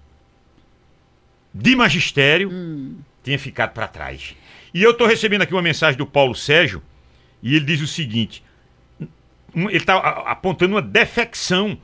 [1.52, 2.96] de magistério hum.
[3.22, 4.36] tenha ficado para trás.
[4.72, 6.82] E eu estou recebendo aqui uma mensagem do Paulo Sérgio
[7.42, 8.42] e ele diz o seguinte:
[9.54, 9.96] ele está
[10.26, 11.78] apontando uma defecção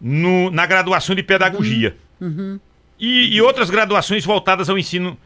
[0.00, 2.28] no, na graduação de pedagogia uhum.
[2.28, 2.60] Uhum.
[2.98, 5.16] E, e, outras graduações voltadas ao ensino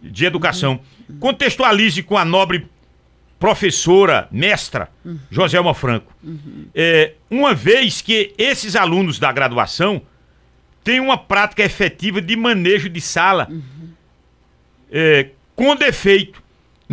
[0.00, 0.80] de educação.
[1.08, 1.18] Uhum.
[1.18, 2.66] Contextualize com a nobre
[3.38, 5.18] professora, mestra, uhum.
[5.30, 6.14] Joselma Franco.
[6.22, 6.66] Uhum.
[6.74, 10.02] É, uma vez que esses alunos da graduação
[10.82, 13.88] têm uma prática efetiva de manejo de sala uhum.
[14.92, 16.43] é, com defeito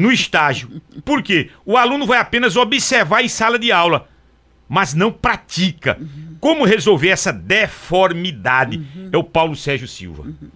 [0.02, 0.82] no estágio.
[1.06, 1.50] Por quê?
[1.66, 4.10] O aluno vai apenas observar em sala de aula,
[4.68, 6.00] mas não pratica.
[6.40, 8.78] Como resolver essa deformidade?
[8.78, 9.10] Uhum.
[9.12, 10.24] É o Paulo Sérgio Silva.
[10.24, 10.50] Uhum.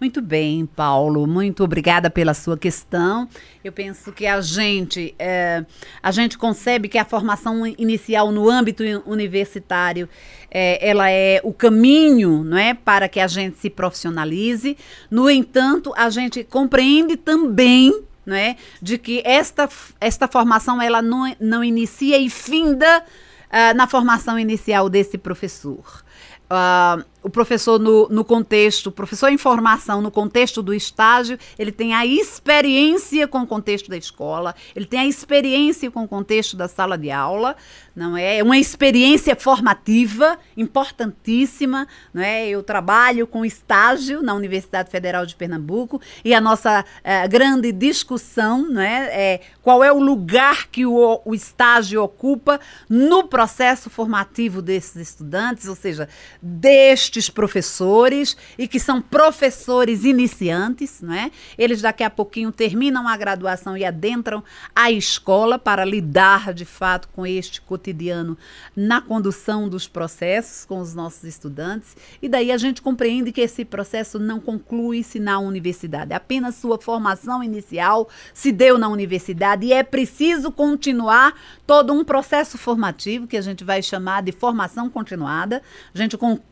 [0.00, 1.28] Muito bem, Paulo.
[1.28, 3.28] Muito obrigada pela sua questão.
[3.62, 5.64] Eu penso que a gente é,
[6.02, 10.08] a gente concebe que a formação inicial no âmbito universitário
[10.50, 14.76] é, ela é o caminho, não é, para que a gente se profissionalize.
[15.08, 19.68] No entanto, a gente compreende também é, de que esta,
[20.00, 26.04] esta formação ela não, não inicia e finda uh, na formação inicial desse professor.
[26.44, 31.70] Uh, o professor no, no contexto, o professor em formação no contexto do estágio, ele
[31.70, 36.56] tem a experiência com o contexto da escola, ele tem a experiência com o contexto
[36.56, 37.56] da sala de aula,
[37.94, 38.38] não é?
[38.38, 42.48] É uma experiência formativa importantíssima, não é?
[42.48, 48.68] Eu trabalho com estágio na Universidade Federal de Pernambuco e a nossa uh, grande discussão,
[48.68, 49.34] não é?
[49.34, 52.58] é qual é o lugar que o, o estágio ocupa
[52.88, 56.08] no processo formativo desses estudantes, ou seja,
[56.40, 61.30] deste estes professores e que são professores iniciantes, não é?
[61.58, 64.42] Eles daqui a pouquinho terminam a graduação e adentram
[64.74, 68.38] a escola para lidar de fato com este cotidiano
[68.74, 71.94] na condução dos processos com os nossos estudantes.
[72.22, 77.44] E daí a gente compreende que esse processo não conclui-se na universidade, apenas sua formação
[77.44, 81.34] inicial se deu na universidade e é preciso continuar
[81.66, 85.62] todo um processo formativo que a gente vai chamar de formação continuada.
[85.94, 86.51] A gente conclui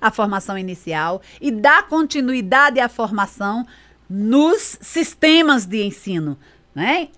[0.00, 3.66] a formação inicial e dá continuidade à formação
[4.08, 6.38] nos sistemas de ensino,
[6.74, 7.08] né?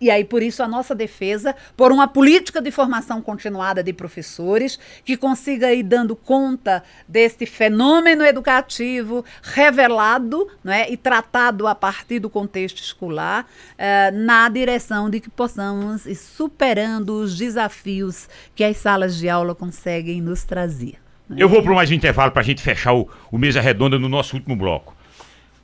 [0.00, 4.78] E aí, por isso, a nossa defesa por uma política de formação continuada de professores
[5.04, 12.28] que consiga ir dando conta deste fenômeno educativo revelado né, e tratado a partir do
[12.28, 13.46] contexto escolar,
[13.78, 19.54] eh, na direção de que possamos ir superando os desafios que as salas de aula
[19.54, 21.03] conseguem nos trazer.
[21.28, 21.36] Né?
[21.38, 24.08] Eu vou para mais um intervalo para a gente fechar o, o Mesa Redonda no
[24.08, 24.94] nosso último bloco.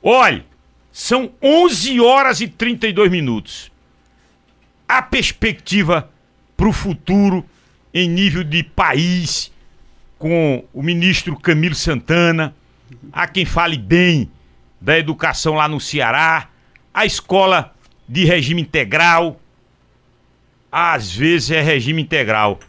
[0.01, 0.43] Olhe,
[0.91, 3.71] São 11 horas e 32 minutos.
[4.87, 6.09] A perspectiva
[6.57, 7.45] para o futuro
[7.93, 9.51] em nível de país,
[10.17, 12.53] com o ministro Camilo Santana,
[13.11, 14.29] há quem fale bem
[14.79, 16.49] da educação lá no Ceará,
[16.93, 17.73] a escola
[18.07, 19.39] de regime integral,
[20.71, 22.59] às vezes é regime integral.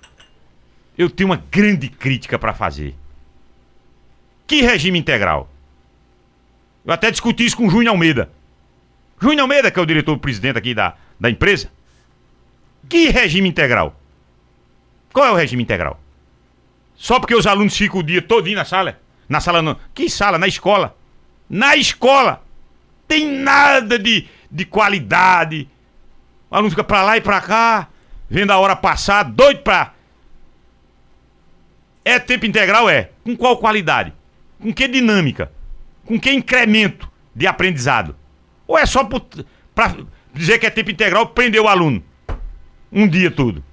[0.97, 2.94] Eu tenho uma grande crítica para fazer.
[4.47, 5.51] Que regime integral?
[6.85, 8.31] Eu até discuti isso com o Júnior Almeida.
[9.20, 11.70] Júnior Almeida, que é o diretor-presidente aqui da, da empresa.
[12.89, 13.98] Que regime integral?
[15.12, 16.01] Qual é o regime integral?
[16.94, 18.98] Só porque os alunos ficam o dia todinho na sala?
[19.28, 19.77] Na sala não.
[19.94, 20.39] Que sala?
[20.39, 20.97] Na escola.
[21.48, 22.43] Na escola.
[23.06, 25.69] Tem nada de, de qualidade.
[26.51, 27.89] O aluno fica pra lá e pra cá,
[28.28, 29.94] vendo a hora passar, doido pra.
[32.04, 32.88] É tempo integral?
[32.88, 33.10] É.
[33.24, 34.12] Com qual qualidade?
[34.60, 35.50] Com que dinâmica?
[36.04, 38.16] Com que incremento de aprendizado?
[38.66, 39.04] Ou é só
[39.74, 39.96] para
[40.34, 42.02] dizer que é tempo integral prender o aluno?
[42.90, 43.64] Um dia tudo.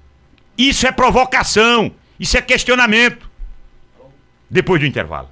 [0.56, 1.92] Isso é provocação.
[2.18, 3.30] Isso é questionamento.
[4.48, 5.28] Depois do intervalo.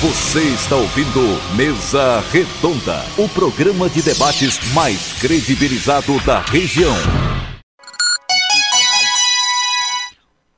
[0.00, 1.20] Você está ouvindo
[1.54, 6.94] Mesa Redonda, o programa de debates mais credibilizado da região.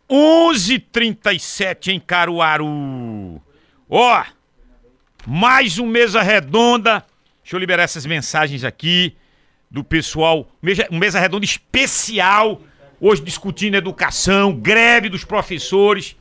[0.09, 3.41] 11:37 em Caruaru.
[3.89, 4.25] Ó, oh,
[5.27, 7.05] mais um mesa redonda.
[7.43, 9.17] Deixa eu liberar essas mensagens aqui
[9.71, 10.49] do pessoal.
[10.91, 12.61] Um mesa redonda especial.
[13.01, 16.17] Hoje discutindo educação, greve dos professores.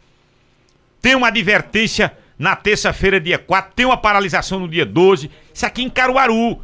[1.01, 3.73] Tem uma advertência na terça-feira, dia 4.
[3.75, 5.29] Tem uma paralisação no dia 12.
[5.53, 6.61] Isso aqui em Caruaru.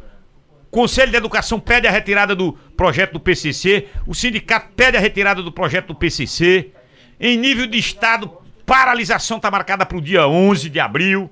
[0.70, 3.88] Conselho de Educação pede a retirada do projeto do PCC.
[4.06, 6.72] O sindicato pede a retirada do projeto do PCC.
[7.24, 8.28] Em nível de Estado,
[8.66, 11.30] paralisação está marcada para o dia 11 de abril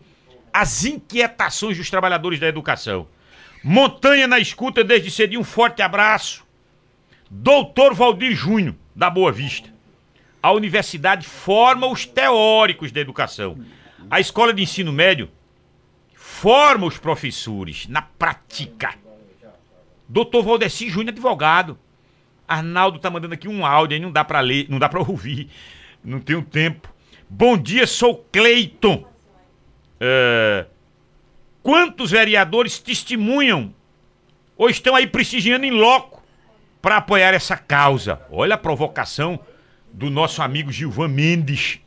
[0.52, 3.08] as inquietações dos trabalhadores da educação.
[3.64, 6.46] Montanha na escuta desde cedinho, um forte abraço.
[7.28, 9.68] Doutor Valdir Júnior, da Boa Vista.
[10.40, 13.58] A universidade forma os teóricos da educação.
[14.08, 15.28] A escola de ensino médio
[16.14, 18.94] forma os professores na prática.
[20.08, 21.76] Doutor Valdeci Júnior, advogado.
[22.46, 25.50] Arnaldo tá mandando aqui um áudio aí, não dá para ler, não dá para ouvir.
[26.02, 26.93] Não tenho tempo.
[27.28, 29.06] Bom dia, sou Cleiton.
[30.01, 30.66] É,
[31.62, 33.74] quantos vereadores testemunham
[34.56, 36.22] ou estão aí prestigiando em loco
[36.81, 38.20] para apoiar essa causa?
[38.31, 39.39] Olha a provocação
[39.93, 41.81] do nosso amigo Gilvan Mendes.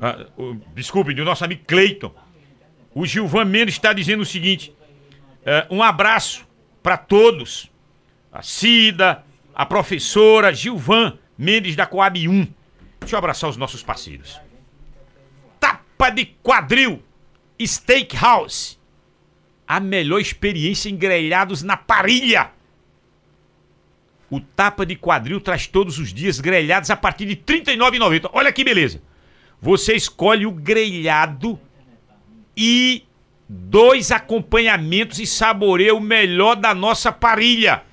[0.00, 0.26] Ah,
[0.74, 2.14] desculpe, do nosso amigo Cleiton.
[2.94, 4.74] O Gilvan Mendes está dizendo o seguinte:
[5.44, 6.46] é, um abraço
[6.82, 7.70] para todos.
[8.30, 9.24] A Cida,
[9.54, 12.46] a professora Gilvan Mendes da Coab 1.
[13.06, 14.40] Deixa eu abraçar os nossos parceiros.
[15.60, 17.00] Tapa de quadril
[17.64, 18.80] Steakhouse.
[19.64, 22.50] A melhor experiência em grelhados na parilha.
[24.28, 28.28] O tapa de quadril traz todos os dias grelhados a partir de R$ 39,90.
[28.32, 29.00] Olha que beleza.
[29.62, 31.60] Você escolhe o grelhado
[32.56, 33.04] e
[33.48, 37.84] dois acompanhamentos e saboreia o melhor da nossa parilha.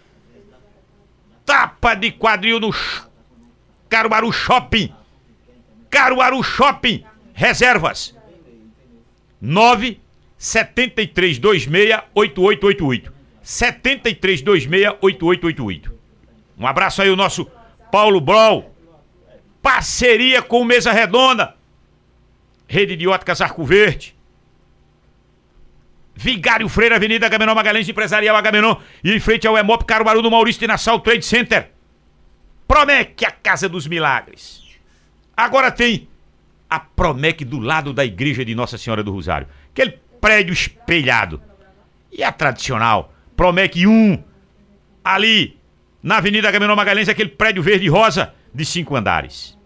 [1.46, 2.72] Tapa de quadril no
[3.88, 5.03] Caruaru Shopping.
[5.94, 7.06] Caruaru Shopping.
[7.36, 8.16] Reservas
[9.40, 10.00] 9
[10.38, 11.38] 7326
[12.16, 13.14] 8888.
[13.44, 15.94] 7326 8888.
[16.58, 17.46] Um abraço aí o nosso
[17.92, 18.74] Paulo Brol.
[19.62, 21.56] Parceria com Mesa Redonda.
[22.68, 24.16] Rede de Óticas Arco Verde.
[26.16, 28.78] Vigário Freire, Avenida Agamenon Magalhães, Empresarial Agamenon.
[29.04, 31.70] E em frente ao Emop Caruaru do Maurício Nassau Trade Center.
[32.68, 34.63] Promete a Casa dos Milagres.
[35.36, 36.08] Agora tem
[36.70, 39.48] a Promec do lado da igreja de Nossa Senhora do Rosário.
[39.72, 41.42] Aquele prédio espelhado.
[42.12, 44.24] E a tradicional Promec 1,
[45.04, 45.58] ali
[46.02, 49.58] na Avenida Gabriel Magalhães, aquele prédio verde rosa de cinco andares.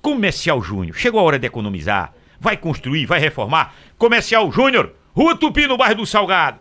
[0.00, 2.14] Comercial Júnior, chegou a hora de economizar.
[2.38, 3.74] Vai construir, vai reformar.
[3.96, 6.58] Comercial Júnior, Rua Tupi, no bairro do Salgado.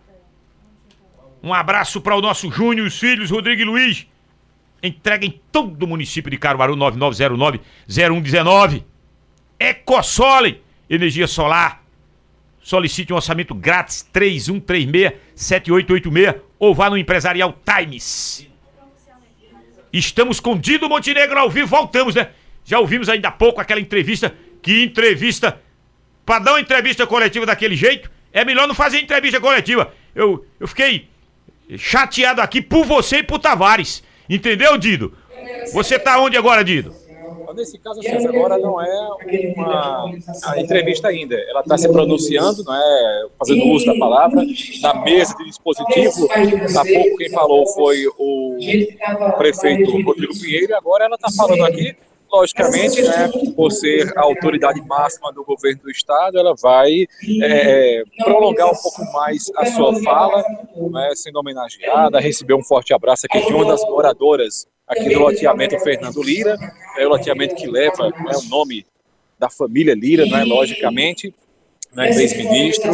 [1.43, 4.07] Um abraço para o nosso Júnior e os filhos, Rodrigo e Luiz.
[4.83, 8.83] Entrega em todo o município de Caruaru 9909-0119.
[9.57, 11.81] Ecosole, energia solar.
[12.61, 18.45] Solicite um orçamento grátis 3136-7886 ou vá no Empresarial Times.
[19.91, 22.31] Estamos com Dido Montenegro ao vivo, voltamos, né?
[22.65, 24.35] Já ouvimos ainda há pouco aquela entrevista.
[24.61, 25.61] Que entrevista!
[26.25, 29.93] Pra dar uma entrevista coletiva daquele jeito, é melhor não fazer entrevista coletiva.
[30.15, 31.07] Eu, eu fiquei
[31.77, 34.03] chateado aqui por você e por Tavares.
[34.33, 35.13] Entendeu, Dido?
[35.73, 36.93] Você tá onde agora, Dido?
[37.55, 41.35] Nesse caso, agora não é uma entrevista ainda.
[41.35, 44.43] Ela está se pronunciando, não é, fazendo uso da palavra,
[44.81, 46.27] na mesa de dispositivo.
[46.31, 48.57] Há pouco quem falou foi o
[49.37, 51.95] prefeito Rodrigo Pinheiro, agora ela está falando aqui
[52.33, 57.05] logicamente, né, por ser a autoridade máxima do governo do estado, ela vai
[57.43, 60.43] é, prolongar um pouco mais a sua fala,
[60.91, 65.79] né, sendo homenageada, receber um forte abraço aqui de uma das moradoras aqui do loteamento
[65.79, 66.57] Fernando Lira,
[66.97, 68.85] é o loteamento que leva né, o nome
[69.37, 71.33] da família Lira, né, logicamente,
[71.95, 72.91] né, ex-ministro.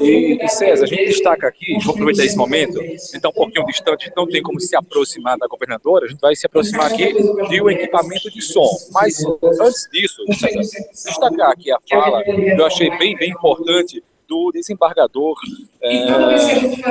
[0.00, 2.80] E, e, César, a gente destaca aqui, vou aproveitar esse momento,
[3.14, 6.46] então um pouquinho distante, não tem como se aproximar da governadora, a gente vai se
[6.46, 8.68] aproximar aqui de um equipamento de som.
[8.92, 9.22] Mas
[9.60, 10.60] antes disso, César,
[10.90, 15.36] destacar aqui a fala, eu achei bem, bem importante do desembargador
[15.80, 16.06] é,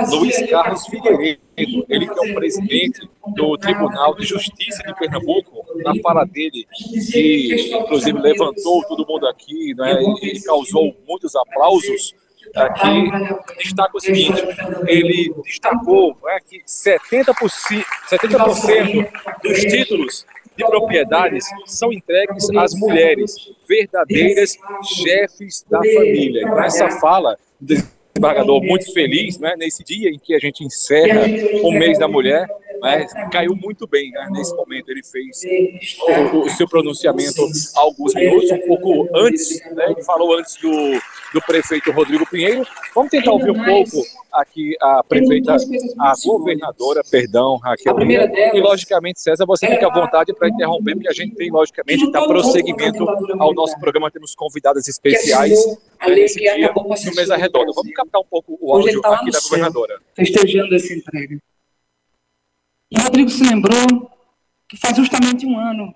[0.10, 5.94] Luiz Carlos Figueiredo, ele que é o presidente do Tribunal de Justiça de Pernambuco, na
[6.02, 6.68] fala dele,
[7.12, 12.16] que inclusive levantou todo mundo aqui né, e causou muitos aplausos,
[12.56, 13.12] aqui.
[13.58, 14.42] destaca o seguinte:
[14.88, 19.10] ele destacou né, que 70%, 70%
[19.44, 20.26] dos títulos
[20.58, 23.36] de propriedades são entregues às mulheres,
[23.68, 26.42] verdadeiras chefes da família.
[26.42, 31.22] Então, essa fala do desembargador muito feliz, né, nesse dia em que a gente encerra
[31.62, 32.48] o mês da mulher,
[32.82, 34.90] né, caiu muito bem né, nesse momento.
[34.90, 35.42] Ele fez
[36.34, 40.70] o, o, seu pronunciamento há alguns minutos, um pouco antes, né, ele falou antes do,
[41.34, 42.66] do prefeito Rodrigo Pinheiro.
[42.96, 45.56] Vamos tentar ouvir um pouco aqui a prefeita,
[46.00, 47.96] a governadora, perdão, Raquel.
[48.54, 52.12] E, logicamente, César, você fica à vontade para interromper, porque a gente tem, logicamente, que
[52.12, 53.06] dar prosseguimento
[53.40, 54.12] ao nosso programa.
[54.12, 55.54] Temos convidadas especiais
[56.00, 57.72] né, nesse dia no Mesa Redonda.
[57.74, 60.00] Vamos captar um pouco o áudio tá aqui da governadora.
[60.16, 61.38] Festejando essa entrega.
[62.90, 64.10] E Rodrigo se lembrou
[64.70, 65.94] que faz justamente um ano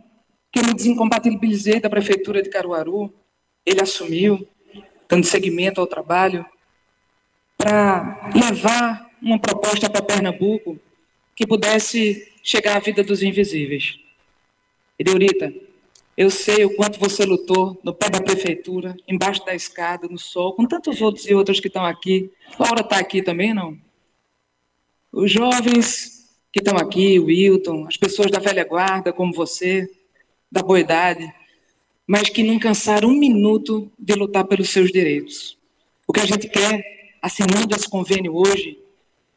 [0.51, 3.13] que eu me desincompatibilizei da prefeitura de Caruaru.
[3.65, 4.47] Ele assumiu,
[5.11, 6.45] dando seguimento ao trabalho,
[7.57, 10.79] para levar uma proposta para Pernambuco
[11.35, 13.99] que pudesse chegar à vida dos invisíveis.
[14.97, 15.53] E Deurita,
[16.15, 20.53] eu sei o quanto você lutou no pé da prefeitura, embaixo da escada, no sol,
[20.53, 22.31] com tantos outros e outros que estão aqui.
[22.57, 23.77] Laura está aqui também, não?
[25.11, 29.89] Os jovens que estão aqui, o Wilton, as pessoas da velha guarda, como você,
[30.49, 31.29] da boa idade,
[32.11, 35.57] mas que não cansaram um minuto de lutar pelos seus direitos.
[36.05, 36.83] O que a gente quer,
[37.21, 38.77] assinando esse convênio hoje,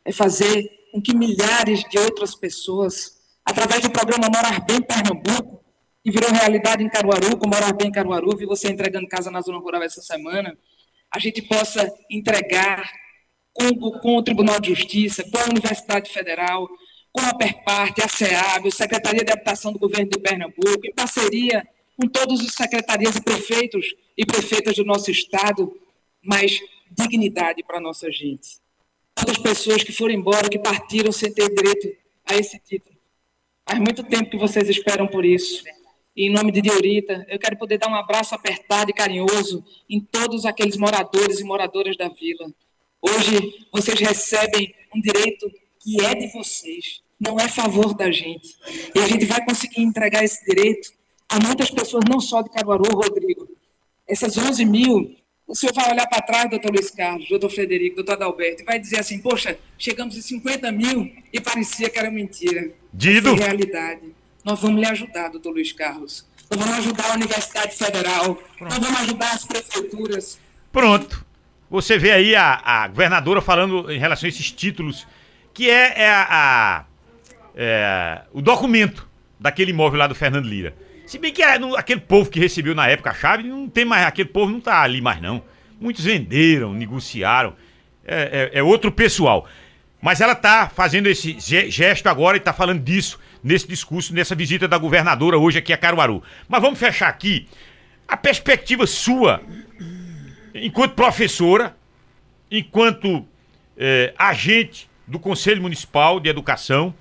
[0.04, 5.62] é fazer com que milhares de outras pessoas, através do programa Morar Bem Pernambuco,
[6.02, 9.58] que virou realidade em Caruaru, com Morar Bem Caruaru, vi você entregando casa na Zona
[9.58, 10.58] Rural essa semana,
[11.12, 12.90] a gente possa entregar
[13.52, 16.68] com, com o Tribunal de Justiça, com a Universidade Federal,
[17.12, 21.64] com a Perparte, a SEAB, a Secretaria de Habitação do Governo de Pernambuco, em parceria
[21.96, 25.72] com todos os secretarias e prefeitos e prefeitas do nosso Estado,
[26.22, 26.58] mais
[26.90, 28.58] dignidade para a nossa gente.
[29.14, 31.96] Todas as pessoas que foram embora, que partiram sem ter direito
[32.26, 32.96] a esse título.
[33.66, 35.64] Faz muito tempo que vocês esperam por isso.
[36.16, 40.00] E em nome de Diorita, eu quero poder dar um abraço apertado e carinhoso em
[40.00, 42.52] todos aqueles moradores e moradoras da vila.
[43.00, 45.50] Hoje vocês recebem um direito
[45.80, 48.56] que é de vocês, não é favor da gente.
[48.94, 50.92] E a gente vai conseguir entregar esse direito
[51.34, 53.48] a muitas pessoas, não só de Caruaru, Rodrigo.
[54.06, 55.16] Essas 11 mil,
[55.46, 58.78] o senhor vai olhar para trás, doutor Luiz Carlos, doutor Frederico, doutor Adalberto, e vai
[58.78, 62.70] dizer assim, poxa, chegamos em 50 mil e parecia que era mentira.
[62.92, 63.30] Dido.
[63.30, 64.14] É realidade.
[64.44, 66.26] Nós vamos lhe ajudar, doutor Luiz Carlos.
[66.50, 68.34] Nós vamos ajudar a Universidade Federal.
[68.36, 68.70] Pronto.
[68.70, 70.38] Nós vamos ajudar as prefeituras.
[70.70, 71.24] Pronto.
[71.70, 75.06] Você vê aí a, a governadora falando em relação a esses títulos,
[75.52, 76.84] que é, é a, a
[77.56, 79.08] é, o documento
[79.38, 80.74] daquele imóvel lá do Fernando Lira.
[81.14, 84.04] Se bem que é, aquele povo que recebeu na época a chave, não tem mais,
[84.04, 85.44] aquele povo não tá ali mais não.
[85.80, 87.54] Muitos venderam, negociaram.
[88.04, 89.46] É, é, é outro pessoal.
[90.02, 94.66] Mas ela tá fazendo esse gesto agora e tá falando disso nesse discurso, nessa visita
[94.66, 96.20] da governadora hoje aqui a Caruaru.
[96.48, 97.46] Mas vamos fechar aqui
[98.08, 99.40] a perspectiva sua,
[100.52, 101.76] enquanto professora,
[102.50, 103.24] enquanto
[103.78, 106.92] é, agente do Conselho Municipal de Educação,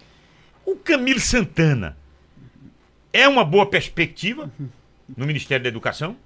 [0.63, 1.97] o Camilo Santana
[3.13, 4.51] é uma boa perspectiva
[5.15, 6.17] no Ministério da Educação?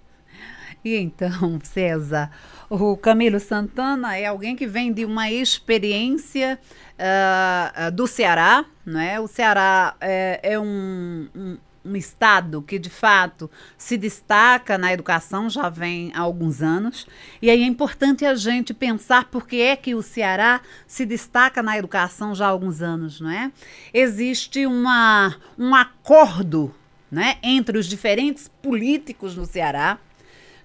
[0.83, 2.31] E então, César,
[2.69, 6.57] o Camilo Santana é alguém que vem de uma experiência
[6.97, 9.19] uh, do Ceará, não é?
[9.19, 11.57] O Ceará é, é um, um,
[11.87, 17.07] um estado que de fato se destaca na educação já vem há alguns anos.
[17.41, 21.63] E aí é importante a gente pensar por que é que o Ceará se destaca
[21.63, 23.51] na educação já há alguns anos, não é?
[23.93, 26.73] Existe uma, um acordo
[27.09, 29.97] né, entre os diferentes políticos no Ceará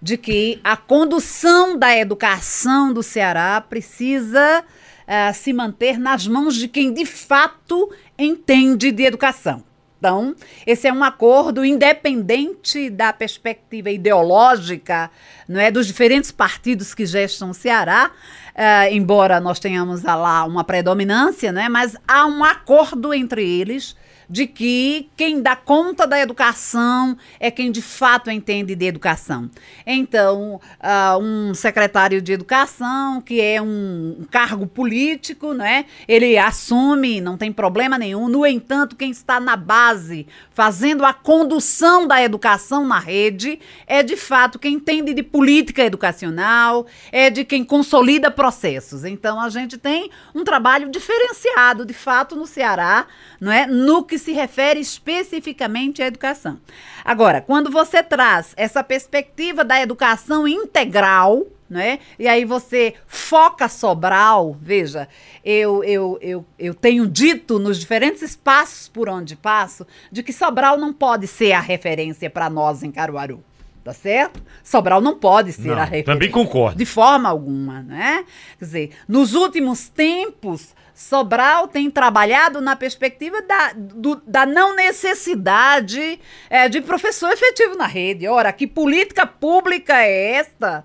[0.01, 4.65] de que a condução da educação do Ceará precisa
[5.03, 7.89] uh, se manter nas mãos de quem de fato
[8.19, 9.63] entende de educação.
[10.03, 10.35] Então,
[10.67, 15.09] esse é um acordo independente da perspectiva ideológica,
[15.49, 20.65] não é, dos diferentes partidos que gestam o Ceará, uh, embora nós tenhamos lá uma
[20.65, 23.95] predominância, né, mas há um acordo entre eles
[24.33, 29.51] de que quem dá conta da educação é quem de fato entende de educação.
[29.87, 37.37] Então, uh, um secretário de educação, que é um, cargo político, né, ele assume, não
[37.37, 38.27] tem problema nenhum.
[38.27, 44.17] No entanto, quem está na base, fazendo a condução da educação na rede, é de
[44.17, 49.05] fato quem entende de política educacional, é de quem consolida processos.
[49.05, 53.07] Então, a gente tem um trabalho diferenciado, de fato, no Ceará,
[53.39, 53.67] não é?
[53.67, 56.59] no que se refere especificamente à educação.
[57.05, 61.99] Agora, quando você traz essa perspectiva da educação integral, né?
[62.19, 65.09] E aí você foca Sobral, veja,
[65.43, 70.77] eu, eu, eu, eu tenho dito nos diferentes espaços por onde passo de que Sobral
[70.77, 73.43] não pode ser a referência para nós em Caruaru.
[73.83, 74.41] Tá certo?
[74.63, 76.13] Sobral não pode ser Não, a referência.
[76.13, 76.79] também concordo.
[76.79, 78.25] De forma alguma, né?
[78.57, 86.21] Quer dizer, nos últimos tempos, Sobral tem trabalhado na perspectiva da, do- da não necessidade
[86.49, 88.29] eh, de professor efetivo na rede.
[88.29, 90.85] Ora, que política pública é esta?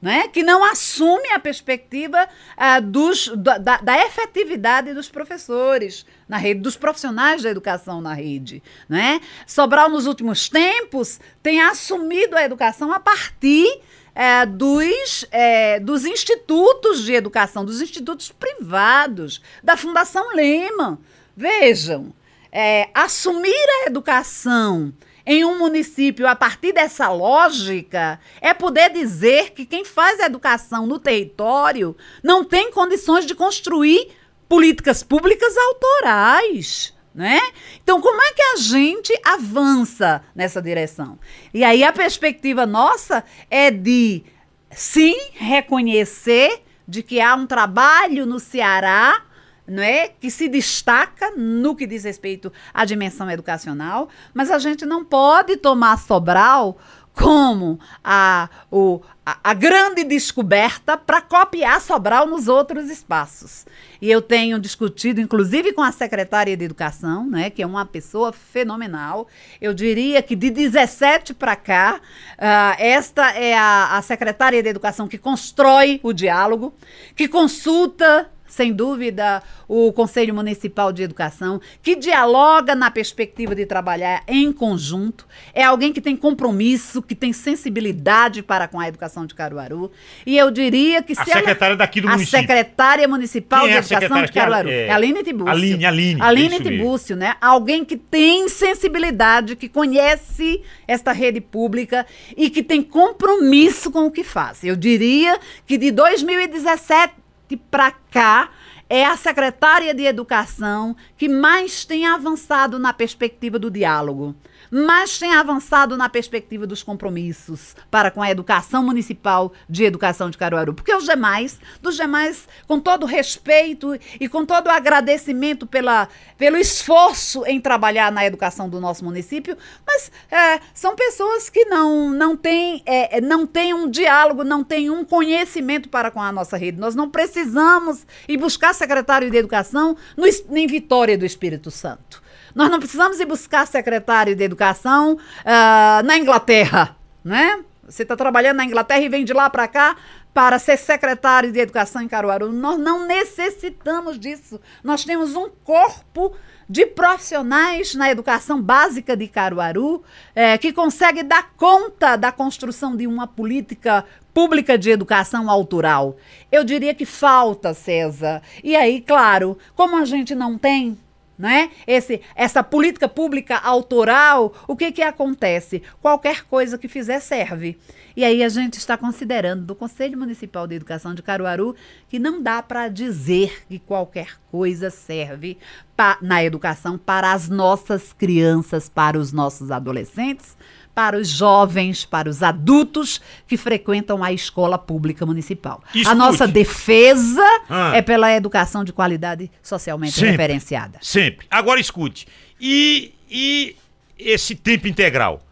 [0.00, 0.26] Né?
[0.26, 6.60] Que não assume a perspectiva ah, dos, da, da- da efetividade dos professores na rede,
[6.60, 8.60] dos profissionais da educação na rede.
[8.88, 9.20] Né?
[9.46, 13.80] Sobral, nos últimos tempos, tem assumido a educação a partir
[14.14, 20.98] é, dos, é, dos institutos de educação, dos institutos privados, da Fundação Lehman.
[21.36, 22.12] Vejam,
[22.50, 24.92] é, assumir a educação
[25.24, 30.86] em um município a partir dessa lógica é poder dizer que quem faz a educação
[30.86, 34.10] no território não tem condições de construir
[34.48, 36.91] políticas públicas autorais.
[37.14, 37.40] Né?
[37.82, 41.18] Então, como é que a gente avança nessa direção?
[41.52, 44.24] E aí a perspectiva nossa é de
[44.70, 49.22] sim reconhecer de que há um trabalho no Ceará
[49.66, 50.08] não é?
[50.08, 55.56] que se destaca no que diz respeito à dimensão educacional, mas a gente não pode
[55.56, 56.78] tomar Sobral
[57.14, 63.66] como a, o, a, a grande descoberta para copiar Sobral nos outros espaços.
[64.00, 68.32] E eu tenho discutido, inclusive, com a secretária de Educação, né, que é uma pessoa
[68.32, 69.28] fenomenal.
[69.60, 72.00] Eu diria que de 17 para cá,
[72.38, 76.74] ah, esta é a, a secretária de Educação que constrói o diálogo,
[77.14, 84.22] que consulta sem dúvida, o Conselho Municipal de Educação, que dialoga na perspectiva de trabalhar
[84.28, 89.34] em conjunto, é alguém que tem compromisso, que tem sensibilidade para com a educação de
[89.34, 89.90] Caruaru.
[90.26, 92.40] E eu diria que A se ela- secretária daqui do a município.
[92.40, 94.68] secretária municipal Quem de é educação secretária de é Caruaru.
[94.68, 95.50] é- É Aline Tibúcio.
[95.50, 96.60] Aline, Aline, Aline.
[96.60, 97.34] Tibúcio, né?
[97.40, 102.04] Alguém que tem sensibilidade, que conhece esta rede pública
[102.36, 104.62] e que tem compromisso com o que faz.
[104.62, 107.14] Eu diria que de 2017
[107.56, 108.50] para cá
[108.88, 114.34] é a secretária de Educação que mais tem avançado na perspectiva do diálogo,
[114.72, 120.38] mais tem avançado na perspectiva dos compromissos para com a educação municipal de educação de
[120.38, 120.72] Caruaru.
[120.72, 126.08] Porque os demais, dos demais, com todo respeito e com todo agradecimento pela,
[126.38, 132.08] pelo esforço em trabalhar na educação do nosso município, mas é, são pessoas que não,
[132.08, 136.56] não, têm, é, não têm um diálogo, não têm um conhecimento para com a nossa
[136.56, 136.80] rede.
[136.80, 142.21] Nós não precisamos ir buscar secretário de educação no, em Vitória do Espírito Santo.
[142.54, 147.60] Nós não precisamos ir buscar secretário de educação ah, na Inglaterra, né?
[147.88, 149.96] Você está trabalhando na Inglaterra e vem de lá para cá
[150.32, 152.52] para ser secretário de educação em Caruaru.
[152.52, 154.60] Nós não necessitamos disso.
[154.82, 156.34] Nós temos um corpo
[156.68, 160.02] de profissionais na educação básica de Caruaru
[160.34, 166.16] eh, que consegue dar conta da construção de uma política pública de educação autoral.
[166.50, 168.40] Eu diria que falta, César.
[168.64, 170.96] E aí, claro, como a gente não tem
[171.38, 171.70] né?
[171.86, 175.82] Esse, essa política pública autoral, o que que acontece?
[176.00, 177.78] Qualquer coisa que fizer serve.
[178.14, 181.74] E aí a gente está considerando do Conselho Municipal de Educação de Caruaru
[182.08, 185.56] que não dá para dizer que qualquer coisa serve
[185.96, 190.56] pa- na educação para as nossas crianças, para os nossos adolescentes,
[190.94, 195.82] para os jovens, para os adultos que frequentam a escola pública municipal.
[195.94, 196.16] A Escute.
[196.16, 197.92] nossa defesa Ah.
[197.94, 200.30] é pela educação de qualidade socialmente Sempre.
[200.32, 200.98] referenciada.
[201.00, 201.46] Sempre.
[201.50, 202.26] Agora escute.
[202.60, 203.74] E, e
[204.18, 205.42] esse tempo integral?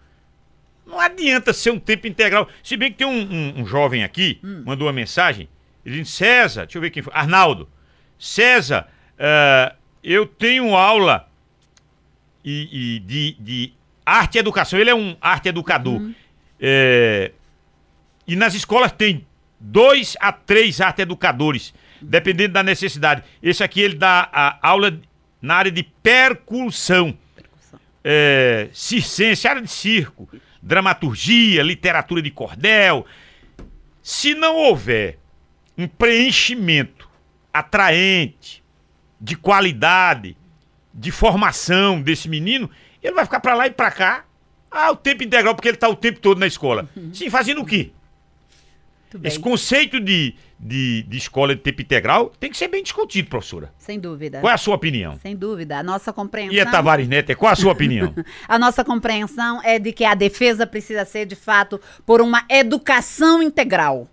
[0.87, 2.49] Não adianta ser um tempo integral.
[2.63, 3.13] Se bem que tem um,
[3.59, 4.63] um, um jovem aqui, Hum.
[4.67, 5.49] mandou uma mensagem,
[5.87, 7.69] ele disse, César, deixa eu ver quem foi, Arnaldo,
[8.19, 8.87] César,
[9.19, 11.27] eh, eu tenho aula
[12.45, 13.73] e, e de, de
[14.05, 16.01] arte e educação, ele é um arte educador.
[16.01, 16.15] Uhum.
[16.61, 17.33] Eh,
[18.27, 19.27] e nas escolas tem
[19.59, 23.23] dois a três arte educadores, dependendo da necessidade.
[23.43, 24.99] Esse aqui ele dá a aula
[25.41, 27.17] na área de percussão
[28.05, 30.29] é, circense, área de circo,
[30.63, 33.07] dramaturgia, literatura de cordel.
[34.03, 35.19] Se não houver
[35.77, 37.09] um preenchimento
[37.53, 38.63] atraente,
[39.21, 40.37] de qualidade,
[40.95, 42.71] de formação desse menino,
[43.03, 44.25] ele vai ficar pra lá e pra cá.
[44.71, 46.89] Ah, o tempo integral, porque ele tá o tempo todo na escola.
[47.13, 47.91] Sim, fazendo o quê?
[49.25, 53.73] Esse conceito de, de, de escola de tempo integral tem que ser bem discutido, professora.
[53.77, 54.41] Sem dúvida.
[54.41, 55.19] Qual é a sua opinião?
[55.21, 55.79] Sem dúvida.
[55.79, 56.55] A nossa compreensão.
[56.55, 58.15] E a Tavares Neto, qual a sua opinião?
[58.47, 63.43] A nossa compreensão é de que a defesa precisa ser, de fato, por uma educação
[63.43, 64.09] integral.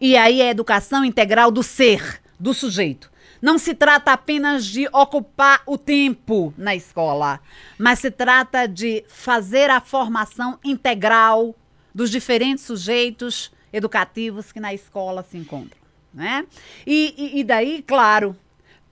[0.00, 3.10] E aí é a educação integral do ser, do sujeito.
[3.42, 7.40] Não se trata apenas de ocupar o tempo na escola,
[7.76, 11.52] mas se trata de fazer a formação integral
[11.92, 15.80] dos diferentes sujeitos educativos que na escola se encontram.
[16.14, 16.46] Né?
[16.86, 18.36] E, e- e daí, claro,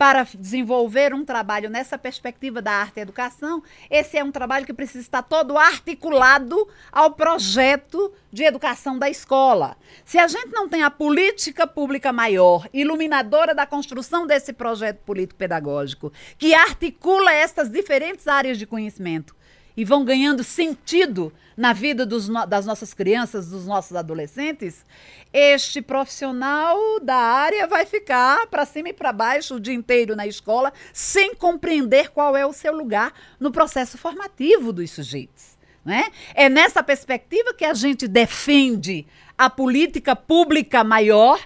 [0.01, 4.72] para desenvolver um trabalho nessa perspectiva da arte e educação, esse é um trabalho que
[4.72, 9.77] precisa estar todo articulado ao projeto de educação da escola.
[10.02, 16.10] Se a gente não tem a política pública maior, iluminadora da construção desse projeto político-pedagógico,
[16.39, 19.36] que articula essas diferentes áreas de conhecimento
[19.81, 24.85] e vão ganhando sentido na vida dos das nossas crianças, dos nossos adolescentes,
[25.32, 30.27] este profissional da área vai ficar para cima e para baixo o dia inteiro na
[30.27, 35.57] escola, sem compreender qual é o seu lugar no processo formativo dos sujeitos.
[35.82, 36.09] Né?
[36.35, 39.07] É nessa perspectiva que a gente defende
[39.39, 41.40] a política pública maior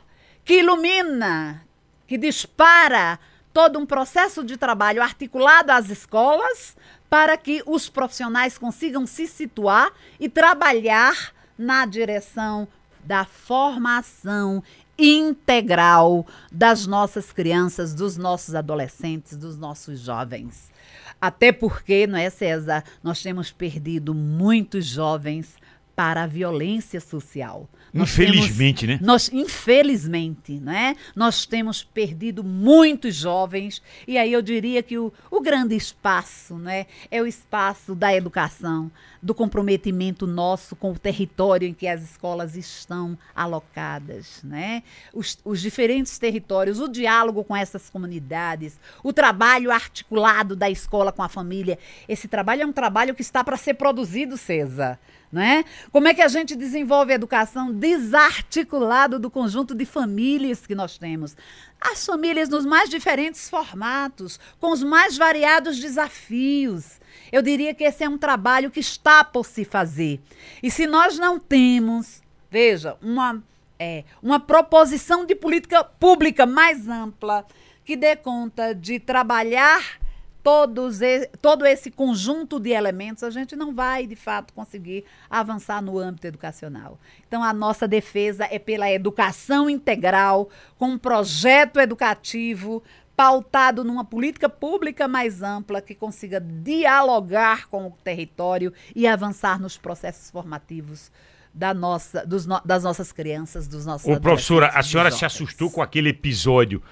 [0.45, 1.65] que ilumina,
[2.05, 3.17] que dispara
[3.53, 6.77] todo um processo de trabalho articulado às escolas
[7.15, 12.67] para que os profissionais consigam se situar e trabalhar na direção
[13.05, 14.61] da formação
[14.99, 20.73] integral das nossas crianças, dos nossos adolescentes, dos nossos jovens.
[21.21, 22.83] Até porque, não é, César?
[23.01, 25.55] Nós temos perdido muitos jovens
[25.95, 27.69] para a violência social.
[27.95, 29.07] Nós Infelizmente, temos- né?
[29.07, 30.97] Nós, infelizmente, né?
[31.15, 36.87] Nós temos perdido muitos jovens e aí eu diria que o, o grande espaço, né?
[37.11, 38.91] É o espaço da educação,
[39.25, 44.83] do comprometimento nosso com o território em que as escolas estão alocadas, né?
[45.15, 51.23] Os, os diferentes territórios, o diálogo com essas comunidades, o trabalho articulado da escola com
[51.23, 51.79] a família.
[52.07, 55.01] Esse trabalho é um trabalho que está para ser produzido, César.
[55.33, 55.65] Né?
[55.91, 60.99] Como é que a gente desenvolve a educação desarticulado do conjunto de famílias que nós
[60.99, 61.35] temos?
[61.81, 67.01] As famílias nos mais diferentes formatos, com os mais variados desafios.
[67.33, 70.21] Eu diria que esse é um trabalho que está por se fazer.
[70.63, 73.43] E se nós não temos, veja, uma,
[73.79, 77.45] é, uma proposição de política pública mais ampla
[77.85, 79.99] que dê conta de trabalhar
[80.45, 85.81] todos e- todo esse conjunto de elementos, a gente não vai, de fato, conseguir avançar
[85.81, 87.01] no âmbito educacional.
[87.27, 92.83] Então, a nossa defesa é pela educação integral, com um projeto educativo
[93.17, 99.77] pautado numa política pública mais ampla que consiga dialogar com o território e avançar nos
[99.77, 101.11] processos formativos
[101.53, 105.71] da nossa, dos no- das nossas crianças, dos nossos Ô, professora, a senhora se assustou
[105.71, 106.83] com aquele episódio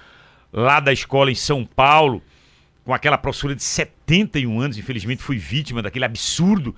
[0.51, 2.21] lá da escola em São Paulo,
[2.85, 6.75] com aquela professora de 71 anos, infelizmente fui vítima daquele absurdo.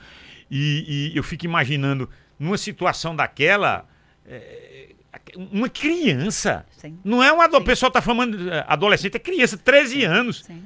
[0.50, 2.10] E, e eu fico imaginando,
[2.40, 3.88] numa situação daquela,
[4.26, 4.95] é,
[5.36, 6.66] uma criança.
[6.78, 6.98] Sim.
[7.04, 7.46] Não é uma.
[7.46, 10.44] O pessoal tá falando é, adolescente, é criança, 13 anos.
[10.44, 10.64] Sim.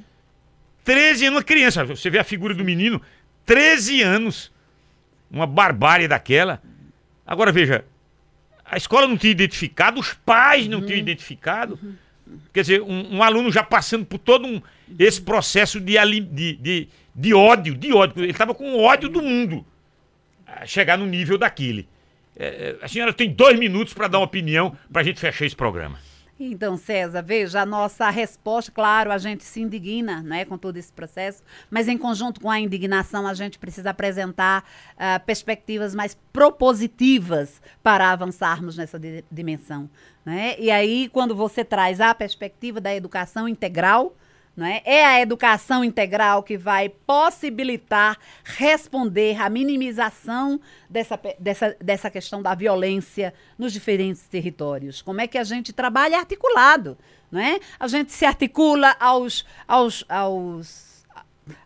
[0.84, 1.84] 13 anos, uma criança.
[1.84, 3.00] Você vê a figura do menino,
[3.46, 4.52] 13 anos.
[5.30, 6.60] Uma barbárie daquela.
[7.24, 7.84] Agora veja,
[8.64, 11.78] a escola não tinha identificado, os pais não tinham identificado.
[12.52, 14.60] Quer dizer, um, um aluno já passando por todo um,
[14.98, 18.22] esse processo de, de, de, de ódio, de ódio.
[18.22, 19.64] Ele estava com ódio do mundo.
[20.46, 21.88] a Chegar no nível daquele.
[22.36, 25.44] É, é, a senhora tem dois minutos para dar uma opinião para a gente fechar
[25.44, 25.98] esse programa.
[26.42, 30.90] Então, César, veja, a nossa resposta, claro, a gente se indigna né, com todo esse
[30.90, 34.64] processo, mas em conjunto com a indignação, a gente precisa apresentar
[34.96, 39.90] ah, perspectivas mais propositivas para avançarmos nessa di- dimensão.
[40.24, 40.56] Né?
[40.58, 44.16] E aí, quando você traz a perspectiva da educação integral,
[44.56, 44.82] não é?
[45.04, 53.32] a educação integral que vai possibilitar responder à minimização dessa, dessa, dessa questão da violência
[53.58, 55.00] nos diferentes territórios.
[55.00, 56.98] Como é que a gente trabalha articulado,
[57.30, 57.60] não é?
[57.78, 60.89] A gente se articula aos, aos, aos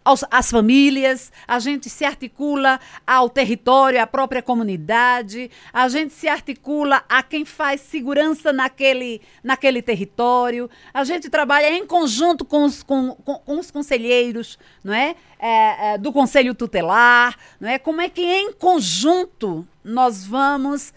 [0.04, 6.28] aos, às famílias, a gente se articula ao território, à própria comunidade, a gente se
[6.28, 12.82] articula a quem faz segurança naquele, naquele território, a gente trabalha em conjunto com os,
[12.82, 15.16] com, com, com os conselheiros, não é?
[15.38, 15.98] É, é?
[15.98, 17.78] do conselho tutelar, não é?
[17.78, 20.92] Como é que em conjunto nós vamos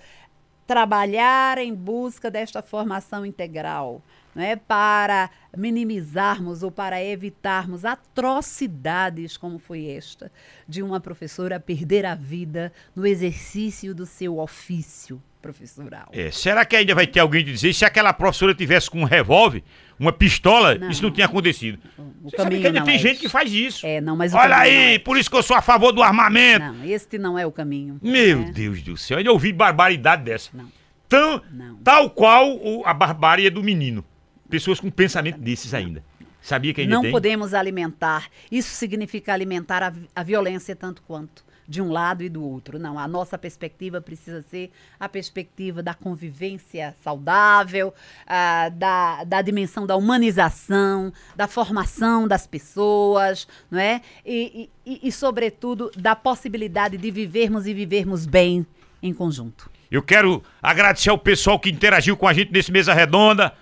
[0.65, 4.01] trabalhar em busca desta formação integral?
[4.37, 10.31] Não é, para minimizarmos ou para evitarmos atrocidades como foi esta
[10.67, 16.09] de uma professora perder a vida no exercício do seu ofício professoral.
[16.11, 19.05] É, será que ainda vai ter alguém de dizer se aquela professora tivesse com um
[19.05, 19.63] revólver,
[19.99, 21.79] uma pistola, não, isso não tinha acontecido?
[21.97, 23.87] O, Você sabe que ainda tem é gente que faz isso.
[23.87, 24.99] É, não, mas Olha aí, é.
[24.99, 26.63] por isso que eu sou a favor do armamento.
[26.63, 27.99] Não, este não é o caminho.
[28.03, 28.51] Meu é.
[28.51, 30.51] Deus do céu, ainda ouvi barbaridade dessa.
[30.53, 30.71] Não.
[31.09, 31.77] Tão, não.
[31.77, 34.05] Tal qual o, a barbárie do menino
[34.49, 36.03] pessoas com pensamento desses ainda.
[36.41, 37.11] Sabia que ainda Não tem?
[37.11, 38.29] podemos alimentar.
[38.51, 42.79] Isso significa alimentar a, a violência tanto quanto de um lado e do outro.
[42.79, 47.93] Não, a nossa perspectiva precisa ser a perspectiva da convivência saudável,
[48.23, 54.01] uh, da, da dimensão da humanização, da formação das pessoas, não é?
[54.25, 58.65] E, e, e, sobretudo, da possibilidade de vivermos e vivermos bem
[59.03, 59.69] em conjunto.
[59.91, 63.53] Eu quero agradecer ao pessoal que interagiu com a gente nesse Mesa Redonda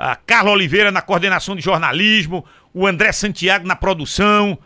[0.00, 4.58] a Carla Oliveira na coordenação de jornalismo, o André Santiago na produção,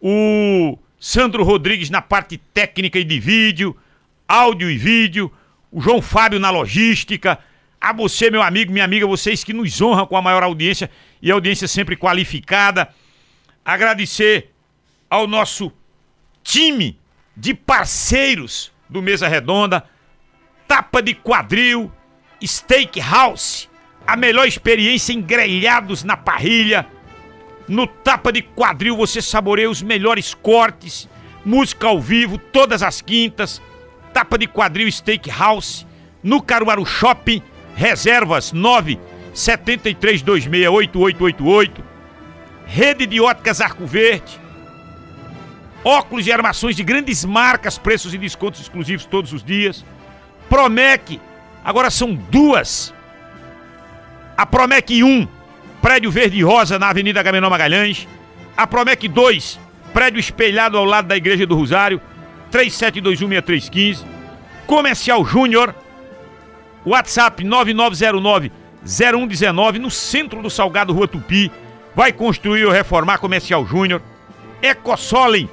[0.00, 3.76] o Sandro Rodrigues na parte técnica e de vídeo,
[4.28, 5.32] áudio e vídeo,
[5.72, 7.36] o João Fábio na logística,
[7.80, 10.88] a você, meu amigo, minha amiga, vocês que nos honram com a maior audiência
[11.20, 12.88] e audiência sempre qualificada.
[13.64, 14.52] Agradecer
[15.10, 15.72] ao nosso
[16.44, 16.96] time
[17.36, 19.84] de parceiros do Mesa Redonda,
[20.68, 21.90] Tapa de Quadril,
[22.40, 23.68] Steakhouse,
[24.06, 26.86] a melhor experiência em grelhados na parrilha.
[27.66, 31.08] No tapa de quadril você saboreia os melhores cortes,
[31.44, 33.60] música ao vivo todas as quintas.
[34.12, 35.84] Tapa de quadril Steakhouse.
[36.22, 37.42] No Caruaru Shopping,
[37.74, 38.98] reservas 9
[39.34, 41.70] 73268888.
[42.66, 44.40] Rede de óticas Arco Verde.
[45.84, 49.84] Óculos e armações de grandes marcas, preços e descontos exclusivos todos os dias.
[50.48, 51.20] Promec,
[51.62, 52.92] agora são duas
[54.36, 55.26] a Promec 1,
[55.80, 58.06] prédio verde e rosa na Avenida Gamenon Magalhães.
[58.56, 59.58] A Promec 2,
[59.94, 62.00] prédio espelhado ao lado da Igreja do Rosário,
[62.52, 64.04] 37216315.
[64.66, 65.74] Comercial Júnior,
[66.84, 68.52] WhatsApp 9909
[68.84, 71.50] 0119 no centro do Salgado Rua Tupi.
[71.94, 74.02] Vai construir ou reformar Comercial Júnior.
[74.62, 75.48] Ecosolem.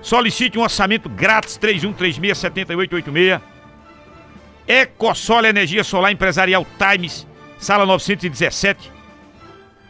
[0.00, 3.40] Solicite um orçamento grátis 3136 7886.
[4.66, 7.26] Ecosol Energia Solar Empresarial Times
[7.60, 8.90] sala 917,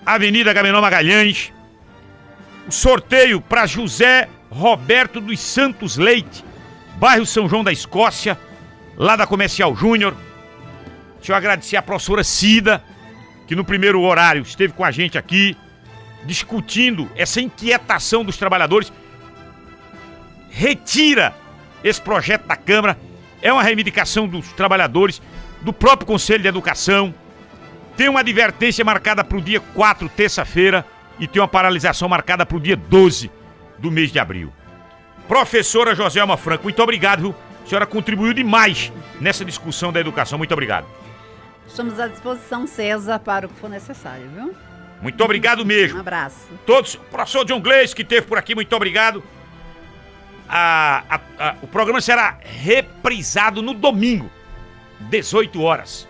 [0.05, 1.53] Avenida Gamenon Magalhães.
[2.67, 6.45] O sorteio para José Roberto dos Santos Leite,
[6.97, 8.37] bairro São João da Escócia,
[8.97, 10.17] lá da Comercial Júnior.
[11.19, 12.83] Deixa eu agradecer a professora Cida,
[13.47, 15.57] que no primeiro horário esteve com a gente aqui,
[16.25, 18.93] discutindo essa inquietação dos trabalhadores.
[20.51, 21.35] Retira
[21.85, 22.99] esse projeto da Câmara.
[23.41, 25.23] É uma reivindicação dos trabalhadores,
[25.63, 27.15] do próprio Conselho de Educação.
[28.01, 30.87] Tem uma advertência marcada para o dia 4, terça-feira,
[31.19, 33.31] e tem uma paralisação marcada para o dia 12
[33.77, 34.51] do mês de abril.
[35.29, 37.35] Professora Joselma Franco, muito obrigado, viu?
[37.63, 38.91] A senhora contribuiu demais
[39.21, 40.39] nessa discussão da educação.
[40.39, 40.87] Muito obrigado.
[41.69, 44.55] Estamos à disposição, César, para o que for necessário, viu?
[45.03, 45.99] Muito obrigado mesmo.
[45.99, 46.49] Um abraço.
[46.65, 49.23] Todos, o professor John Gleis, que esteve por aqui, muito obrigado.
[50.49, 54.31] A, a, a, o programa será reprisado no domingo,
[55.01, 56.09] 18 horas.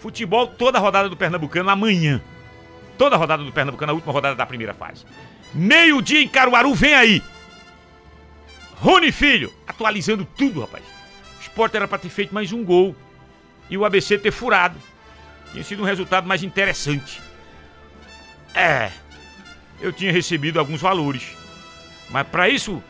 [0.00, 2.20] Futebol, toda a rodada do Pernambucano amanhã.
[2.96, 5.04] Toda a rodada do Pernambucano, a última rodada da primeira fase.
[5.54, 7.22] Meio-dia em Caruaru, vem aí.
[8.76, 10.84] Rony Filho, atualizando tudo, rapaz.
[11.38, 12.94] O Sport era para ter feito mais um gol.
[13.68, 14.78] E o ABC ter furado.
[15.52, 17.20] Tinha sido um resultado mais interessante.
[18.54, 18.90] É.
[19.80, 21.36] Eu tinha recebido alguns valores.
[22.10, 22.82] Mas para isso,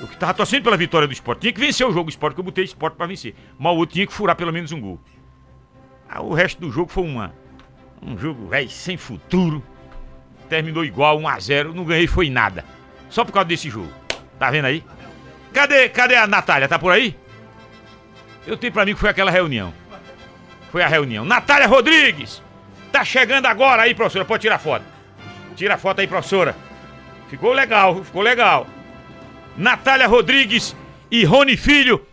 [0.00, 1.40] eu que tava torcendo pela vitória do Sport.
[1.40, 3.34] Tinha que vencer o jogo do Sport, que eu botei Sport para vencer.
[3.58, 5.00] Mas o outro tinha que furar pelo menos um gol.
[6.14, 7.34] Ah, o resto do jogo foi uma,
[8.00, 9.60] um jogo, sem futuro.
[10.48, 12.64] Terminou igual, 1 a 0 Não ganhei, foi nada.
[13.10, 13.92] Só por causa desse jogo.
[14.38, 14.84] Tá vendo aí?
[15.52, 16.68] Cadê, cadê a Natália?
[16.68, 17.18] Tá por aí?
[18.46, 19.74] Eu tenho pra mim que foi aquela reunião.
[20.70, 21.24] Foi a reunião.
[21.24, 22.40] Natália Rodrigues!
[22.92, 24.24] Tá chegando agora aí, professora.
[24.24, 24.84] Pode tirar foto.
[25.56, 26.54] Tira a foto aí, professora.
[27.28, 28.68] Ficou legal, ficou legal.
[29.56, 30.76] Natália Rodrigues
[31.10, 32.06] e Rony Filho.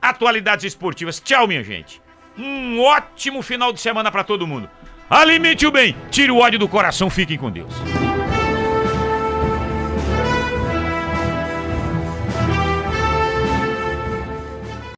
[0.00, 1.20] Atualidades esportivas.
[1.20, 2.00] Tchau, minha gente.
[2.38, 4.68] Um ótimo final de semana para todo mundo.
[5.08, 7.72] Alimente o bem, tire o ódio do coração, fiquem com Deus.